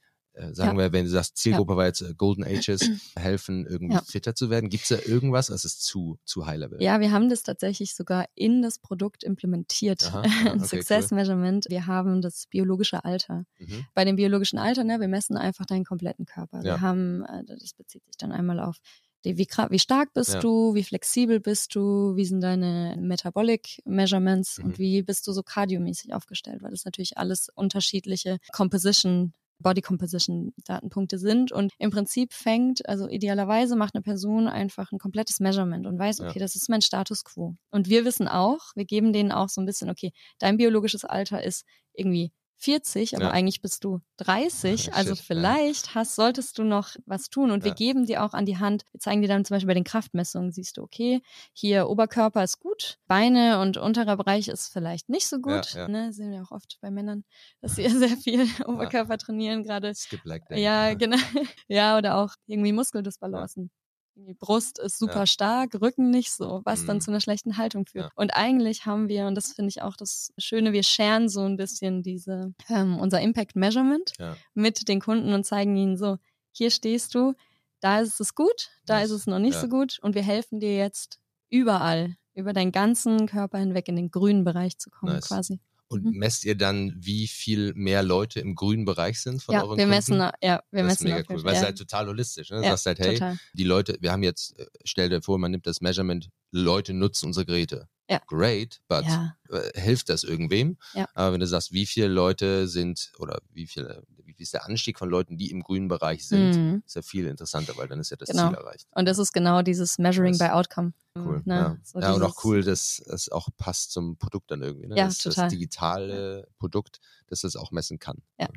sagen 0.53 0.79
ja. 0.79 0.85
wir, 0.85 0.93
wenn 0.93 1.05
du 1.05 1.11
sagst, 1.11 1.37
Zielgruppe 1.37 1.75
ja. 1.75 1.77
war 1.77 1.87
jetzt 1.87 2.03
äh, 2.03 2.15
Golden 2.17 2.45
Ages, 2.45 2.81
helfen, 3.19 3.67
irgendwie 3.67 3.95
ja. 3.95 4.03
fitter 4.03 4.35
zu 4.35 4.51
werden? 4.51 4.71
Gibt 4.71 4.85
es 4.85 4.89
da 4.89 4.99
irgendwas? 5.07 5.49
Das 5.49 5.65
ist 5.65 5.83
zu, 5.85 6.19
zu 6.25 6.47
High 6.47 6.59
Level. 6.59 6.83
Ja, 6.83 7.01
wir 7.01 7.13
haben 7.13 7.29
das 7.29 7.43
tatsächlich 7.43 7.95
sogar 7.95 8.27
in 8.35 8.63
das 8.63 8.79
Produkt 8.79 9.25
implementiert. 9.25 10.07
Aha, 10.07 10.23
aha, 10.27 10.55
okay, 10.55 10.65
Success 10.65 11.11
cool. 11.11 11.19
Measurement. 11.19 11.67
Wir 11.69 11.87
haben 11.87 12.23
das 12.23 12.47
biologische 12.49 13.05
Alter. 13.05 13.45
Mhm. 13.59 13.87
Bei 13.95 14.05
dem 14.05 14.17
biologischen 14.17 14.59
Alter, 14.59 14.85
ne, 14.85 15.01
wir 15.01 15.09
messen 15.09 15.37
einfach 15.37 15.67
deinen 15.67 15.85
kompletten 15.85 16.27
Körper. 16.27 16.63
Wir 16.63 16.81
haben, 16.81 17.25
äh, 17.25 17.45
das 17.47 17.75
bezieht 17.75 18.05
sich 18.05 18.17
dann 18.17 18.33
einmal 18.33 18.61
auf 18.61 18.79
wie, 19.25 19.39
wie 19.39 19.79
stark 19.79 20.13
bist 20.13 20.35
ja. 20.35 20.41
du, 20.41 20.75
wie 20.75 20.85
flexibel 20.85 21.41
bist 21.41 21.75
du, 21.75 22.15
wie 22.15 22.25
sind 22.25 22.43
deine 22.43 22.97
Metabolic 23.01 23.81
Measurements 23.85 24.59
mhm. 24.59 24.65
und 24.65 24.79
wie 24.79 25.03
bist 25.03 25.27
du 25.27 25.33
so 25.33 25.43
kardiomäßig 25.43 26.13
aufgestellt, 26.13 26.63
weil 26.63 26.71
das 26.71 26.85
natürlich 26.85 27.17
alles 27.17 27.49
unterschiedliche 27.55 28.39
Composition 28.53 29.33
Body 29.59 29.81
Composition 29.81 30.53
Datenpunkte 30.65 31.19
sind. 31.19 31.53
Und 31.53 31.73
im 31.79 31.91
Prinzip 31.91 32.33
fängt, 32.33 32.89
also 32.89 33.09
idealerweise 33.09 33.77
macht 33.77 33.95
eine 33.95 34.03
Person 34.03 34.49
einfach 34.49 34.93
ein 34.93 34.99
komplettes 34.99 35.41
Measurement 35.41 35.87
und 35.87 35.99
weiß, 35.99 36.21
okay, 36.21 36.39
ja. 36.39 36.45
das 36.45 36.55
ist 36.55 36.69
mein 36.69 36.83
Status 36.83 37.25
quo. 37.25 37.57
Und 37.71 37.89
wir 37.89 38.05
wissen 38.05 38.29
auch, 38.29 38.61
wir 38.75 38.85
geben 38.85 39.13
denen 39.13 39.33
auch 39.33 39.49
so 39.49 39.61
ein 39.61 39.67
bisschen, 39.67 39.91
okay, 39.91 40.13
dein 40.39 40.57
biologisches 40.57 41.05
Alter 41.05 41.43
ist 41.43 41.65
irgendwie 41.93 42.33
40, 42.65 43.17
aber 43.17 43.27
ja. 43.27 43.31
eigentlich 43.31 43.61
bist 43.61 43.85
du 43.85 44.01
30. 44.17 44.81
Shit, 44.85 44.95
also 44.95 45.15
vielleicht 45.15 45.89
ja. 45.89 45.95
hast, 45.97 46.17
solltest 46.17 46.59
du 46.59 46.65
noch 46.65 46.97
was 47.07 47.29
tun. 47.29 47.51
Und 47.51 47.61
ja. 47.61 47.67
wir 47.67 47.75
geben 47.75 48.07
dir 48.07 48.25
auch 48.25 48.33
an 48.33 48.47
die 48.47 48.59
Hand, 48.59 48.85
wir 48.93 49.01
zeigen 49.01 49.23
dir 49.23 49.29
dann 49.29 49.45
zum 49.45 49.55
Beispiel 49.55 49.69
bei 49.69 49.75
den 49.75 49.85
Kraftmessungen, 49.85 50.51
siehst 50.51 50.79
du, 50.79 50.83
okay, 50.83 51.21
hier 51.53 51.89
Oberkörper 51.89 52.43
ist 52.43 52.61
gut, 52.61 52.99
Beine 53.07 53.61
und 53.61 53.77
unterer 53.77 54.17
Bereich 54.17 54.49
ist 54.49 54.69
vielleicht 54.69 55.09
nicht 55.09 55.27
so 55.27 55.39
gut. 55.39 55.75
Ne, 55.89 56.13
sehen 56.13 56.33
wir 56.33 56.43
auch 56.43 56.51
oft 56.51 56.79
bei 56.81 56.91
Männern, 56.91 57.25
dass 57.61 57.77
sie 57.77 57.89
sehr 57.89 58.17
viel 58.17 58.47
Oberkörper 58.67 59.19
trainieren 59.19 59.63
gerade. 59.63 59.95
Skip 59.95 60.21
like 60.25 60.47
that. 60.49 60.59
Ja, 60.59 60.95
genau. 60.95 61.17
Ja, 61.69 61.97
oder 61.97 62.17
auch 62.17 62.35
irgendwie 62.47 62.73
Muskeldysbalancen 62.73 63.71
die 64.17 64.35
Brust 64.35 64.79
ist 64.79 64.99
super 64.99 65.21
ja. 65.21 65.27
stark, 65.27 65.75
Rücken 65.81 66.11
nicht 66.11 66.33
so, 66.33 66.63
was 66.65 66.83
mhm. 66.83 66.87
dann 66.87 67.01
zu 67.01 67.11
einer 67.11 67.21
schlechten 67.21 67.57
Haltung 67.57 67.87
führt. 67.87 68.07
Ja. 68.07 68.13
Und 68.15 68.35
eigentlich 68.35 68.87
haben 68.87 69.09
wir, 69.09 69.27
und 69.27 69.35
das 69.35 69.53
finde 69.53 69.71
ich 69.71 69.83
auch 69.83 69.97
das 69.97 70.33
Schöne, 70.39 70.73
wir 70.73 70.83
scheren 70.83 71.29
so 71.29 71.43
ein 71.43 71.57
bisschen 71.57 72.03
diese, 72.03 72.55
ähm, 72.69 72.99
unser 72.99 73.21
Impact 73.21 73.57
Measurement 73.57 74.13
ja. 74.19 74.37
mit 74.55 74.89
den 74.89 75.01
Kunden 75.01 75.33
und 75.33 75.45
zeigen 75.45 75.77
ihnen 75.77 75.97
so, 75.97 76.19
hier 76.53 76.71
stehst 76.71 77.15
du, 77.15 77.35
da 77.81 78.01
ist 78.01 78.21
es 78.21 78.35
gut, 78.35 78.71
da 78.87 79.01
ist 79.01 79.11
es 79.11 79.27
noch 79.27 79.39
nicht 79.39 79.59
so 79.59 79.69
gut 79.69 79.99
und 80.01 80.15
wir 80.15 80.23
helfen 80.23 80.61
dir 80.61 80.77
jetzt 80.77 81.19
überall, 81.51 82.17
über 82.35 82.53
deinen 82.53 82.73
ganzen 82.73 83.27
Körper 83.27 83.59
hinweg 83.59 83.89
in 83.89 83.97
den 83.97 84.11
grünen 84.11 84.45
Bereich 84.45 84.79
zu 84.79 84.91
kommen 84.91 85.13
nice. 85.13 85.29
quasi. 85.29 85.61
Und 85.95 86.05
mhm. 86.05 86.19
messt 86.19 86.45
ihr 86.45 86.57
dann, 86.57 86.93
wie 86.97 87.29
viel 87.29 87.73
mehr 87.75 88.03
Leute 88.03 88.41
im 88.41 88.57
grünen 88.57 88.85
Bereich 88.85 89.21
sind 89.21 89.41
von 89.41 89.55
ja, 89.55 89.63
euren 89.63 89.79
wir 89.79 89.85
Kunden? 89.85 89.91
Messen, 89.91 90.19
ja, 90.19 90.33
wir 90.43 90.83
das 90.83 90.83
messen. 90.83 91.07
Ist 91.07 91.15
mega 91.15 91.25
cool, 91.31 91.45
weil 91.45 91.55
es 91.55 91.63
halt 91.63 91.79
total 91.79 92.09
holistisch. 92.09 92.51
Ne? 92.51 92.57
Du 92.59 92.63
ja, 92.65 92.71
sagst 92.71 92.87
halt, 92.87 92.99
hey, 92.99 93.15
total. 93.15 93.37
die 93.53 93.63
Leute, 93.63 93.97
wir 94.01 94.11
haben 94.11 94.25
jetzt, 94.25 94.59
äh, 94.59 94.67
stell 94.85 95.09
dir 95.09 95.23
vor, 95.23 95.39
man 95.39 95.53
nimmt 95.53 95.69
das 95.69 95.81
Measurement, 95.81 96.31
Leute 96.55 96.95
nutzen 96.95 97.27
unsere 97.27 97.47
Geräte. 97.47 97.89
Ja. 98.09 98.21
Great, 98.27 98.81
but 98.87 99.05
ja. 99.05 99.35
Äh, 99.49 99.81
hilft 99.81 100.11
das 100.11 100.25
irgendwem? 100.25 100.77
Ja. 100.93 101.09
Aber 101.15 101.33
wenn 101.33 101.41
du 101.41 101.47
sagst, 101.47 101.73
wie 101.73 101.87
viele 101.87 102.09
Leute 102.09 102.69
sind 102.69 103.13
oder 103.19 103.41
wie 103.51 103.67
viele, 103.67 104.05
wie 104.19 104.35
ist 104.37 104.53
der 104.53 104.67
Anstieg 104.67 104.99
von 104.99 105.09
Leuten, 105.09 105.39
die 105.39 105.51
im 105.51 105.63
grünen 105.63 105.89
Bereich 105.89 106.29
sind, 106.29 106.55
mhm. 106.55 106.83
ist 106.87 106.97
ja 106.97 107.03
viel 107.03 107.27
interessanter, 107.27 107.77
weil 107.77 107.89
dann 107.89 108.01
ist 108.01 108.11
ja 108.11 108.17
das 108.19 108.29
genau. 108.29 108.49
Ziel 108.49 108.59
erreicht. 108.59 108.87
Und 108.91 109.07
das 109.07 109.19
ist 109.19 109.33
genau 109.33 109.63
dieses 109.63 109.99
Measuring 109.99 110.37
by 110.37 110.51
Outcome. 110.51 110.93
Cool. 111.17 111.43
Ne? 111.47 111.55
Ja, 111.55 111.77
so 111.83 111.99
ja 111.99 112.13
und 112.13 112.23
auch 112.23 112.45
cool, 112.45 112.63
dass 112.63 112.99
es 112.99 113.33
auch 113.33 113.49
passt 113.57 113.93
zum 113.93 114.19
Produkt 114.19 114.51
dann 114.51 114.63
irgendwie. 114.63 114.89
Ne? 114.89 114.97
Ja, 114.97 115.07
das, 115.07 115.19
total. 115.19 115.45
das 115.45 115.53
digitale 115.53 116.49
Produkt, 116.59 117.01
dass 117.29 117.43
es 117.43 117.57
auch 117.57 117.71
messen 117.71 117.99
kann. 117.99 118.19
Ja, 118.39 118.49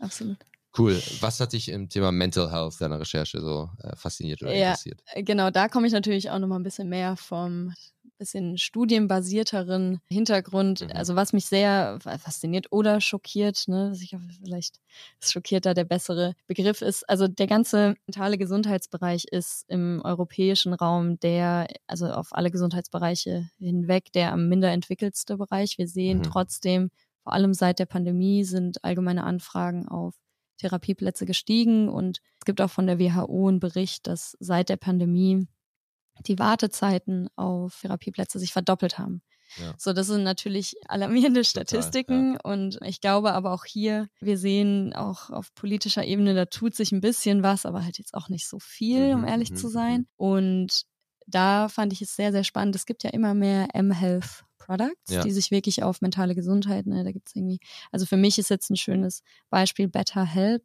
absolut. 0.00 0.38
Cool. 0.78 1.00
Was 1.20 1.40
hat 1.40 1.52
dich 1.52 1.68
im 1.68 1.88
Thema 1.88 2.12
Mental 2.12 2.50
Health 2.50 2.80
deiner 2.80 3.00
Recherche 3.00 3.40
so 3.40 3.70
äh, 3.82 3.96
fasziniert 3.96 4.42
oder 4.42 4.54
ja, 4.54 4.68
interessiert? 4.68 5.02
Genau, 5.14 5.50
da 5.50 5.68
komme 5.68 5.86
ich 5.86 5.92
natürlich 5.92 6.30
auch 6.30 6.38
nochmal 6.38 6.58
ein 6.58 6.64
bisschen 6.64 6.88
mehr 6.88 7.16
vom 7.16 7.72
bisschen 8.18 8.58
studienbasierteren 8.58 10.00
Hintergrund. 10.08 10.82
Mhm. 10.82 10.90
Also 10.92 11.16
was 11.16 11.32
mich 11.32 11.46
sehr 11.46 11.98
fasziniert 12.00 12.68
oder 12.70 13.00
schockiert, 13.00 13.64
ne, 13.68 13.92
ich 13.94 14.16
vielleicht 14.42 14.80
ist 15.20 15.32
schockiert 15.32 15.66
da 15.66 15.74
der 15.74 15.84
bessere 15.84 16.34
Begriff 16.46 16.82
ist. 16.82 17.08
Also 17.08 17.28
der 17.28 17.46
ganze 17.46 17.94
mentale 18.06 18.38
Gesundheitsbereich 18.38 19.24
ist 19.30 19.64
im 19.68 20.00
europäischen 20.04 20.72
Raum 20.72 21.18
der, 21.20 21.68
also 21.86 22.06
auf 22.06 22.28
alle 22.30 22.50
Gesundheitsbereiche 22.50 23.48
hinweg, 23.58 24.12
der 24.12 24.32
am 24.32 24.48
minder 24.48 24.70
entwickelste 24.70 25.36
Bereich. 25.36 25.78
Wir 25.78 25.88
sehen 25.88 26.18
mhm. 26.18 26.22
trotzdem, 26.24 26.90
vor 27.22 27.32
allem 27.32 27.54
seit 27.54 27.78
der 27.78 27.86
Pandemie 27.86 28.44
sind 28.44 28.82
allgemeine 28.84 29.24
Anfragen 29.24 29.88
auf 29.88 30.14
Therapieplätze 30.58 31.26
gestiegen 31.26 31.88
und 31.88 32.20
es 32.38 32.44
gibt 32.44 32.60
auch 32.60 32.70
von 32.70 32.86
der 32.86 32.98
WHO 32.98 33.48
einen 33.48 33.60
Bericht, 33.60 34.06
dass 34.06 34.36
seit 34.40 34.68
der 34.68 34.76
Pandemie 34.76 35.46
die 36.26 36.38
Wartezeiten 36.38 37.28
auf 37.36 37.80
Therapieplätze 37.80 38.38
sich 38.38 38.52
verdoppelt 38.52 38.98
haben. 38.98 39.22
Ja. 39.58 39.74
So, 39.78 39.92
das 39.92 40.08
sind 40.08 40.24
natürlich 40.24 40.74
alarmierende 40.88 41.44
Statistiken 41.44 42.34
Total, 42.34 42.50
ja. 42.52 42.52
und 42.52 42.78
ich 42.84 43.00
glaube 43.00 43.32
aber 43.32 43.52
auch 43.52 43.64
hier, 43.64 44.08
wir 44.20 44.38
sehen 44.38 44.92
auch 44.92 45.30
auf 45.30 45.54
politischer 45.54 46.04
Ebene, 46.04 46.34
da 46.34 46.46
tut 46.46 46.74
sich 46.74 46.92
ein 46.92 47.00
bisschen 47.00 47.42
was, 47.42 47.64
aber 47.64 47.84
halt 47.84 47.98
jetzt 47.98 48.14
auch 48.14 48.28
nicht 48.28 48.48
so 48.48 48.58
viel, 48.58 49.14
um 49.14 49.20
mhm, 49.20 49.28
ehrlich 49.28 49.52
mhm, 49.52 49.56
zu 49.56 49.68
sein. 49.68 50.00
Mhm. 50.00 50.06
Und 50.16 50.82
da 51.26 51.68
fand 51.68 51.92
ich 51.92 52.02
es 52.02 52.16
sehr, 52.16 52.32
sehr 52.32 52.44
spannend. 52.44 52.74
Es 52.74 52.86
gibt 52.86 53.02
ja 53.02 53.10
immer 53.10 53.34
mehr 53.34 53.68
M-Health 53.74 54.45
Products, 54.66 55.10
ja. 55.10 55.22
die 55.22 55.30
sich 55.30 55.50
wirklich 55.50 55.82
auf 55.82 56.00
mentale 56.00 56.34
Gesundheit, 56.34 56.86
ne, 56.86 57.04
da 57.04 57.12
gibt's 57.12 57.34
irgendwie, 57.34 57.60
also 57.92 58.06
für 58.06 58.16
mich 58.16 58.38
ist 58.38 58.50
jetzt 58.50 58.70
ein 58.70 58.76
schönes 58.76 59.22
Beispiel 59.48 59.88
Better 59.88 60.24
Help 60.24 60.62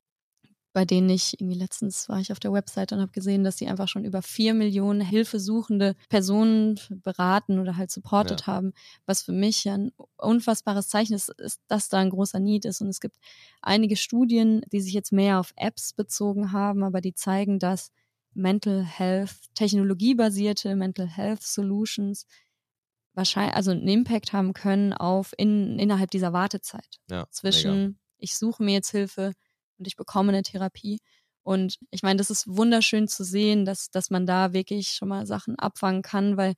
bei 0.73 0.85
denen 0.85 1.09
ich 1.09 1.39
irgendwie 1.39 1.57
letztens 1.57 2.07
war 2.07 2.19
ich 2.19 2.31
auf 2.31 2.39
der 2.39 2.53
Website 2.53 2.93
und 2.93 3.01
habe 3.01 3.11
gesehen, 3.11 3.43
dass 3.43 3.57
sie 3.57 3.67
einfach 3.67 3.87
schon 3.87 4.05
über 4.05 4.21
vier 4.21 4.53
Millionen 4.53 5.01
hilfesuchende 5.01 5.95
Personen 6.07 6.79
beraten 6.89 7.59
oder 7.59 7.75
halt 7.77 7.91
supportet 7.91 8.41
ja. 8.41 8.47
haben, 8.47 8.73
was 9.05 9.21
für 9.21 9.33
mich 9.33 9.65
ja 9.65 9.73
ein 9.73 9.91
unfassbares 10.17 10.87
Zeichen 10.87 11.13
ist, 11.13 11.29
ist, 11.39 11.59
dass 11.67 11.89
da 11.89 11.97
ein 11.97 12.09
großer 12.09 12.39
Need 12.39 12.65
ist. 12.65 12.81
Und 12.81 12.87
es 12.87 13.01
gibt 13.01 13.17
einige 13.61 13.97
Studien, 13.97 14.61
die 14.71 14.81
sich 14.81 14.93
jetzt 14.93 15.11
mehr 15.11 15.39
auf 15.39 15.53
Apps 15.57 15.93
bezogen 15.93 16.53
haben, 16.53 16.83
aber 16.83 17.01
die 17.01 17.13
zeigen, 17.13 17.59
dass 17.59 17.91
Mental 18.33 18.85
Health, 18.85 19.35
technologiebasierte 19.55 20.75
Mental 20.77 21.07
Health 21.07 21.43
Solutions 21.43 22.25
wahrscheinlich, 23.13 23.55
also 23.55 23.71
einen 23.71 23.87
Impact 23.87 24.33
haben 24.33 24.53
können 24.53 24.93
auf 24.93 25.33
in, 25.37 25.79
innerhalb 25.79 26.11
dieser 26.11 26.33
Wartezeit. 26.33 26.99
Ja, 27.09 27.27
zwischen 27.29 27.81
mega. 27.81 27.93
ich 28.17 28.37
suche 28.37 28.63
mir 28.63 28.73
jetzt 28.73 28.91
Hilfe, 28.91 29.33
und 29.81 29.87
ich 29.87 29.95
bekomme 29.95 30.31
eine 30.31 30.43
Therapie. 30.43 30.99
Und 31.41 31.77
ich 31.89 32.03
meine, 32.03 32.17
das 32.17 32.29
ist 32.29 32.47
wunderschön 32.47 33.07
zu 33.07 33.23
sehen, 33.23 33.65
dass, 33.65 33.89
dass 33.89 34.11
man 34.11 34.27
da 34.27 34.53
wirklich 34.53 34.89
schon 34.89 35.09
mal 35.09 35.25
Sachen 35.25 35.57
abfangen 35.57 36.03
kann, 36.03 36.37
weil, 36.37 36.53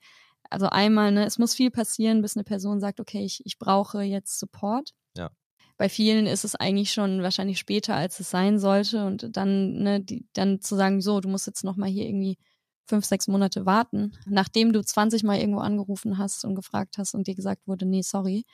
also 0.50 0.68
einmal, 0.68 1.14
ne, 1.14 1.26
es 1.26 1.40
muss 1.40 1.56
viel 1.56 1.72
passieren, 1.72 2.22
bis 2.22 2.36
eine 2.36 2.44
Person 2.44 2.82
sagt, 2.82 3.00
okay, 3.00 3.24
ich, 3.24 3.42
ich 3.46 3.58
brauche 3.58 4.02
jetzt 4.02 4.40
Support. 4.40 4.92
Ja. 5.16 5.32
Bei 5.78 5.88
vielen 5.88 6.26
ist 6.26 6.44
es 6.44 6.56
eigentlich 6.56 6.92
schon 6.92 7.24
wahrscheinlich 7.24 7.60
später, 7.60 7.96
als 7.96 8.20
es 8.20 8.30
sein 8.30 8.60
sollte. 8.60 9.06
Und 9.06 9.38
dann, 9.38 9.84
ne, 9.84 10.02
die, 10.02 10.28
dann 10.34 10.60
zu 10.60 10.76
sagen, 10.76 11.00
so, 11.00 11.22
du 11.22 11.30
musst 11.30 11.48
jetzt 11.48 11.64
nochmal 11.64 11.90
hier 11.90 12.06
irgendwie 12.06 12.38
fünf, 12.86 13.06
sechs 13.06 13.28
Monate 13.28 13.66
warten, 13.66 14.14
nachdem 14.26 14.74
du 14.74 14.82
20 14.82 15.24
Mal 15.24 15.40
irgendwo 15.40 15.60
angerufen 15.60 16.18
hast 16.18 16.46
und 16.46 16.56
gefragt 16.56 16.98
hast 16.98 17.14
und 17.14 17.28
dir 17.28 17.36
gesagt 17.36 17.68
wurde, 17.68 17.86
nee, 17.86 18.02
sorry. 18.02 18.46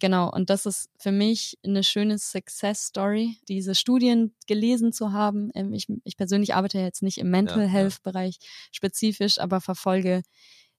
Genau. 0.00 0.30
Und 0.30 0.50
das 0.50 0.66
ist 0.66 0.88
für 0.98 1.12
mich 1.12 1.58
eine 1.64 1.84
schöne 1.84 2.18
Success 2.18 2.86
Story, 2.86 3.36
diese 3.48 3.74
Studien 3.74 4.34
gelesen 4.46 4.92
zu 4.92 5.12
haben. 5.12 5.50
Ähm, 5.54 5.72
ich, 5.72 5.86
ich 6.04 6.16
persönlich 6.16 6.54
arbeite 6.54 6.78
jetzt 6.78 7.02
nicht 7.02 7.18
im 7.18 7.30
Mental 7.30 7.62
ja, 7.62 7.68
Health 7.68 8.02
Bereich 8.02 8.38
spezifisch, 8.72 9.38
aber 9.38 9.60
verfolge 9.60 10.22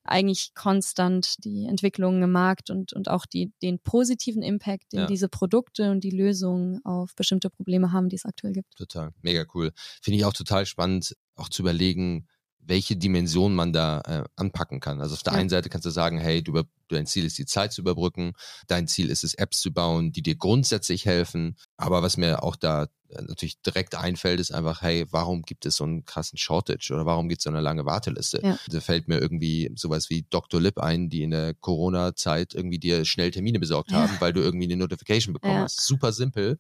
eigentlich 0.06 0.54
konstant 0.54 1.44
die 1.44 1.66
Entwicklungen 1.66 2.22
im 2.22 2.32
Markt 2.32 2.70
und, 2.70 2.94
und 2.94 3.10
auch 3.10 3.26
die, 3.26 3.52
den 3.62 3.80
positiven 3.80 4.44
Impact, 4.44 4.94
den 4.94 5.02
ja. 5.02 5.06
diese 5.08 5.28
Produkte 5.28 5.92
und 5.92 6.04
die 6.04 6.12
Lösungen 6.12 6.84
auf 6.86 7.16
bestimmte 7.16 7.50
Probleme 7.50 7.92
haben, 7.92 8.10
die 8.10 8.16
es 8.16 8.26
aktuell 8.26 8.54
gibt. 8.54 8.76
Total, 8.76 9.12
mega 9.22 9.46
cool. 9.54 9.72
Finde 10.02 10.20
ich 10.20 10.26
auch 10.26 10.34
total 10.34 10.66
spannend, 10.66 11.16
auch 11.36 11.50
zu 11.50 11.64
überlegen, 11.64 12.28
welche 12.68 12.96
Dimension 12.96 13.56
man 13.56 13.74
da 13.74 14.02
äh, 14.02 14.24
anpacken 14.36 14.80
kann. 14.80 15.02
Also 15.02 15.14
auf 15.14 15.24
der 15.24 15.34
ja. 15.34 15.40
einen 15.40 15.50
Seite 15.50 15.70
kannst 15.70 15.86
du 15.86 15.90
sagen, 15.90 16.18
hey, 16.18 16.44
du, 16.44 16.62
dein 16.90 17.06
Ziel 17.06 17.26
ist 17.26 17.38
die 17.38 17.46
Zeit 17.46 17.74
zu 17.74 17.82
überbrücken, 17.82 18.34
dein 18.68 18.88
Ziel 18.88 19.10
ist 19.10 19.24
es, 19.24 19.34
Apps 19.36 19.62
zu 19.62 19.72
bauen, 19.72 20.12
die 20.12 20.22
dir 20.22 20.36
grundsätzlich 20.36 21.06
helfen. 21.06 21.56
Aber 21.78 22.02
was 22.02 22.18
mir 22.18 22.44
auch 22.44 22.56
da 22.56 22.88
äh, 23.10 23.22
natürlich 23.22 23.62
direkt 23.62 23.96
einfällt, 23.96 24.40
ist 24.40 24.52
einfach, 24.52 24.82
hey, 24.82 25.06
warum 25.12 25.44
gibt 25.44 25.66
es 25.66 25.78
so 25.78 25.84
einen 25.84 26.06
krassen 26.06 26.38
Shortage 26.38 26.92
oder 26.94 27.06
warum 27.06 27.30
gibt 27.30 27.40
es 27.40 27.44
so 27.44 27.50
eine 27.50 27.62
lange 27.62 27.86
Warteliste? 27.86 28.42
Ja. 28.44 28.58
Da 28.68 28.82
fällt 28.82 29.08
mir 29.08 29.20
irgendwie 29.20 29.72
sowas 29.76 30.10
wie 30.10 30.26
Dr. 30.30 30.60
Lip 30.60 30.80
ein, 30.80 31.10
die 31.10 31.24
in 31.24 31.32
der 31.32 31.54
Corona-Zeit 31.54 32.54
irgendwie 32.54 32.80
dir 32.80 33.06
schnell 33.06 33.32
Termine 33.32 33.60
besorgt 33.60 33.92
ja. 33.92 34.00
haben, 34.00 34.16
weil 34.20 34.34
du 34.34 34.42
irgendwie 34.42 34.66
eine 34.66 34.78
Notification 34.78 35.34
bekommen 35.34 35.60
hast. 35.60 35.82
Super 35.82 36.12
simpel 36.12 36.58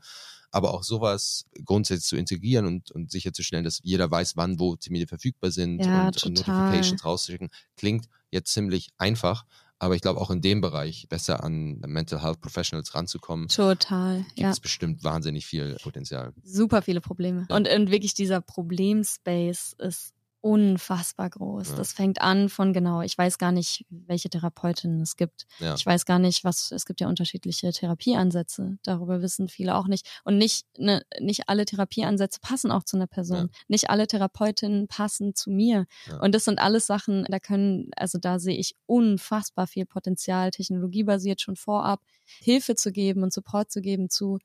aber 0.55 0.73
auch 0.73 0.83
sowas 0.83 1.45
grundsätzlich 1.65 2.07
zu 2.07 2.15
integrieren 2.15 2.65
und, 2.65 2.89
und 2.91 3.11
sicherzustellen, 3.11 3.65
dass 3.65 3.81
jeder 3.83 4.09
weiß, 4.09 4.37
wann 4.37 4.57
wo 4.57 4.77
Termine 4.77 5.05
verfügbar 5.05 5.51
sind 5.51 5.83
ja, 5.83 6.07
und, 6.07 6.23
und, 6.23 6.37
Notifications 6.37 7.03
rauszuschicken, 7.03 7.49
klingt 7.75 8.07
jetzt 8.31 8.53
ziemlich 8.53 8.91
einfach, 8.97 9.45
aber 9.79 9.95
ich 9.95 10.01
glaube 10.01 10.21
auch 10.21 10.31
in 10.31 10.39
dem 10.39 10.61
Bereich 10.61 11.07
besser 11.09 11.43
an 11.43 11.81
Mental 11.85 12.23
Health 12.23 12.39
Professionals 12.39 12.95
ranzukommen. 12.95 13.49
Total, 13.49 14.19
Gibt 14.19 14.39
ja. 14.39 14.51
es 14.51 14.61
bestimmt 14.61 15.03
wahnsinnig 15.03 15.45
viel 15.45 15.75
Potenzial. 15.83 16.31
Super 16.45 16.81
viele 16.81 17.01
Probleme. 17.01 17.45
Und, 17.49 17.67
und 17.67 17.91
wirklich 17.91 18.13
dieser 18.13 18.39
Problemspace 18.39 19.75
ist 19.77 20.14
unfassbar 20.45 21.31
groß. 21.31 21.69
Ja. 21.69 21.75
Das 21.75 21.91
fängt 21.91 22.21
an 22.21 22.49
von 22.49 22.71
genau, 22.71 23.01
ich 23.01 23.17
weiß 23.17 23.39
gar 23.39 23.51
nicht, 23.51 23.83
welche 23.89 24.29
Therapeutinnen 24.29 25.01
es 25.01 25.15
gibt. 25.15 25.47
Ja. 25.57 25.73
Ich 25.73 25.83
weiß 25.83 26.05
gar 26.05 26.19
nicht, 26.19 26.43
was, 26.43 26.71
es 26.71 26.85
gibt 26.85 27.01
ja 27.01 27.07
unterschiedliche 27.07 27.71
Therapieansätze. 27.71 28.77
Darüber 28.83 29.23
wissen 29.23 29.47
viele 29.47 29.75
auch 29.75 29.87
nicht. 29.87 30.07
Und 30.23 30.37
nicht, 30.37 30.67
ne, 30.77 31.01
nicht 31.19 31.49
alle 31.49 31.65
Therapieansätze 31.65 32.39
passen 32.41 32.69
auch 32.69 32.83
zu 32.83 32.95
einer 32.95 33.07
Person. 33.07 33.37
Ja. 33.37 33.59
Nicht 33.69 33.89
alle 33.89 34.05
Therapeutinnen 34.05 34.87
passen 34.87 35.33
zu 35.33 35.49
mir. 35.49 35.87
Und 36.21 36.35
das 36.35 36.45
sind 36.45 36.59
alles 36.59 36.85
Sachen, 36.85 37.25
da 37.27 37.39
können, 37.39 37.89
also 37.95 38.19
da 38.19 38.37
sehe 38.37 38.55
ich 38.55 38.75
unfassbar 38.85 39.65
viel 39.65 39.87
Potenzial, 39.87 40.51
technologiebasiert 40.51 41.41
schon 41.41 41.55
vorab, 41.55 42.01
Hilfe 42.39 42.75
zu 42.75 42.91
geben 42.91 43.23
und 43.23 43.33
Support 43.33 43.71
zu 43.71 43.81
geben 43.81 44.11
zu, 44.11 44.37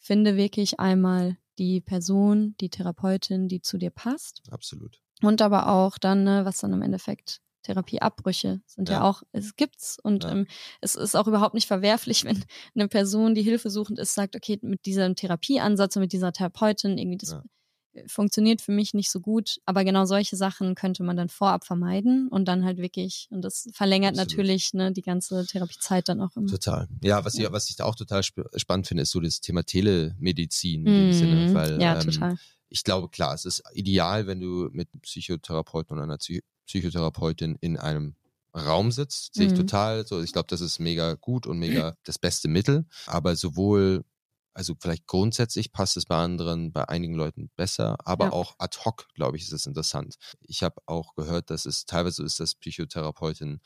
finde 0.00 0.36
wirklich 0.36 0.80
einmal 0.80 1.36
die 1.58 1.80
Person, 1.80 2.56
die 2.60 2.70
Therapeutin, 2.70 3.46
die 3.46 3.60
zu 3.60 3.78
dir 3.78 3.90
passt. 3.90 4.42
Absolut. 4.50 5.03
Und 5.22 5.40
aber 5.42 5.68
auch 5.68 5.98
dann, 5.98 6.24
ne, 6.24 6.44
was 6.44 6.58
dann 6.58 6.72
im 6.72 6.82
Endeffekt 6.82 7.40
Therapieabbrüche 7.62 8.60
sind 8.66 8.88
ja, 8.90 8.96
Ja. 8.96 9.02
auch, 9.02 9.22
es 9.32 9.56
gibt's 9.56 9.98
und 10.02 10.24
Ja. 10.24 10.32
ähm, 10.32 10.46
es 10.82 10.94
ist 10.96 11.14
auch 11.14 11.26
überhaupt 11.26 11.54
nicht 11.54 11.66
verwerflich, 11.66 12.24
wenn 12.24 12.44
eine 12.74 12.88
Person, 12.88 13.34
die 13.34 13.42
hilfesuchend 13.42 13.98
ist, 13.98 14.14
sagt, 14.14 14.36
okay, 14.36 14.58
mit 14.62 14.84
diesem 14.86 15.16
Therapieansatz 15.16 15.96
und 15.96 16.00
mit 16.00 16.12
dieser 16.12 16.32
Therapeutin 16.32 16.98
irgendwie 16.98 17.16
das 17.18 17.30
Ja. 17.30 17.42
funktioniert 18.06 18.60
für 18.60 18.72
mich 18.72 18.92
nicht 18.92 19.10
so 19.10 19.20
gut, 19.20 19.60
aber 19.66 19.84
genau 19.84 20.04
solche 20.04 20.36
Sachen 20.36 20.74
könnte 20.74 21.02
man 21.04 21.16
dann 21.16 21.28
vorab 21.28 21.64
vermeiden 21.64 22.28
und 22.28 22.46
dann 22.46 22.64
halt 22.64 22.78
wirklich 22.78 23.28
und 23.30 23.42
das 23.42 23.68
verlängert 23.72 24.18
Absolut. 24.18 24.30
natürlich 24.30 24.74
ne, 24.74 24.92
die 24.92 25.02
ganze 25.02 25.46
Therapiezeit 25.46 26.08
dann 26.08 26.20
auch 26.20 26.36
immer. 26.36 26.48
Total. 26.50 26.88
Ja, 27.02 27.24
was, 27.24 27.38
Ja. 27.38 27.46
Ich, 27.46 27.52
was 27.52 27.70
ich 27.70 27.76
da 27.76 27.84
auch 27.84 27.94
total 27.94 28.20
sp 28.26 28.44
spannend 28.56 28.88
finde, 28.88 29.04
ist 29.04 29.10
so 29.12 29.20
das 29.20 29.40
Thema 29.40 29.62
Telemedizin 29.62 30.86
in 30.86 30.92
dem 30.92 31.12
Sinne, 31.12 31.36
Mhm. 31.36 31.54
weil 31.54 31.80
ja, 31.80 31.92
ähm, 32.00 32.00
total. 32.10 32.36
Ich 32.74 32.84
glaube, 32.84 33.08
klar, 33.08 33.34
es 33.34 33.44
ist 33.44 33.62
ideal, 33.72 34.26
wenn 34.26 34.40
du 34.40 34.68
mit 34.72 34.88
einem 34.92 35.00
Psychotherapeuten 35.02 35.94
oder 35.96 36.02
einer 36.04 36.18
Psy 36.18 36.42
Psychotherapeutin 36.66 37.56
in 37.60 37.76
einem 37.78 38.16
Raum 38.56 38.90
sitzt, 38.90 39.34
sehe 39.34 39.46
ich 39.46 39.52
Mhm. 39.52 39.58
total. 39.58 40.06
So, 40.06 40.22
ich 40.22 40.32
glaube, 40.32 40.48
das 40.48 40.60
ist 40.60 40.78
mega 40.80 41.14
gut 41.14 41.46
und 41.46 41.58
mega 41.58 41.94
das 42.04 42.18
beste 42.18 42.48
Mittel. 42.48 42.86
Aber 43.06 43.36
sowohl, 43.36 44.04
also 44.54 44.74
vielleicht 44.80 45.06
grundsätzlich 45.06 45.72
passt 45.72 45.96
es 45.98 46.06
bei 46.06 46.16
anderen, 46.16 46.72
bei 46.72 46.88
einigen 46.88 47.14
Leuten 47.14 47.50
besser, 47.56 47.96
aber 48.06 48.24
Ja. 48.24 48.32
auch 48.32 48.56
ad 48.58 48.78
hoc, 48.84 49.08
glaube 49.14 49.36
ich, 49.36 49.44
ist 49.44 49.52
es 49.52 49.66
interessant. 49.66 50.16
Ich 50.40 50.62
habe 50.64 50.76
auch 50.86 51.14
gehört, 51.14 51.50
dass 51.50 51.66
es 51.66 51.84
teilweise 51.86 52.16
so 52.16 52.24
ist, 52.24 52.40
dass 52.40 52.54
Psychotherapeutinnen 52.56 53.60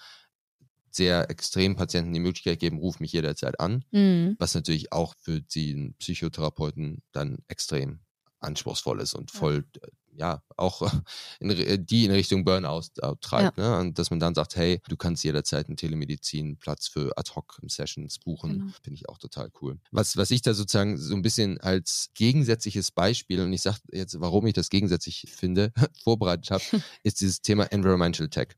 sehr 0.91 1.31
extrem 1.31 1.77
Patienten 1.77 2.13
die 2.13 2.21
Möglichkeit 2.21 2.59
geben, 2.61 2.79
ruf 2.79 3.01
mich 3.01 3.13
jederzeit 3.13 3.61
an, 3.61 3.85
Mhm. 3.93 4.37
was 4.39 4.55
natürlich 4.55 4.93
auch 4.93 5.15
für 5.19 5.41
den 5.43 5.95
Psychotherapeuten 5.99 7.03
dann 7.13 7.39
extrem 7.49 8.01
anspruchsvoll 8.41 9.01
ist 9.01 9.14
und 9.14 9.32
Ja. 9.32 9.39
voll, 9.39 9.64
äh, 9.82 9.89
ja, 10.16 10.43
auch 10.57 10.82
in, 11.41 11.51
Ri- 11.53 11.76
die 11.76 12.05
in 12.05 12.11
Richtung 12.11 12.45
Burnout 12.45 12.86
äh, 13.03 13.12
treibt. 13.20 13.57
Ne? 13.57 13.78
Und 13.78 13.99
dass 14.01 14.11
man 14.11 14.18
dann 14.18 14.34
sagt, 14.34 14.57
hey, 14.57 14.80
du 14.89 14.97
kannst 14.97 15.22
jederzeit 15.22 15.68
einen 15.68 15.76
Telemedizinplatz 15.76 16.89
für 16.89 17.16
Ad-Hoc-Sessions 17.16 18.18
buchen, 18.18 18.59
Genau. 18.59 18.72
finde 18.82 18.95
ich 18.97 19.09
auch 19.09 19.18
total 19.18 19.51
cool. 19.62 19.78
Was, 19.93 20.16
was 20.16 20.30
ich 20.32 20.43
da 20.43 20.55
sozusagen 20.55 20.99
so 20.99 21.14
ein 21.14 21.22
bisschen 21.22 21.61
als 21.61 22.11
gegensätzliches 22.14 22.91
Beispiel, 22.91 23.41
und 23.41 23.53
ich 23.53 23.62
sage 23.62 23.78
jetzt, 23.93 24.20
warum 24.20 24.47
ich 24.47 24.55
das 24.55 24.70
gegensätzlich 24.70 25.26
finde, 25.28 25.72
vorbereitet 26.03 26.51
habe, 26.51 26.64
ist 27.05 27.20
dieses 27.20 27.41
Thema 27.41 27.64
Environmental 27.70 28.28
Tech. 28.28 28.49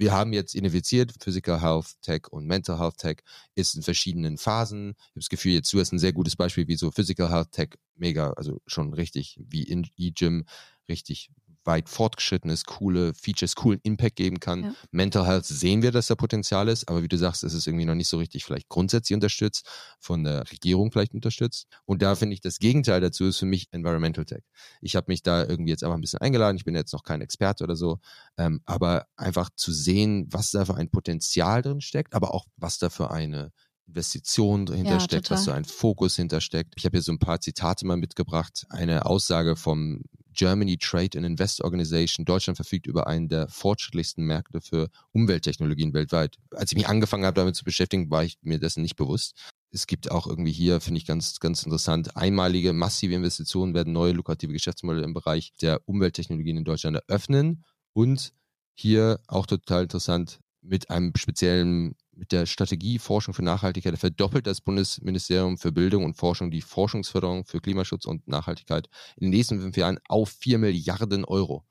Wir 0.00 0.12
haben 0.12 0.32
jetzt 0.32 0.54
identifiziert, 0.54 1.12
Physical 1.20 1.60
Health 1.60 2.00
Tech 2.00 2.22
und 2.30 2.46
Mental 2.46 2.78
Health 2.78 2.96
Tech 2.96 3.18
ist 3.54 3.74
in 3.74 3.82
verschiedenen 3.82 4.38
Phasen. 4.38 4.92
Ich 4.92 5.04
habe 5.08 5.20
das 5.20 5.28
Gefühl, 5.28 5.52
jetzt 5.52 5.70
du 5.74 5.78
hast 5.78 5.92
ein 5.92 5.98
sehr 5.98 6.14
gutes 6.14 6.36
Beispiel, 6.36 6.66
wie 6.68 6.76
so 6.76 6.90
Physical 6.90 7.28
Health 7.28 7.52
Tech 7.52 7.68
mega, 7.96 8.30
also 8.30 8.62
schon 8.66 8.94
richtig 8.94 9.38
wie 9.46 9.62
in 9.62 9.86
E-Gym, 9.98 10.46
richtig 10.88 11.30
weit 11.70 11.88
fortgeschrittenes, 11.88 12.64
coole 12.64 13.14
Features, 13.14 13.54
coolen 13.54 13.78
Impact 13.84 14.16
geben 14.16 14.40
kann. 14.40 14.64
Ja. 14.64 14.74
Mental 14.90 15.24
Health 15.24 15.46
sehen 15.46 15.82
wir, 15.82 15.92
dass 15.92 16.08
da 16.08 16.16
Potenzial 16.16 16.68
ist, 16.68 16.88
aber 16.88 17.04
wie 17.04 17.08
du 17.08 17.16
sagst, 17.16 17.44
ist 17.44 17.54
es 17.54 17.66
irgendwie 17.68 17.84
noch 17.84 17.94
nicht 17.94 18.08
so 18.08 18.18
richtig 18.18 18.44
vielleicht 18.44 18.68
grundsätzlich 18.68 19.14
unterstützt, 19.14 19.66
von 20.00 20.24
der 20.24 20.50
Regierung 20.50 20.90
vielleicht 20.90 21.14
unterstützt. 21.14 21.68
Und 21.84 22.02
da 22.02 22.16
finde 22.16 22.34
ich, 22.34 22.40
das 22.40 22.58
Gegenteil 22.58 23.00
dazu 23.00 23.26
ist 23.26 23.38
für 23.38 23.46
mich 23.46 23.68
Environmental 23.70 24.24
Tech. 24.24 24.42
Ich 24.80 24.96
habe 24.96 25.06
mich 25.08 25.22
da 25.22 25.44
irgendwie 25.44 25.70
jetzt 25.70 25.84
einfach 25.84 25.96
ein 25.96 26.00
bisschen 26.00 26.20
eingeladen. 26.20 26.56
Ich 26.56 26.64
bin 26.64 26.74
jetzt 26.74 26.92
noch 26.92 27.04
kein 27.04 27.20
Experte 27.20 27.62
oder 27.62 27.76
so, 27.76 27.98
ähm, 28.36 28.60
aber 28.64 29.06
einfach 29.16 29.50
zu 29.54 29.72
sehen, 29.72 30.26
was 30.28 30.50
da 30.50 30.64
für 30.64 30.74
ein 30.74 30.90
Potenzial 30.90 31.62
drin 31.62 31.80
steckt, 31.80 32.14
aber 32.14 32.34
auch 32.34 32.46
was 32.56 32.78
da 32.78 32.90
für 32.90 33.12
eine 33.12 33.52
Investition 33.90 34.66
dahinter 34.66 34.92
Ja, 34.92 35.00
steckt, 35.00 35.30
was 35.30 35.44
so 35.44 35.50
ein 35.50 35.64
Fokus 35.64 36.16
hintersteckt. 36.16 36.74
Ich 36.76 36.84
habe 36.84 36.96
hier 36.96 37.02
so 37.02 37.12
ein 37.12 37.18
paar 37.18 37.40
Zitate 37.40 37.86
mal 37.86 37.96
mitgebracht. 37.96 38.66
Eine 38.70 39.06
Aussage 39.06 39.56
vom 39.56 40.02
Germany 40.40 40.78
Trade 40.78 41.18
and 41.18 41.26
Invest 41.26 41.62
Organization. 41.62 42.24
Deutschland 42.24 42.56
verfügt 42.56 42.86
über 42.86 43.06
einen 43.06 43.28
der 43.28 43.46
fortschrittlichsten 43.48 44.24
Märkte 44.24 44.62
für 44.62 44.88
Umwelttechnologien 45.12 45.92
weltweit. 45.92 46.38
Als 46.54 46.72
ich 46.72 46.78
mich 46.78 46.88
angefangen 46.88 47.26
habe, 47.26 47.34
damit 47.34 47.56
zu 47.56 47.64
beschäftigen, 47.64 48.10
war 48.10 48.24
ich 48.24 48.38
mir 48.40 48.58
dessen 48.58 48.80
nicht 48.80 48.96
bewusst. 48.96 49.36
Es 49.70 49.86
gibt 49.86 50.10
auch 50.10 50.26
irgendwie 50.26 50.50
hier, 50.50 50.80
finde 50.80 50.96
ich 50.96 51.06
ganz, 51.06 51.40
ganz 51.40 51.62
interessant, 51.62 52.16
einmalige 52.16 52.72
massive 52.72 53.14
Investitionen 53.14 53.74
werden 53.74 53.92
neue 53.92 54.12
lukrative 54.12 54.54
Geschäftsmodelle 54.54 55.04
im 55.04 55.12
Bereich 55.12 55.52
der 55.60 55.86
Umwelttechnologien 55.86 56.56
in 56.56 56.64
Deutschland 56.64 56.96
eröffnen 56.96 57.62
und 57.92 58.32
hier 58.72 59.20
auch 59.26 59.44
total 59.44 59.82
interessant 59.82 60.40
mit 60.62 60.88
einem 60.88 61.12
speziellen 61.16 61.96
mit 62.20 62.32
der 62.32 62.44
Strategie 62.44 62.98
Forschung 62.98 63.32
für 63.32 63.42
Nachhaltigkeit 63.42 63.98
verdoppelt 63.98 64.46
das 64.46 64.60
Bundesministerium 64.60 65.56
für 65.56 65.72
Bildung 65.72 66.04
und 66.04 66.14
Forschung 66.14 66.50
die 66.50 66.60
Forschungsförderung 66.60 67.46
für 67.46 67.60
Klimaschutz 67.60 68.04
und 68.04 68.28
Nachhaltigkeit 68.28 68.88
in 69.16 69.22
den 69.22 69.30
nächsten 69.30 69.58
fünf 69.58 69.76
Jahren 69.76 69.98
auf 70.06 70.28
vier 70.28 70.58
Milliarden 70.58 71.24
Euro. 71.24 71.64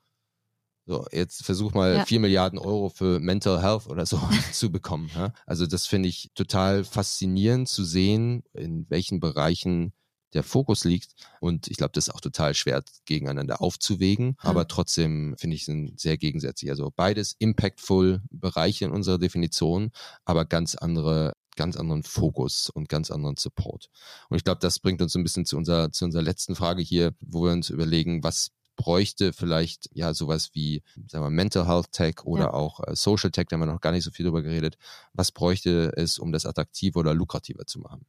So, 0.88 1.06
jetzt 1.12 1.45
versuch 1.45 1.76
mal 1.76 1.97
Ja. 1.97 2.06
vier 2.06 2.20
Milliarden 2.20 2.58
Euro 2.58 2.89
für 2.89 3.20
Mental 3.20 3.62
Health 3.62 3.86
oder 3.86 4.08
so 4.08 4.20
zu 4.52 4.72
bekommen. 4.72 5.12
Ja? 5.14 5.34
Also 5.45 5.68
das 5.68 5.86
finde 5.86 6.10
ich 6.10 6.32
total 6.34 6.84
faszinierend 6.84 7.70
zu 7.70 7.84
sehen, 7.84 8.43
in 8.54 8.89
welchen 8.89 9.20
Bereichen 9.20 9.93
der 10.34 10.44
Fokus 10.44 10.84
liegt. 10.84 11.14
Und 11.40 11.68
ich 11.68 11.78
glaube, 11.78 11.92
das 11.94 12.08
ist 12.08 12.14
auch 12.14 12.22
total 12.22 12.54
schwer 12.54 12.84
gegeneinander 13.06 13.62
aufzuwägen. 13.62 14.38
Ja. 14.44 14.50
Aber 14.50 14.68
trotzdem 14.68 15.36
finde 15.38 15.56
ich 15.56 15.66
sind 15.66 16.00
sehr 16.00 16.18
gegensätzlich. 16.18 16.70
Also 16.72 16.92
beides 16.96 17.36
impactful 17.40 18.22
Bereiche 18.30 18.86
in 18.86 18.92
unserer 18.92 19.18
Definition, 19.18 19.92
aber 20.26 20.46
ganz 20.46 20.76
andere 20.76 21.34
ganz 21.56 21.76
anderen 21.76 22.04
Fokus 22.04 22.70
und 22.70 22.88
ganz 22.88 23.12
anderen 23.12 23.36
Support. 23.36 23.90
Und 24.30 24.38
ich 24.38 24.46
glaube, 24.46 24.60
das 24.62 24.80
bringt 24.80 25.02
uns 25.02 25.14
ein 25.16 25.24
bisschen 25.24 25.46
zu 25.46 25.58
unserer, 25.58 25.92
zu 25.92 26.06
unserer 26.06 26.22
letzten 26.22 26.56
Frage 26.56 26.82
hier, 26.82 27.14
wo 27.20 27.44
wir 27.44 27.52
uns 27.52 27.70
überlegen, 27.70 28.24
was 28.24 28.52
bräuchte 28.78 29.34
vielleicht 29.34 29.90
ja 29.94 30.14
sowas 30.14 30.52
wie, 30.54 30.84
sagen 31.08 31.26
wir, 31.26 31.30
Mental 31.30 31.68
Health 31.68 31.92
Tech 31.92 32.24
oder 32.24 32.44
Ja. 32.46 32.54
auch 32.54 32.80
äh, 32.88 32.96
Social 32.96 33.30
Tech, 33.30 33.48
da 33.50 33.56
haben 33.56 33.62
wir 33.62 33.66
noch 33.66 33.82
gar 33.82 33.92
nicht 33.92 34.06
so 34.06 34.12
viel 34.12 34.26
drüber 34.26 34.42
geredet. 34.42 34.78
Was 35.12 35.34
bräuchte 35.34 35.92
es, 35.98 36.18
um 36.18 36.32
das 36.32 36.46
attraktiver 36.46 37.02
oder 37.02 37.14
lukrativer 37.14 37.66
zu 37.66 37.80
machen? 37.80 38.06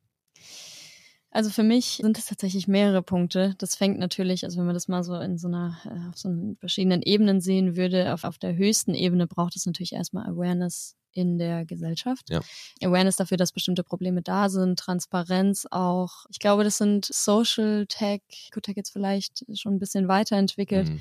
Also 1.33 1.51
für 1.51 1.63
mich 1.63 2.01
sind 2.03 2.19
es 2.19 2.27
tatsächlich 2.27 2.67
mehrere 2.67 3.03
Punkte. 3.03 3.55
Das 3.59 3.77
fängt 3.77 3.99
natürlich, 3.99 4.45
also 4.45 4.59
wenn 4.59 4.67
man 4.67 4.75
das 4.75 4.89
mal 4.89 5.05
so 5.05 5.15
in 5.15 5.39
so 5.39 5.47
einer, 5.47 5.79
äh, 5.85 6.09
auf 6.09 6.19
so 6.19 6.29
einen 6.29 6.57
verschiedenen 6.57 7.03
Ebenen 7.03 7.41
sehen 7.41 7.77
würde, 7.77 8.13
auf, 8.13 8.25
auf 8.25 8.39
der 8.39 8.57
höchsten 8.57 8.95
Ebene 8.95 9.29
braucht 9.29 9.55
es 9.55 9.65
natürlich 9.65 9.93
erstmal 9.93 10.27
Awareness 10.27 10.97
in 11.13 11.39
der 11.39 11.65
Gesellschaft. 11.65 12.31
Ja. 12.31 12.41
Awareness 12.83 13.17
dafür, 13.17 13.37
dass 13.37 13.53
bestimmte 13.53 13.85
Probleme 13.85 14.23
da 14.23 14.49
sind, 14.49 14.79
Transparenz 14.79 15.67
auch. 15.71 16.27
Ich 16.31 16.39
glaube, 16.39 16.65
das 16.65 16.79
sind 16.79 17.07
Social 17.07 17.87
Tech, 17.87 18.23
Good 18.53 18.65
Tech 18.65 18.77
jetzt 18.77 18.91
vielleicht 18.91 19.45
schon 19.55 19.75
ein 19.75 19.79
bisschen 19.79 20.09
weiterentwickelt. 20.09 20.89
Mhm. 20.89 21.01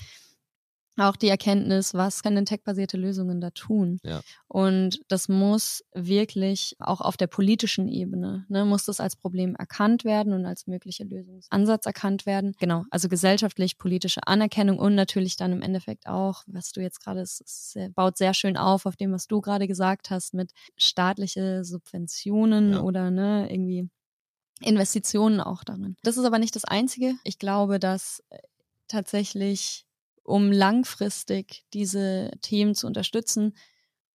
Auch 1.00 1.16
die 1.16 1.30
Erkenntnis, 1.30 1.94
was 1.94 2.24
können 2.24 2.46
tech-basierte 2.46 2.98
Lösungen 2.98 3.40
da 3.42 3.52
tun? 3.52 4.00
Ja. 4.04 4.22
Und 4.48 5.00
das 5.08 5.30
muss 5.30 5.84
wirklich 5.94 6.76
auch 6.80 7.02
auf 7.02 7.18
der 7.18 7.28
politischen 7.28 7.88
Ebene, 7.88 8.46
ne, 8.50 8.66
muss 8.66 8.86
das 8.86 9.00
als 9.00 9.16
Problem 9.16 9.56
erkannt 9.56 10.04
werden 10.04 10.34
und 10.34 10.46
als 10.46 10.68
mögliche 10.68 11.04
Lösungsansatz 11.04 11.86
erkannt 11.86 12.26
werden. 12.26 12.54
Genau, 12.60 12.84
also 12.90 13.08
gesellschaftlich 13.08 13.78
politische 13.78 14.28
Anerkennung 14.28 14.80
und 14.80 14.96
natürlich 14.96 15.36
dann 15.38 15.52
im 15.54 15.62
Endeffekt 15.62 16.08
auch, 16.08 16.44
was 16.48 16.72
du 16.72 16.82
jetzt 16.82 17.04
gerade, 17.04 17.22
es, 17.22 17.42
es 17.46 17.78
baut 17.94 18.18
sehr 18.18 18.34
schön 18.34 18.58
auf 18.58 18.86
auf 18.86 18.96
dem, 18.96 19.12
was 19.12 19.28
du 19.28 19.42
gerade 19.42 19.68
gesagt 19.68 20.10
hast, 20.10 20.34
mit 20.34 20.52
staatliche 20.78 21.64
Subventionen 21.64 22.74
Ja. 22.74 22.82
oder 22.82 23.12
ne, 23.12 23.48
irgendwie 23.52 23.90
Investitionen 24.62 25.40
auch 25.40 25.64
darin. 25.64 25.96
Das 26.04 26.18
ist 26.18 26.26
aber 26.26 26.40
nicht 26.40 26.56
das 26.56 26.66
Einzige. 26.66 27.14
Ich 27.24 27.40
glaube, 27.40 27.80
dass 27.80 28.24
äh, 28.30 28.40
tatsächlich 28.88 29.86
um 30.30 30.52
langfristig 30.52 31.66
diese 31.74 32.32
Themen 32.42 32.76
zu 32.76 32.88
unterstützen, 32.88 33.56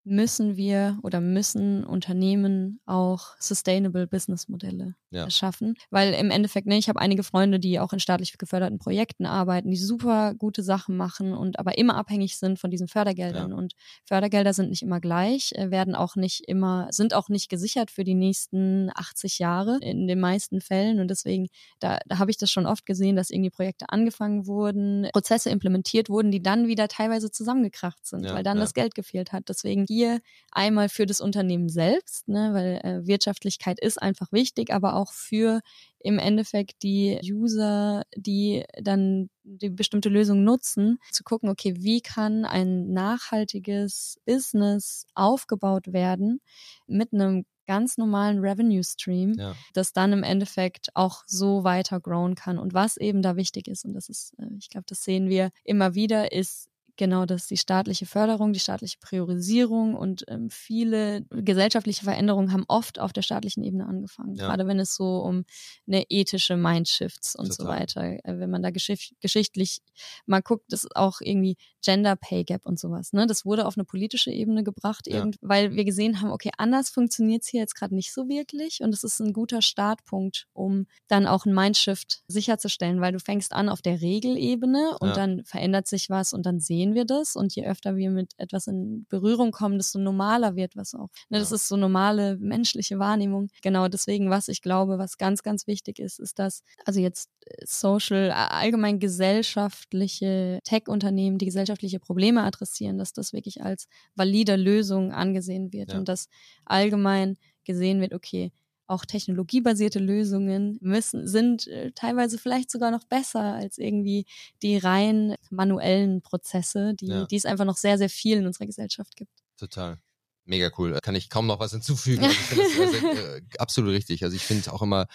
müssen 0.05 0.55
wir 0.55 0.99
oder 1.01 1.19
müssen 1.19 1.83
Unternehmen 1.83 2.79
auch 2.85 3.35
sustainable 3.39 4.07
Business 4.07 4.47
Modelle 4.47 4.95
ja. 5.09 5.29
schaffen, 5.29 5.75
weil 5.89 6.13
im 6.13 6.29
Endeffekt, 6.29 6.67
ne, 6.67 6.77
ich 6.77 6.89
habe 6.89 6.99
einige 6.99 7.23
Freunde, 7.23 7.59
die 7.59 7.79
auch 7.79 7.91
in 7.91 7.99
staatlich 7.99 8.37
geförderten 8.37 8.77
Projekten 8.77 9.25
arbeiten, 9.25 9.71
die 9.71 9.77
super 9.77 10.35
gute 10.35 10.61
Sachen 10.61 10.95
machen 10.95 11.33
und 11.33 11.57
aber 11.57 11.77
immer 11.77 11.95
abhängig 11.95 12.37
sind 12.37 12.59
von 12.59 12.69
diesen 12.69 12.87
Fördergeldern 12.87 13.51
ja. 13.51 13.57
und 13.57 13.73
Fördergelder 14.05 14.53
sind 14.53 14.69
nicht 14.69 14.83
immer 14.83 14.99
gleich, 14.99 15.51
äh, 15.53 15.71
werden 15.71 15.95
auch 15.95 16.15
nicht 16.15 16.43
immer 16.47 16.87
sind 16.91 17.13
auch 17.13 17.29
nicht 17.29 17.49
gesichert 17.49 17.89
für 17.89 18.03
die 18.03 18.15
nächsten 18.15 18.91
80 18.93 19.39
Jahre 19.39 19.79
in 19.81 20.07
den 20.07 20.19
meisten 20.19 20.61
Fällen 20.61 20.99
und 20.99 21.09
deswegen 21.09 21.47
da, 21.79 21.97
da 22.05 22.19
habe 22.19 22.29
ich 22.29 22.37
das 22.37 22.51
schon 22.51 22.67
oft 22.67 22.85
gesehen, 22.85 23.15
dass 23.15 23.31
irgendwie 23.31 23.49
Projekte 23.49 23.89
angefangen 23.89 24.45
wurden, 24.45 25.07
Prozesse 25.13 25.49
implementiert 25.49 26.09
wurden, 26.09 26.29
die 26.29 26.43
dann 26.43 26.67
wieder 26.67 26.87
teilweise 26.87 27.31
zusammengekracht 27.31 28.05
sind, 28.05 28.25
ja, 28.25 28.35
weil 28.35 28.43
dann 28.43 28.57
das 28.57 28.73
Geld 28.73 28.93
gefehlt 28.93 29.31
hat. 29.31 29.49
Deswegen 29.49 29.85
hier 29.95 30.19
einmal 30.51 30.89
für 30.89 31.05
das 31.05 31.21
Unternehmen 31.21 31.69
selbst, 31.69 32.27
ne, 32.27 32.49
weil 32.53 32.81
äh, 32.83 33.07
Wirtschaftlichkeit 33.07 33.79
ist 33.79 34.01
einfach 34.01 34.31
wichtig, 34.31 34.73
aber 34.73 34.95
auch 34.95 35.13
für 35.13 35.61
im 35.99 36.19
Endeffekt 36.19 36.83
die 36.83 37.19
User, 37.23 38.03
die 38.15 38.65
dann 38.81 39.29
die 39.43 39.69
bestimmte 39.69 40.09
Lösung 40.09 40.43
nutzen, 40.43 40.99
zu 41.11 41.23
gucken, 41.23 41.49
okay, 41.49 41.75
wie 41.77 42.01
kann 42.01 42.45
ein 42.45 42.91
nachhaltiges 42.91 44.17
Business 44.25 45.05
aufgebaut 45.15 45.93
werden 45.93 46.41
mit 46.87 47.13
einem 47.13 47.45
ganz 47.67 47.97
normalen 47.97 48.39
Revenue 48.39 48.83
Stream, 48.83 49.33
ja. 49.37 49.55
das 49.73 49.93
dann 49.93 50.13
im 50.13 50.23
Endeffekt 50.23 50.89
auch 50.93 51.23
so 51.25 51.63
weiter 51.63 51.99
growen 51.99 52.35
kann. 52.35 52.59
Und 52.59 52.73
was 52.73 52.97
eben 52.97 53.21
da 53.21 53.35
wichtig 53.35 53.67
ist, 53.67 53.85
und 53.85 53.93
das 53.93 54.09
ist, 54.09 54.33
äh, 54.37 54.45
ich 54.59 54.69
glaube, 54.69 54.85
das 54.87 55.03
sehen 55.03 55.29
wir 55.29 55.49
immer 55.63 55.95
wieder, 55.95 56.31
ist 56.31 56.69
genau 56.97 57.25
das, 57.25 57.47
die 57.47 57.57
staatliche 57.57 58.05
Förderung, 58.05 58.53
die 58.53 58.59
staatliche 58.59 58.97
Priorisierung 58.99 59.95
und 59.95 60.25
ähm, 60.27 60.49
viele 60.49 61.23
gesellschaftliche 61.29 62.03
Veränderungen 62.03 62.51
haben 62.51 62.65
oft 62.67 62.99
auf 62.99 63.13
der 63.13 63.21
staatlichen 63.21 63.63
Ebene 63.63 63.85
angefangen. 63.85 64.35
Ja. 64.35 64.47
Gerade 64.47 64.67
wenn 64.67 64.79
es 64.79 64.95
so 64.95 65.19
um 65.19 65.45
eine 65.87 66.03
ethische 66.09 66.57
Mindshifts 66.57 67.35
und 67.35 67.49
Total. 67.49 67.57
so 67.57 67.67
weiter, 67.67 68.03
äh, 68.25 68.39
wenn 68.39 68.49
man 68.49 68.61
da 68.61 68.71
geschicht 68.71 69.13
geschichtlich 69.19 69.81
mal 70.25 70.41
guckt, 70.41 70.65
das 70.69 70.83
ist 70.83 70.95
auch 70.95 71.21
irgendwie 71.21 71.57
Gender 71.83 72.15
Pay 72.15 72.43
Gap 72.43 72.65
und 72.65 72.79
sowas. 72.79 73.13
Ne? 73.13 73.27
Das 73.27 73.45
wurde 73.45 73.65
auf 73.65 73.77
eine 73.77 73.85
politische 73.85 74.31
Ebene 74.31 74.63
gebracht, 74.63 75.07
ja. 75.07 75.29
weil 75.41 75.73
wir 75.75 75.85
gesehen 75.85 76.21
haben, 76.21 76.31
okay, 76.31 76.51
anders 76.57 76.89
funktioniert 76.89 77.43
es 77.43 77.49
hier 77.49 77.61
jetzt 77.61 77.75
gerade 77.75 77.95
nicht 77.95 78.13
so 78.13 78.27
wirklich 78.27 78.81
und 78.81 78.93
es 78.93 79.03
ist 79.03 79.19
ein 79.19 79.33
guter 79.33 79.61
Startpunkt, 79.61 80.47
um 80.53 80.87
dann 81.07 81.27
auch 81.27 81.45
ein 81.45 81.53
Mindshift 81.53 82.23
sicherzustellen, 82.27 83.01
weil 83.01 83.13
du 83.13 83.19
fängst 83.19 83.53
an 83.53 83.69
auf 83.69 83.81
der 83.81 84.01
Regelebene 84.01 84.97
und 84.99 85.09
ja. 85.09 85.15
dann 85.15 85.43
verändert 85.45 85.87
sich 85.87 86.09
was 86.09 86.33
und 86.33 86.45
dann 86.45 86.59
sehen 86.59 86.84
wir 86.93 87.05
das 87.05 87.35
und 87.35 87.55
je 87.55 87.65
öfter 87.65 87.95
wir 87.95 88.11
mit 88.11 88.33
etwas 88.37 88.67
in 88.67 89.05
Berührung 89.09 89.51
kommen, 89.51 89.77
desto 89.77 89.99
normaler 89.99 90.55
wird 90.55 90.75
was 90.75 90.93
auch. 90.93 91.09
Ne? 91.29 91.39
Das 91.39 91.51
ist 91.51 91.67
so 91.67 91.77
normale 91.77 92.37
menschliche 92.37 92.99
Wahrnehmung. 92.99 93.49
Genau 93.61 93.87
deswegen, 93.87 94.29
was 94.29 94.47
ich 94.47 94.61
glaube, 94.61 94.97
was 94.97 95.17
ganz, 95.17 95.43
ganz 95.43 95.67
wichtig 95.67 95.99
ist, 95.99 96.19
ist, 96.19 96.39
dass 96.39 96.63
also 96.85 96.99
jetzt 96.99 97.29
Social, 97.63 98.31
allgemein 98.31 98.99
gesellschaftliche 98.99 100.59
Tech-Unternehmen, 100.63 101.37
die 101.37 101.45
gesellschaftliche 101.45 101.99
Probleme 101.99 102.43
adressieren, 102.43 102.97
dass 102.97 103.13
das 103.13 103.33
wirklich 103.33 103.63
als 103.63 103.87
valide 104.15 104.55
Lösung 104.55 105.11
angesehen 105.11 105.71
wird 105.73 105.93
ja. 105.93 105.97
und 105.97 106.09
dass 106.09 106.27
allgemein 106.65 107.37
gesehen 107.63 107.99
wird, 108.01 108.13
okay, 108.13 108.51
auch 108.87 109.05
technologiebasierte 109.05 109.99
Lösungen 109.99 110.77
müssen, 110.81 111.27
sind 111.27 111.67
äh, 111.67 111.91
teilweise 111.93 112.37
vielleicht 112.37 112.69
sogar 112.71 112.91
noch 112.91 113.03
besser 113.05 113.41
als 113.41 113.77
irgendwie 113.77 114.25
die 114.61 114.77
rein 114.77 115.35
manuellen 115.49 116.21
Prozesse, 116.21 116.93
die, 116.93 117.07
ja. 117.07 117.25
die 117.25 117.35
es 117.35 117.45
einfach 117.45 117.65
noch 117.65 117.77
sehr, 117.77 117.97
sehr 117.97 118.09
viel 118.09 118.37
in 118.37 118.45
unserer 118.45 118.67
Gesellschaft 118.67 119.15
gibt. 119.15 119.31
Total. 119.57 119.99
Mega 120.45 120.69
cool. 120.77 120.99
Kann 121.01 121.15
ich 121.15 121.29
kaum 121.29 121.47
noch 121.47 121.59
was 121.59 121.71
hinzufügen. 121.71 122.23
Also 122.23 122.61
ich 122.61 122.77
das 122.77 122.93
also, 122.93 123.07
äh, 123.07 123.41
absolut 123.57 123.91
richtig. 123.91 124.23
Also 124.23 124.35
ich 124.35 124.43
finde 124.43 124.71
auch 124.71 124.81
immer, 124.81 125.07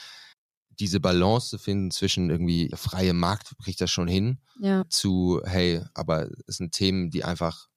diese 0.81 0.99
Balance 0.99 1.51
zu 1.51 1.59
finden 1.59 1.91
zwischen 1.91 2.31
irgendwie 2.31 2.71
freie 2.75 3.13
Markt 3.13 3.55
kriegt 3.63 3.81
das 3.81 3.91
schon 3.91 4.09
hin 4.09 4.39
ja. 4.61 4.85
zu, 4.89 5.41
hey, 5.45 5.83
aber 5.95 6.29
es 6.47 6.57
sind 6.57 6.73
Themen, 6.73 7.11
die 7.11 7.23
einfach 7.23 7.69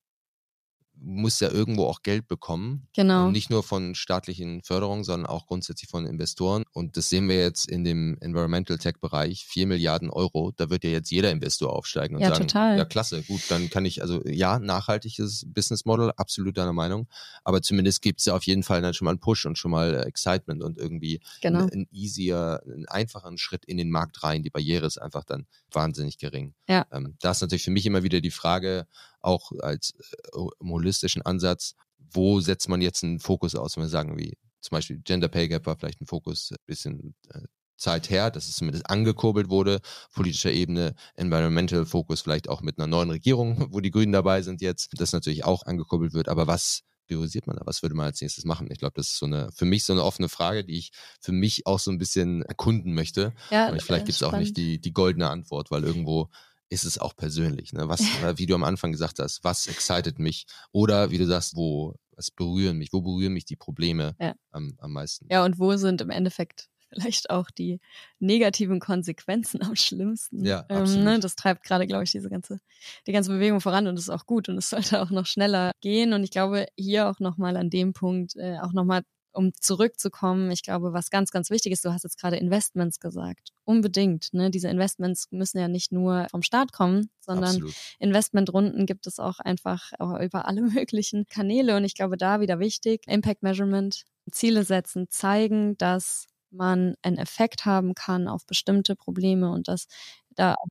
muss 1.04 1.39
ja 1.39 1.49
irgendwo 1.51 1.86
auch 1.86 2.01
Geld 2.01 2.28
bekommen. 2.28 2.88
Genau. 2.95 3.28
Und 3.28 3.34
nicht 3.34 3.49
nur 3.49 3.62
von 3.62 3.93
staatlichen 3.93 4.64
Förderungen, 4.64 5.04
sondern 5.04 5.30
auch 5.30 5.45
grundsätzlich 5.45 5.89
von 5.89 6.06
Investoren. 6.06 6.64
Und 6.72 6.97
das 6.97 7.10
sehen 7.10 7.28
wir 7.28 7.38
jetzt 7.38 7.70
in 7.70 7.84
dem 7.84 8.18
Environmental 8.22 8.78
Tech 8.78 8.95
Bereich. 9.01 9.45
Vier 9.45 9.68
Milliarden 9.68 10.10
Euro. 10.10 10.51
Da 10.56 10.70
wird 10.70 10.84
ja 10.84 10.89
jetzt 10.89 11.12
jeder 11.12 11.32
Investor 11.32 11.74
aufsteigen 11.74 12.16
und 12.16 12.22
ja, 12.22 12.30
sagen, 12.30 12.47
total. 12.47 12.78
ja, 12.78 12.86
klasse, 12.86 13.22
gut, 13.24 13.41
dann 13.49 13.70
kann 13.70 13.86
ich, 13.86 14.01
also 14.01 14.22
ja, 14.26 14.60
nachhaltiges 14.60 15.45
Business 15.47 15.86
Model, 15.86 16.12
absolut 16.16 16.58
deiner 16.58 16.74
Meinung. 16.74 17.08
Aber 17.43 17.62
zumindest 17.62 18.01
gibt 18.01 18.20
es 18.20 18.26
ja 18.26 18.36
auf 18.36 18.43
jeden 18.43 18.64
Fall 18.64 18.82
dann 18.82 18.93
schon 18.93 19.06
mal 19.06 19.12
einen 19.12 19.20
Push 19.20 19.45
und 19.45 19.58
schon 19.58 19.72
mal 19.72 20.06
Excitement 20.06 20.64
und 20.64 20.78
irgendwie 20.78 21.22
genau. 21.41 21.60
einen, 21.60 21.72
einen 21.72 21.88
easier, 21.91 22.62
einen 22.66 22.88
einfachen 22.88 23.38
Schritt 23.38 23.66
in 23.66 23.78
den 23.78 23.89
Markt 23.89 24.24
rein. 24.24 24.43
Die 24.43 24.49
Barriere 24.49 24.86
ist 24.86 24.97
einfach 24.97 25.26
dann 25.26 25.45
wahnsinnig 25.72 26.18
gering. 26.18 26.54
Ja. 26.70 26.86
Ähm, 26.91 27.18
da 27.20 27.32
ist 27.32 27.41
natürlich 27.41 27.64
für 27.64 27.72
mich 27.72 27.86
immer 27.86 28.04
wieder 28.04 28.22
die 28.22 28.32
Frage, 28.32 28.88
auch 29.24 29.51
als 29.59 29.93
äh, 30.34 30.39
holistischen 30.63 31.21
Ansatz, 31.21 31.76
wo 31.97 32.39
setzt 32.39 32.69
man 32.69 32.82
jetzt 32.82 33.03
einen 33.03 33.19
Fokus 33.19 33.55
aus, 33.55 33.76
wenn 33.76 33.84
wir 33.84 33.89
sagen, 33.89 34.17
wie 34.17 34.38
zum 34.61 34.76
Beispiel 34.76 34.99
Gender 35.03 35.28
Pay 35.28 35.49
Gap 35.49 35.65
war 35.65 35.76
vielleicht 35.76 36.01
ein 36.01 36.05
Fokus 36.05 36.51
ein 36.51 36.57
bisschen 36.65 37.15
äh, 37.30 37.41
Zeit 37.78 38.09
her, 38.09 38.32
dass 38.32 38.47
es 38.47 38.55
zumindest 38.55 38.89
angekurbelt 38.89 39.49
wurde, 39.49 39.82
politischer 40.13 40.51
Ebene, 40.51 40.95
Environmental 41.15 41.86
Focus 41.86 42.21
vielleicht 42.21 42.47
auch 42.47 42.61
mit 42.61 42.78
einer 42.78 42.88
neuen 42.88 43.09
Regierung, 43.09 43.67
wo 43.74 43.80
die 43.82 43.91
Grünen 43.91 44.13
dabei 44.13 44.41
sind 44.41 44.61
jetzt, 44.61 44.91
das 44.97 45.11
natürlich 45.11 45.43
auch 45.43 45.65
angekurbelt 45.65 46.13
wird, 46.13 46.30
aber 46.30 46.47
was 46.47 46.84
priorisiert 47.07 47.47
man 47.47 47.57
da? 47.57 47.63
Was 47.65 47.82
würde 47.82 47.95
man 47.95 48.05
als 48.05 48.21
nächstes 48.21 48.45
machen? 48.45 48.69
Ich 48.71 48.80
glaube, 48.80 48.93
das 48.95 49.07
ist 49.07 49.17
so 49.17 49.26
eine, 49.26 49.51
für 49.53 49.65
mich 49.65 49.84
so 49.84 49.91
eine 49.91 50.03
offene 50.03 50.30
Frage, 50.30 50.63
die 50.63 50.78
ich 50.78 50.91
für 51.19 51.34
mich 51.34 51.67
auch 51.67 51.80
so 51.80 51.91
ein 51.91 51.97
bisschen 51.97 52.43
erkunden 52.43 52.93
möchte. 52.93 53.34
Ja, 53.51 53.67
aber 53.67 53.80
vielleicht 53.80 54.05
gibt 54.05 54.15
es 54.15 54.24
auch 54.24 54.32
nicht 54.32 54.55
die, 54.55 54.80
die 54.80 54.93
goldene 54.93 55.30
Antwort, 55.30 55.69
weil 55.69 55.84
irgendwo 55.84 56.30
ist 56.74 56.84
es 56.84 56.97
auch 56.97 57.15
persönlich. 57.15 57.71
Ne? 57.74 57.88
Was, 57.88 58.01
wie 58.38 58.45
du 58.45 58.55
am 58.55 58.63
Anfang 58.63 58.91
gesagt 58.91 59.19
hast, 59.19 59.43
was 59.43 59.67
excited 59.67 60.19
mich? 60.19 60.45
Oder 60.71 61.11
wie 61.11 61.17
du 61.17 61.26
sagst, 61.26 61.55
wo, 61.55 61.95
was 62.15 62.32
berühren 62.32 62.78
mich? 62.78 62.91
Wo 62.91 63.01
berühren 63.01 63.34
mich 63.34 63.45
die 63.45 63.55
Probleme 63.55 64.15
ja. 64.19 64.36
am, 64.51 64.74
am 64.80 64.91
meisten? 64.91 65.28
Ja, 65.30 65.45
und 65.45 65.59
wo 65.59 65.76
sind 65.78 66.01
im 66.01 66.09
Endeffekt 66.09 66.69
vielleicht 66.93 67.30
auch 67.30 67.49
die 67.49 67.80
negativen 68.19 68.80
Konsequenzen 68.80 69.61
am 69.63 69.76
schlimmsten. 69.76 70.45
Ja, 70.45 70.65
ähm, 70.69 71.03
ne? 71.03 71.19
Das 71.19 71.36
treibt 71.36 71.63
gerade, 71.63 71.88
glaube 71.88 72.03
ich, 72.03 72.11
diese 72.11 72.30
ganze, 72.30 72.59
die 73.07 73.11
ganze 73.11 73.32
Bewegung 73.32 73.61
voran 73.61 73.88
und 73.88 73.97
ist 73.97 74.09
auch 74.09 74.26
gut 74.26 74.49
und 74.49 74.57
es 74.57 74.69
sollte 74.71 75.01
auch 75.01 75.09
noch 75.09 75.26
schneller 75.26 75.71
gehen. 75.82 76.13
Und 76.13 76.24
ich 76.24 76.32
glaube, 76.32 76.67
hier 76.78 77.09
auch 77.09 77.19
nochmal 77.19 77.57
an 77.57 77.69
dem 77.69 77.93
Punkt, 77.93 78.36
äh, 78.36 78.57
auch 78.59 78.74
nochmal 78.74 79.03
um 79.34 79.51
zurückzukommen, 79.53 80.51
ich 80.51 80.63
glaube, 80.63 80.93
was 80.93 81.09
ganz, 81.09 81.31
ganz 81.31 81.49
wichtig 81.49 81.73
ist, 81.73 81.84
du 81.86 81.91
hast 81.91 82.03
jetzt 82.03 82.19
gerade 82.19 82.38
Investments 82.38 82.99
gesagt. 82.99 83.49
Unbedingt. 83.65 84.34
Ne? 84.34 84.51
Diese 84.51 84.69
Investments 84.69 85.27
müssen 85.31 85.59
ja 85.59 85.67
nicht 85.67 85.91
nur 85.91 86.27
vom 86.29 86.43
Staat 86.43 86.71
kommen, 86.71 87.09
sondern 87.19 87.49
Absolut. 87.49 87.73
Investmentrunden 87.99 88.86
gibt 88.86 89.07
es 89.07 89.19
auch 89.19 89.39
einfach 89.39 89.91
über 90.21 90.47
alle 90.47 90.61
möglichen 90.86 91.25
Kanäle. 91.27 91.75
Und 91.75 91.84
ich 91.84 91.95
glaube, 91.95 92.17
da 92.17 92.39
wieder 92.39 92.59
wichtig, 92.59 93.03
Impact 93.07 93.43
Measurement, 93.43 94.03
Ziele 94.31 94.63
setzen, 94.63 95.07
zeigen, 95.09 95.77
dass 95.77 96.27
man 96.51 96.95
einen 97.01 97.17
Effekt 97.17 97.65
haben 97.65 97.95
kann 97.95 98.27
auf 98.27 98.45
bestimmte 98.45 98.95
Probleme 98.95 99.51
und 99.51 99.67
dass 99.67 99.88
da 100.36 100.53
auch 100.53 100.67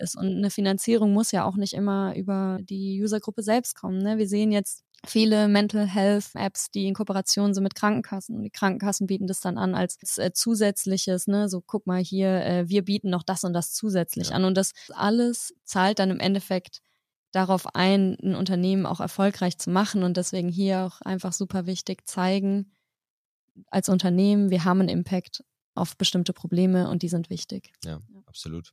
ist. 0.00 0.16
Und 0.16 0.26
eine 0.26 0.50
Finanzierung 0.50 1.12
muss 1.12 1.32
ja 1.32 1.44
auch 1.44 1.56
nicht 1.56 1.74
immer 1.74 2.14
über 2.16 2.58
die 2.62 3.02
Usergruppe 3.02 3.42
selbst 3.42 3.74
kommen. 3.76 3.98
Ne? 3.98 4.18
Wir 4.18 4.28
sehen 4.28 4.52
jetzt 4.52 4.84
viele 5.06 5.48
Mental 5.48 5.86
Health 5.86 6.30
Apps, 6.34 6.70
die 6.70 6.86
in 6.86 6.94
Kooperation 6.94 7.54
sind 7.54 7.62
mit 7.62 7.74
Krankenkassen. 7.74 8.36
Und 8.36 8.42
die 8.42 8.50
Krankenkassen 8.50 9.06
bieten 9.06 9.26
das 9.26 9.40
dann 9.40 9.58
an 9.58 9.74
als 9.74 10.18
äh, 10.18 10.32
zusätzliches, 10.32 11.26
ne, 11.26 11.48
so 11.48 11.60
guck 11.60 11.86
mal 11.86 12.02
hier, 12.02 12.44
äh, 12.44 12.68
wir 12.68 12.84
bieten 12.84 13.10
noch 13.10 13.22
das 13.22 13.44
und 13.44 13.52
das 13.52 13.72
zusätzlich 13.72 14.30
ja. 14.30 14.36
an. 14.36 14.44
Und 14.44 14.56
das 14.56 14.72
alles 14.90 15.54
zahlt 15.64 15.98
dann 15.98 16.10
im 16.10 16.20
Endeffekt 16.20 16.80
darauf 17.32 17.74
ein, 17.74 18.16
ein 18.22 18.34
Unternehmen 18.34 18.86
auch 18.86 19.00
erfolgreich 19.00 19.58
zu 19.58 19.70
machen. 19.70 20.02
Und 20.02 20.16
deswegen 20.16 20.48
hier 20.48 20.84
auch 20.84 21.00
einfach 21.00 21.32
super 21.32 21.66
wichtig 21.66 22.06
zeigen, 22.06 22.72
als 23.70 23.88
Unternehmen, 23.88 24.50
wir 24.50 24.64
haben 24.64 24.80
einen 24.80 24.88
Impact 24.88 25.44
auf 25.74 25.96
bestimmte 25.96 26.32
Probleme 26.32 26.88
und 26.88 27.02
die 27.02 27.08
sind 27.08 27.30
wichtig. 27.30 27.72
Ja, 27.84 27.92
ja. 27.92 28.20
absolut. 28.26 28.72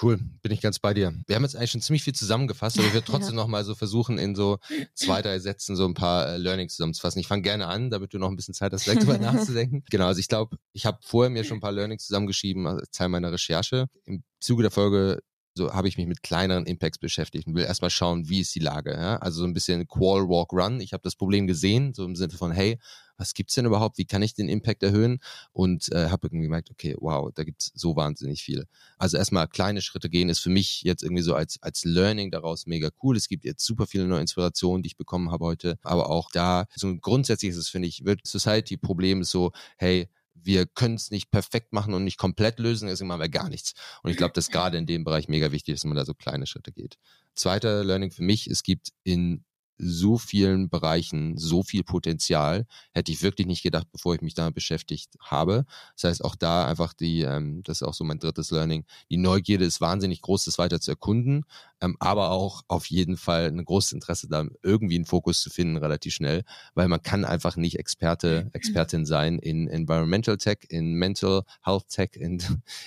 Cool, 0.00 0.20
bin 0.42 0.52
ich 0.52 0.60
ganz 0.60 0.78
bei 0.78 0.94
dir. 0.94 1.12
Wir 1.26 1.34
haben 1.34 1.42
jetzt 1.42 1.56
eigentlich 1.56 1.72
schon 1.72 1.80
ziemlich 1.80 2.04
viel 2.04 2.14
zusammengefasst, 2.14 2.78
aber 2.78 2.86
ich 2.86 2.94
werde 2.94 3.06
trotzdem 3.10 3.34
ja. 3.34 3.42
noch 3.42 3.48
mal 3.48 3.64
so 3.64 3.74
versuchen, 3.74 4.18
in 4.18 4.36
so 4.36 4.58
zwei, 4.94 5.22
drei 5.22 5.38
Sätzen 5.40 5.74
so 5.74 5.86
ein 5.86 5.94
paar 5.94 6.28
äh, 6.28 6.36
Learnings 6.36 6.76
zusammenzufassen. 6.76 7.18
Ich 7.20 7.26
fange 7.26 7.42
gerne 7.42 7.66
an, 7.66 7.90
damit 7.90 8.14
du 8.14 8.18
noch 8.18 8.28
ein 8.28 8.36
bisschen 8.36 8.54
Zeit 8.54 8.72
hast, 8.72 8.86
direkt 8.86 9.02
drüber 9.02 9.18
nachzudenken. 9.18 9.82
Genau, 9.90 10.06
also 10.06 10.20
ich 10.20 10.28
glaube, 10.28 10.56
ich 10.72 10.86
habe 10.86 10.98
vorher 11.02 11.30
mir 11.30 11.42
schon 11.42 11.58
ein 11.58 11.60
paar 11.60 11.72
Learnings 11.72 12.06
zusammengeschrieben, 12.06 12.66
als 12.66 12.90
Teil 12.90 13.08
meiner 13.08 13.32
Recherche. 13.32 13.86
Im 14.04 14.22
Zuge 14.40 14.62
der 14.62 14.70
Folge 14.70 15.20
so 15.58 15.74
habe 15.74 15.88
ich 15.88 15.98
mich 15.98 16.06
mit 16.06 16.22
kleineren 16.22 16.64
Impacts 16.64 16.98
beschäftigt 16.98 17.46
und 17.46 17.54
will 17.54 17.64
erstmal 17.64 17.90
schauen, 17.90 18.28
wie 18.28 18.40
ist 18.40 18.54
die 18.54 18.60
Lage. 18.60 18.92
Ja? 18.92 19.16
Also 19.16 19.40
so 19.40 19.44
ein 19.46 19.52
bisschen 19.52 19.86
Qual 19.86 20.26
Walk 20.28 20.52
Run. 20.54 20.80
Ich 20.80 20.94
habe 20.94 21.02
das 21.02 21.16
Problem 21.16 21.46
gesehen, 21.46 21.92
so 21.92 22.04
im 22.04 22.16
Sinne 22.16 22.32
von, 22.32 22.52
hey, 22.52 22.78
was 23.18 23.34
gibt's 23.34 23.56
denn 23.56 23.66
überhaupt? 23.66 23.98
Wie 23.98 24.04
kann 24.04 24.22
ich 24.22 24.34
den 24.34 24.48
Impact 24.48 24.82
erhöhen? 24.82 25.18
Und 25.52 25.90
äh, 25.92 26.08
habe 26.08 26.28
irgendwie 26.28 26.44
gemerkt, 26.44 26.70
okay, 26.70 26.94
wow, 26.98 27.30
da 27.34 27.42
gibt's 27.42 27.72
so 27.74 27.96
wahnsinnig 27.96 28.42
viel. 28.42 28.66
Also 28.96 29.18
erstmal 29.18 29.48
kleine 29.48 29.82
Schritte 29.82 30.08
gehen 30.08 30.28
ist 30.28 30.38
für 30.38 30.50
mich 30.50 30.82
jetzt 30.82 31.02
irgendwie 31.02 31.22
so 31.22 31.34
als, 31.34 31.60
als 31.60 31.84
Learning 31.84 32.30
daraus 32.30 32.66
mega 32.66 32.90
cool. 33.02 33.16
Es 33.16 33.28
gibt 33.28 33.44
jetzt 33.44 33.66
super 33.66 33.86
viele 33.86 34.06
neue 34.06 34.20
Inspirationen, 34.20 34.82
die 34.82 34.88
ich 34.88 34.96
bekommen 34.96 35.32
habe 35.32 35.44
heute. 35.44 35.78
Aber 35.82 36.08
auch 36.08 36.30
da, 36.32 36.66
so 36.76 36.96
grundsätzlich 36.96 37.50
ist 37.50 37.56
es, 37.56 37.68
finde 37.68 37.88
ich, 37.88 38.04
wird 38.04 38.20
Society-Problem 38.24 39.24
so, 39.24 39.50
hey, 39.76 40.08
wir 40.42 40.66
können 40.66 40.94
es 40.94 41.10
nicht 41.10 41.30
perfekt 41.30 41.72
machen 41.72 41.94
und 41.94 42.04
nicht 42.04 42.18
komplett 42.18 42.58
lösen, 42.58 42.88
deswegen 42.88 43.08
machen 43.08 43.20
wir 43.20 43.28
gar 43.28 43.48
nichts. 43.48 43.74
Und 44.02 44.10
ich 44.10 44.16
glaube, 44.16 44.32
dass 44.34 44.48
gerade 44.50 44.78
in 44.78 44.86
dem 44.86 45.04
Bereich 45.04 45.28
mega 45.28 45.52
wichtig 45.52 45.74
ist, 45.74 45.84
dass 45.84 45.88
man 45.88 45.96
da 45.96 46.04
so 46.04 46.14
kleine 46.14 46.46
Schritte 46.46 46.72
geht. 46.72 46.98
Zweiter 47.34 47.84
Learning 47.84 48.10
für 48.10 48.22
mich, 48.22 48.46
es 48.46 48.62
gibt 48.62 48.90
in 49.04 49.44
so 49.78 50.18
vielen 50.18 50.68
Bereichen 50.68 51.36
so 51.38 51.62
viel 51.62 51.84
Potenzial. 51.84 52.66
Hätte 52.92 53.12
ich 53.12 53.22
wirklich 53.22 53.46
nicht 53.46 53.62
gedacht, 53.62 53.86
bevor 53.92 54.14
ich 54.14 54.20
mich 54.20 54.34
damit 54.34 54.54
beschäftigt 54.54 55.14
habe. 55.20 55.64
Das 55.94 56.04
heißt, 56.04 56.24
auch 56.24 56.34
da 56.34 56.66
einfach 56.66 56.92
die, 56.92 57.22
ähm, 57.22 57.62
das 57.62 57.80
ist 57.80 57.86
auch 57.86 57.94
so 57.94 58.04
mein 58.04 58.18
drittes 58.18 58.50
Learning, 58.50 58.84
die 59.10 59.16
Neugierde 59.16 59.64
ist 59.64 59.80
wahnsinnig 59.80 60.20
groß, 60.22 60.44
das 60.44 60.58
weiter 60.58 60.80
zu 60.80 60.90
erkunden, 60.90 61.44
ähm, 61.80 61.96
aber 62.00 62.30
auch 62.30 62.62
auf 62.68 62.86
jeden 62.86 63.16
Fall 63.16 63.46
ein 63.46 63.64
großes 63.64 63.92
Interesse 63.92 64.28
da 64.28 64.44
irgendwie 64.62 64.96
einen 64.96 65.04
Fokus 65.04 65.40
zu 65.40 65.50
finden, 65.50 65.76
relativ 65.76 66.14
schnell, 66.14 66.44
weil 66.74 66.88
man 66.88 67.02
kann 67.02 67.24
einfach 67.24 67.56
nicht 67.56 67.78
Experte, 67.78 68.50
Expertin 68.52 69.06
sein 69.06 69.38
in 69.38 69.68
Environmental 69.68 70.36
Tech, 70.36 70.58
in 70.68 70.94
Mental 70.94 71.42
Health 71.62 71.88
Tech, 71.88 72.10
in, 72.14 72.42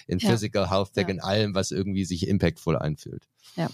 in 0.07 0.19
ja. 0.19 0.29
Physical 0.29 0.69
Health 0.69 0.93
Tech, 0.93 1.07
ja. 1.07 1.13
in 1.13 1.19
allem, 1.21 1.55
was 1.55 1.71
irgendwie 1.71 2.05
sich 2.05 2.27
impactful 2.27 2.77
einfühlt. 2.77 3.27
Ja. 3.55 3.69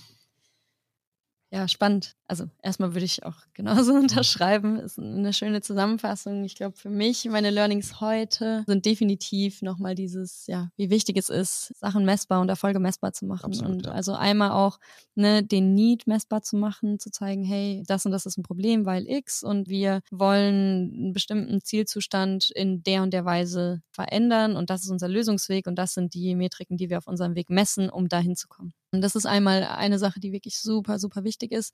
Ja, 1.49 1.65
spannend. 1.69 2.15
Also 2.27 2.49
erstmal 2.61 2.93
würde 2.93 3.05
ich 3.05 3.23
auch 3.23 3.37
genauso 3.53 3.93
unterschreiben. 3.95 4.77
Ist 4.79 4.99
eine 4.99 5.31
schöne 5.31 5.61
Zusammenfassung. 5.61 6.43
Ich 6.43 6.55
glaube, 6.55 6.75
für 6.75 6.89
mich, 6.89 7.23
meine 7.25 7.51
Learnings 7.51 8.01
heute 8.01 8.65
sind 8.67 8.85
definitiv 8.85 9.61
nochmal 9.61 9.95
dieses, 9.95 10.45
ja, 10.47 10.69
wie 10.75 10.89
wichtig 10.89 11.15
es 11.15 11.29
ist, 11.29 11.73
Sachen 11.77 12.03
messbar 12.03 12.41
und 12.41 12.49
Erfolge 12.49 12.79
messbar 12.79 13.13
zu 13.13 13.25
machen. 13.25 13.45
Absolut, 13.45 13.71
und 13.71 13.85
ja. 13.85 13.93
also 13.93 14.13
einmal 14.13 14.51
auch 14.51 14.77
ne, 15.15 15.41
den 15.41 15.73
Need 15.73 16.05
messbar 16.05 16.41
zu 16.41 16.57
machen, 16.57 16.99
zu 16.99 17.11
zeigen, 17.11 17.45
hey, 17.45 17.81
das 17.87 18.05
und 18.05 18.11
das 18.11 18.25
ist 18.25 18.37
ein 18.37 18.43
Problem, 18.43 18.85
weil 18.85 19.07
X 19.07 19.41
und 19.41 19.69
wir 19.69 20.01
wollen 20.11 20.91
einen 20.93 21.13
bestimmten 21.13 21.61
Zielzustand 21.61 22.51
in 22.51 22.83
der 22.83 23.03
und 23.03 23.13
der 23.13 23.23
Weise 23.23 23.81
verändern 23.89 24.57
und 24.57 24.69
das 24.69 24.83
ist 24.83 24.89
unser 24.89 25.07
Lösungsweg 25.07 25.65
und 25.65 25.75
das 25.75 25.93
sind 25.93 26.13
die 26.13 26.35
Metriken, 26.35 26.75
die 26.75 26.89
wir 26.89 26.97
auf 26.97 27.07
unserem 27.07 27.35
Weg 27.35 27.49
messen, 27.49 27.89
um 27.89 28.09
dahin 28.09 28.35
zu 28.35 28.49
kommen. 28.49 28.73
Und 28.91 29.01
das 29.01 29.15
ist 29.15 29.25
einmal 29.25 29.63
eine 29.63 29.99
Sache, 29.99 30.19
die 30.19 30.31
wirklich 30.31 30.59
super, 30.59 30.97
super 30.97 31.23
wichtig 31.23 31.51
ist. 31.51 31.73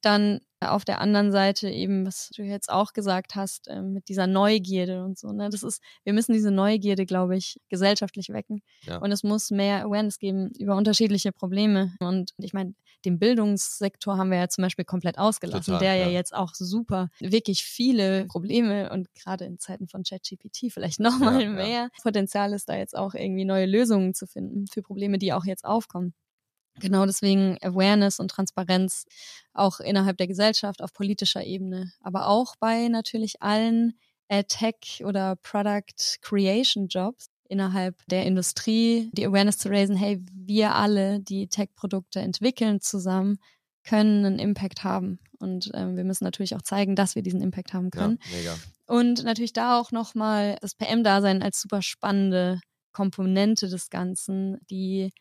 Dann 0.00 0.40
auf 0.60 0.84
der 0.84 1.00
anderen 1.00 1.32
Seite 1.32 1.68
eben, 1.68 2.06
was 2.06 2.30
du 2.34 2.42
jetzt 2.42 2.70
auch 2.70 2.92
gesagt 2.92 3.34
hast, 3.34 3.68
äh, 3.68 3.82
mit 3.82 4.08
dieser 4.08 4.26
Neugierde 4.26 5.04
und 5.04 5.18
so. 5.18 5.32
Ne? 5.32 5.50
Das 5.50 5.62
ist, 5.62 5.82
wir 6.04 6.12
müssen 6.12 6.32
diese 6.32 6.50
Neugierde, 6.50 7.06
glaube 7.06 7.36
ich, 7.36 7.60
gesellschaftlich 7.68 8.28
wecken. 8.30 8.62
Ja. 8.82 8.98
Und 8.98 9.12
es 9.12 9.22
muss 9.22 9.50
mehr 9.50 9.84
Awareness 9.84 10.18
geben 10.18 10.50
über 10.58 10.76
unterschiedliche 10.76 11.32
Probleme. 11.32 11.94
Und 12.00 12.32
ich 12.38 12.52
meine, 12.52 12.74
den 13.04 13.18
Bildungssektor 13.18 14.16
haben 14.16 14.30
wir 14.30 14.38
ja 14.38 14.48
zum 14.48 14.62
Beispiel 14.62 14.84
komplett 14.84 15.18
ausgelassen, 15.18 15.74
Total, 15.74 15.80
der 15.80 15.94
ja. 15.96 16.06
ja. 16.06 16.12
jetzt 16.12 16.34
auch 16.34 16.54
super 16.54 17.10
wirklich 17.18 17.64
viele 17.64 18.26
Probleme 18.26 18.90
und 18.90 19.12
gerade 19.14 19.44
in 19.44 19.58
Zeiten 19.58 19.88
von 19.88 20.02
ChatGPT 20.02 20.72
vielleicht 20.72 21.00
nochmal 21.00 21.42
ja, 21.42 21.50
mehr. 21.50 21.88
Potenzial 22.02 22.52
ist, 22.52 22.68
da 22.68 22.76
jetzt 22.76 22.96
auch 22.96 23.14
irgendwie 23.14 23.44
neue 23.44 23.66
Lösungen 23.66 24.14
zu 24.14 24.26
finden 24.26 24.66
für 24.66 24.82
Probleme, 24.82 25.18
die 25.18 25.32
auch 25.32 25.44
jetzt 25.44 25.64
aufkommen. 25.64 26.14
Genau 26.80 27.06
deswegen 27.06 27.56
Awareness 27.62 28.18
und 28.18 28.30
Transparenz 28.30 29.04
auch 29.52 29.80
innerhalb 29.80 30.16
der 30.16 30.26
Gesellschaft 30.26 30.82
auf 30.82 30.92
politischer 30.92 31.44
Ebene, 31.44 31.92
aber 32.00 32.26
auch 32.26 32.56
bei 32.56 32.88
natürlich 32.88 33.40
allen 33.42 33.98
äh, 34.28 34.44
Tech 34.44 35.02
oder 35.04 35.36
Product 35.36 36.18
Creation 36.20 36.88
Jobs 36.88 37.26
innerhalb 37.48 37.96
der 38.06 38.24
Industrie, 38.24 39.10
die 39.12 39.26
Awareness 39.26 39.58
zu 39.58 39.68
raisen, 39.68 39.96
hey, 39.96 40.20
wir 40.32 40.74
alle, 40.74 41.20
die 41.20 41.46
Tech-Produkte 41.48 42.20
entwickeln 42.20 42.80
zusammen, 42.80 43.38
können 43.84 44.24
einen 44.24 44.38
Impact 44.38 44.82
haben. 44.82 45.18
Und 45.38 45.70
ähm, 45.74 45.96
wir 45.96 46.04
müssen 46.04 46.24
natürlich 46.24 46.54
auch 46.54 46.62
zeigen, 46.62 46.96
dass 46.96 47.14
wir 47.14 47.22
diesen 47.22 47.42
Impact 47.42 47.74
haben 47.74 47.90
können. 47.90 48.18
Ja. 48.44 48.56
Und 48.86 49.24
natürlich 49.24 49.52
da 49.52 49.78
auch 49.78 49.92
nochmal 49.92 50.56
das 50.60 50.74
PM-Dasein 50.74 51.42
als 51.42 51.60
super 51.60 51.82
spannende 51.82 52.60
Komponente 52.92 53.68
des 53.68 53.90
Ganzen, 53.90 54.58
die 54.70 55.12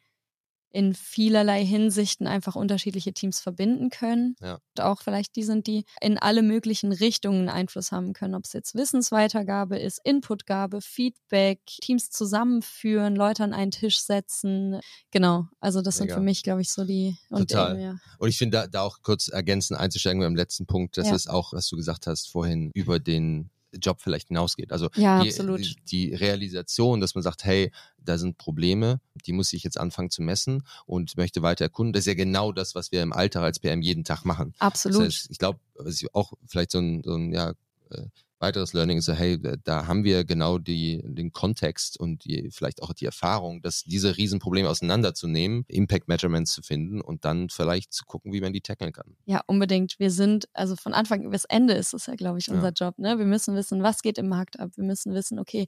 in 0.73 0.95
vielerlei 0.95 1.63
Hinsichten 1.63 2.25
einfach 2.25 2.55
unterschiedliche 2.55 3.13
Teams 3.13 3.39
verbinden 3.39 3.91
können. 3.91 4.35
Ja. 4.41 4.55
Und 4.55 4.83
auch 4.83 5.01
vielleicht 5.01 5.35
die 5.35 5.43
sind, 5.43 5.67
die 5.67 5.85
in 6.01 6.17
alle 6.17 6.41
möglichen 6.41 6.91
Richtungen 6.91 7.47
Einfluss 7.47 7.91
haben 7.91 8.13
können. 8.13 8.33
Ob 8.33 8.45
es 8.45 8.53
jetzt 8.53 8.73
Wissensweitergabe 8.73 9.77
ist, 9.77 10.01
Inputgabe, 10.03 10.81
Feedback, 10.81 11.59
Teams 11.65 12.09
zusammenführen, 12.09 13.15
Leute 13.15 13.43
an 13.43 13.53
einen 13.53 13.69
Tisch 13.69 13.99
setzen. 13.99 14.79
Genau. 15.11 15.45
Also 15.59 15.81
das 15.81 15.99
Mega. 15.99 16.13
sind 16.13 16.17
für 16.17 16.25
mich, 16.25 16.41
glaube 16.41 16.61
ich, 16.61 16.71
so 16.71 16.85
die 16.85 17.15
und 17.29 17.51
Total. 17.51 17.79
ja. 17.79 17.95
Und 18.17 18.29
ich 18.29 18.37
finde 18.37 18.57
da, 18.57 18.67
da 18.67 18.81
auch 18.81 19.03
kurz 19.03 19.27
ergänzend 19.27 19.79
einzusteigen 19.79 20.21
beim 20.21 20.35
letzten 20.35 20.65
Punkt, 20.65 20.97
das 20.97 21.07
ja. 21.07 21.15
ist 21.15 21.29
auch, 21.29 21.53
was 21.53 21.67
du 21.67 21.75
gesagt 21.75 22.07
hast 22.07 22.29
vorhin, 22.29 22.71
über 22.73 22.99
den 22.99 23.51
Job 23.81 24.01
vielleicht 24.01 24.27
hinausgeht. 24.29 24.71
Also 24.71 24.89
ja, 24.95 25.23
die, 25.23 25.31
die, 25.31 25.75
die, 25.85 26.15
Realisation, 26.15 26.99
dass 26.99 27.15
man 27.15 27.23
sagt, 27.23 27.43
hey, 27.43 27.71
da 27.97 28.17
sind 28.17 28.37
Probleme, 28.37 28.99
die 29.25 29.33
muss 29.33 29.53
ich 29.53 29.63
jetzt 29.63 29.79
anfangen 29.79 30.09
zu 30.09 30.21
messen 30.21 30.63
und 30.85 31.17
möchte 31.17 31.41
weiter 31.41 31.65
erkunden. 31.65 31.93
Das 31.93 32.01
ist 32.01 32.07
ja 32.07 32.13
genau 32.13 32.51
das, 32.51 32.75
was 32.75 32.91
wir 32.91 33.01
im 33.01 33.13
Alltag 33.13 33.43
als 33.43 33.59
PM 33.59 33.81
jeden 33.81 34.03
Tag 34.03 34.25
machen. 34.25 34.53
Absolut. 34.59 34.99
Das 34.99 35.05
heißt, 35.05 35.27
ich 35.31 35.37
glaube, 35.37 35.59
was 35.75 36.01
ich 36.01 36.13
auch 36.13 36.33
vielleicht 36.45 36.71
so 36.71 36.79
ein, 36.79 37.03
so 37.03 37.15
ein 37.15 37.31
ja, 37.31 37.53
äh, 37.91 38.07
weiteres 38.43 38.73
Learning 38.73 38.97
ist 38.97 39.05
so, 39.05 39.13
hey, 39.13 39.39
da 39.63 39.87
haben 39.87 40.03
wir 40.03 40.25
genau 40.25 40.57
die, 40.57 41.01
den 41.05 41.31
Kontext 41.31 41.97
und 41.97 42.25
die, 42.25 42.49
vielleicht 42.51 42.83
auch 42.83 42.93
die 42.93 43.05
Erfahrung, 43.05 43.61
dass 43.61 43.83
diese 43.83 44.17
Riesenprobleme 44.17 44.69
auseinanderzunehmen, 44.69 45.63
Impact 45.69 46.09
Measurements 46.09 46.51
zu 46.51 46.61
finden 46.61 46.99
und 46.99 47.23
dann 47.23 47.49
vielleicht 47.49 47.93
zu 47.93 48.03
gucken, 48.05 48.33
wie 48.33 48.41
man 48.41 48.51
die 48.51 48.59
tackeln 48.59 48.91
kann. 48.91 49.15
Ja, 49.25 49.41
unbedingt. 49.47 49.97
Wir 49.97 50.11
sind, 50.11 50.49
also 50.53 50.75
von 50.75 50.93
Anfang 50.93 51.29
bis 51.29 51.45
Ende 51.45 51.73
ist 51.73 51.93
es 51.93 52.05
ja, 52.07 52.15
glaube 52.15 52.39
ich, 52.39 52.49
unser 52.49 52.73
ja. 52.77 52.87
Job. 52.87 52.99
Ne? 52.99 53.17
Wir 53.17 53.25
müssen 53.25 53.55
wissen, 53.55 53.81
was 53.81 54.01
geht 54.01 54.17
im 54.17 54.27
Markt 54.27 54.59
ab. 54.59 54.71
Wir 54.75 54.83
müssen 54.83 55.13
wissen, 55.13 55.39
okay, 55.39 55.65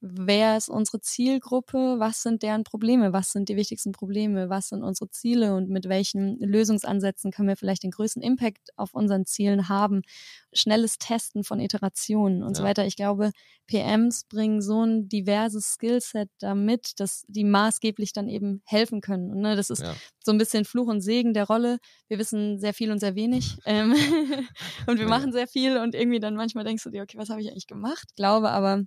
wer 0.00 0.58
ist 0.58 0.68
unsere 0.68 1.00
Zielgruppe? 1.00 1.96
Was 1.98 2.22
sind 2.22 2.42
deren 2.42 2.62
Probleme? 2.62 3.14
Was 3.14 3.32
sind 3.32 3.48
die 3.48 3.56
wichtigsten 3.56 3.92
Probleme? 3.92 4.50
Was 4.50 4.68
sind 4.68 4.82
unsere 4.82 5.08
Ziele? 5.10 5.54
Und 5.54 5.70
mit 5.70 5.88
welchen 5.88 6.38
Lösungsansätzen 6.40 7.30
können 7.30 7.48
wir 7.48 7.56
vielleicht 7.56 7.84
den 7.84 7.90
größten 7.90 8.22
Impact 8.22 8.76
auf 8.76 8.92
unseren 8.92 9.24
Zielen 9.24 9.70
haben? 9.70 10.02
Schnelles 10.52 10.98
Testen 10.98 11.42
von 11.42 11.58
Iterationen 11.58 12.17
Kommunikation 12.18 12.42
und 12.42 12.50
ja. 12.50 12.54
so 12.54 12.62
weiter. 12.62 12.86
Ich 12.86 12.96
glaube, 12.96 13.30
PMs 13.66 14.24
bringen 14.24 14.60
so 14.60 14.84
ein 14.84 15.08
diverses 15.08 15.74
Skillset 15.74 16.28
damit, 16.38 16.98
dass 17.00 17.24
die 17.28 17.44
maßgeblich 17.44 18.12
dann 18.12 18.28
eben 18.28 18.62
helfen 18.64 19.00
können. 19.00 19.30
Und 19.30 19.40
ne, 19.40 19.56
das 19.56 19.70
ist 19.70 19.82
ja. 19.82 19.94
so 20.24 20.32
ein 20.32 20.38
bisschen 20.38 20.64
Fluch 20.64 20.88
und 20.88 21.00
Segen 21.00 21.34
der 21.34 21.46
Rolle. 21.46 21.78
Wir 22.08 22.18
wissen 22.18 22.58
sehr 22.58 22.74
viel 22.74 22.90
und 22.90 22.98
sehr 22.98 23.14
wenig. 23.14 23.56
ähm, 23.66 23.92
und 24.86 24.96
wir 24.96 25.04
ja. 25.04 25.08
machen 25.08 25.32
sehr 25.32 25.46
viel 25.46 25.78
und 25.78 25.94
irgendwie 25.94 26.20
dann 26.20 26.34
manchmal 26.34 26.64
denkst 26.64 26.84
du 26.84 26.90
dir, 26.90 27.02
okay, 27.02 27.18
was 27.18 27.30
habe 27.30 27.40
ich 27.40 27.50
eigentlich 27.50 27.66
gemacht? 27.66 28.04
Ich 28.10 28.16
glaube 28.16 28.50
aber, 28.50 28.84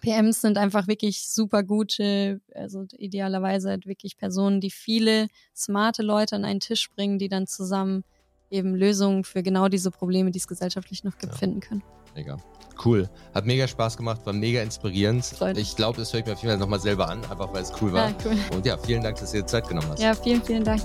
PMs 0.00 0.40
sind 0.40 0.56
einfach 0.56 0.88
wirklich 0.88 1.28
super 1.28 1.62
gute, 1.62 2.40
also 2.54 2.86
idealerweise 2.96 3.68
halt 3.68 3.86
wirklich 3.86 4.16
Personen, 4.16 4.60
die 4.60 4.70
viele 4.70 5.28
smarte 5.54 6.02
Leute 6.02 6.36
an 6.36 6.46
einen 6.46 6.60
Tisch 6.60 6.90
bringen, 6.90 7.18
die 7.18 7.28
dann 7.28 7.46
zusammen 7.46 8.04
eben 8.50 8.74
Lösungen 8.74 9.24
für 9.24 9.42
genau 9.42 9.68
diese 9.68 9.90
Probleme, 9.90 10.30
die 10.30 10.38
es 10.38 10.48
gesellschaftlich 10.48 11.04
noch 11.04 11.18
gibt, 11.18 11.34
ja. 11.34 11.38
finden 11.38 11.60
können. 11.60 11.82
Mega. 12.14 12.36
Cool. 12.82 13.08
Hat 13.34 13.44
mega 13.44 13.68
Spaß 13.68 13.96
gemacht, 13.96 14.20
war 14.24 14.32
mega 14.32 14.62
inspirierend. 14.62 15.24
Freut. 15.24 15.58
Ich 15.58 15.76
glaube, 15.76 15.98
das 15.98 16.12
höre 16.12 16.20
ich 16.20 16.26
mir 16.26 16.32
auf 16.32 16.38
jeden 16.40 16.52
Fall 16.52 16.58
nochmal 16.58 16.80
selber 16.80 17.08
an, 17.08 17.22
einfach 17.24 17.52
weil 17.52 17.62
es 17.62 17.72
cool 17.80 17.92
war. 17.92 18.08
Ja, 18.08 18.14
cool. 18.24 18.36
Und 18.56 18.66
ja, 18.66 18.78
vielen 18.78 19.02
Dank, 19.02 19.18
dass 19.18 19.32
du 19.32 19.38
dir 19.38 19.46
Zeit 19.46 19.68
genommen 19.68 19.88
hast. 19.90 20.00
Ja, 20.02 20.14
vielen, 20.14 20.42
vielen 20.42 20.64
Dank. 20.64 20.82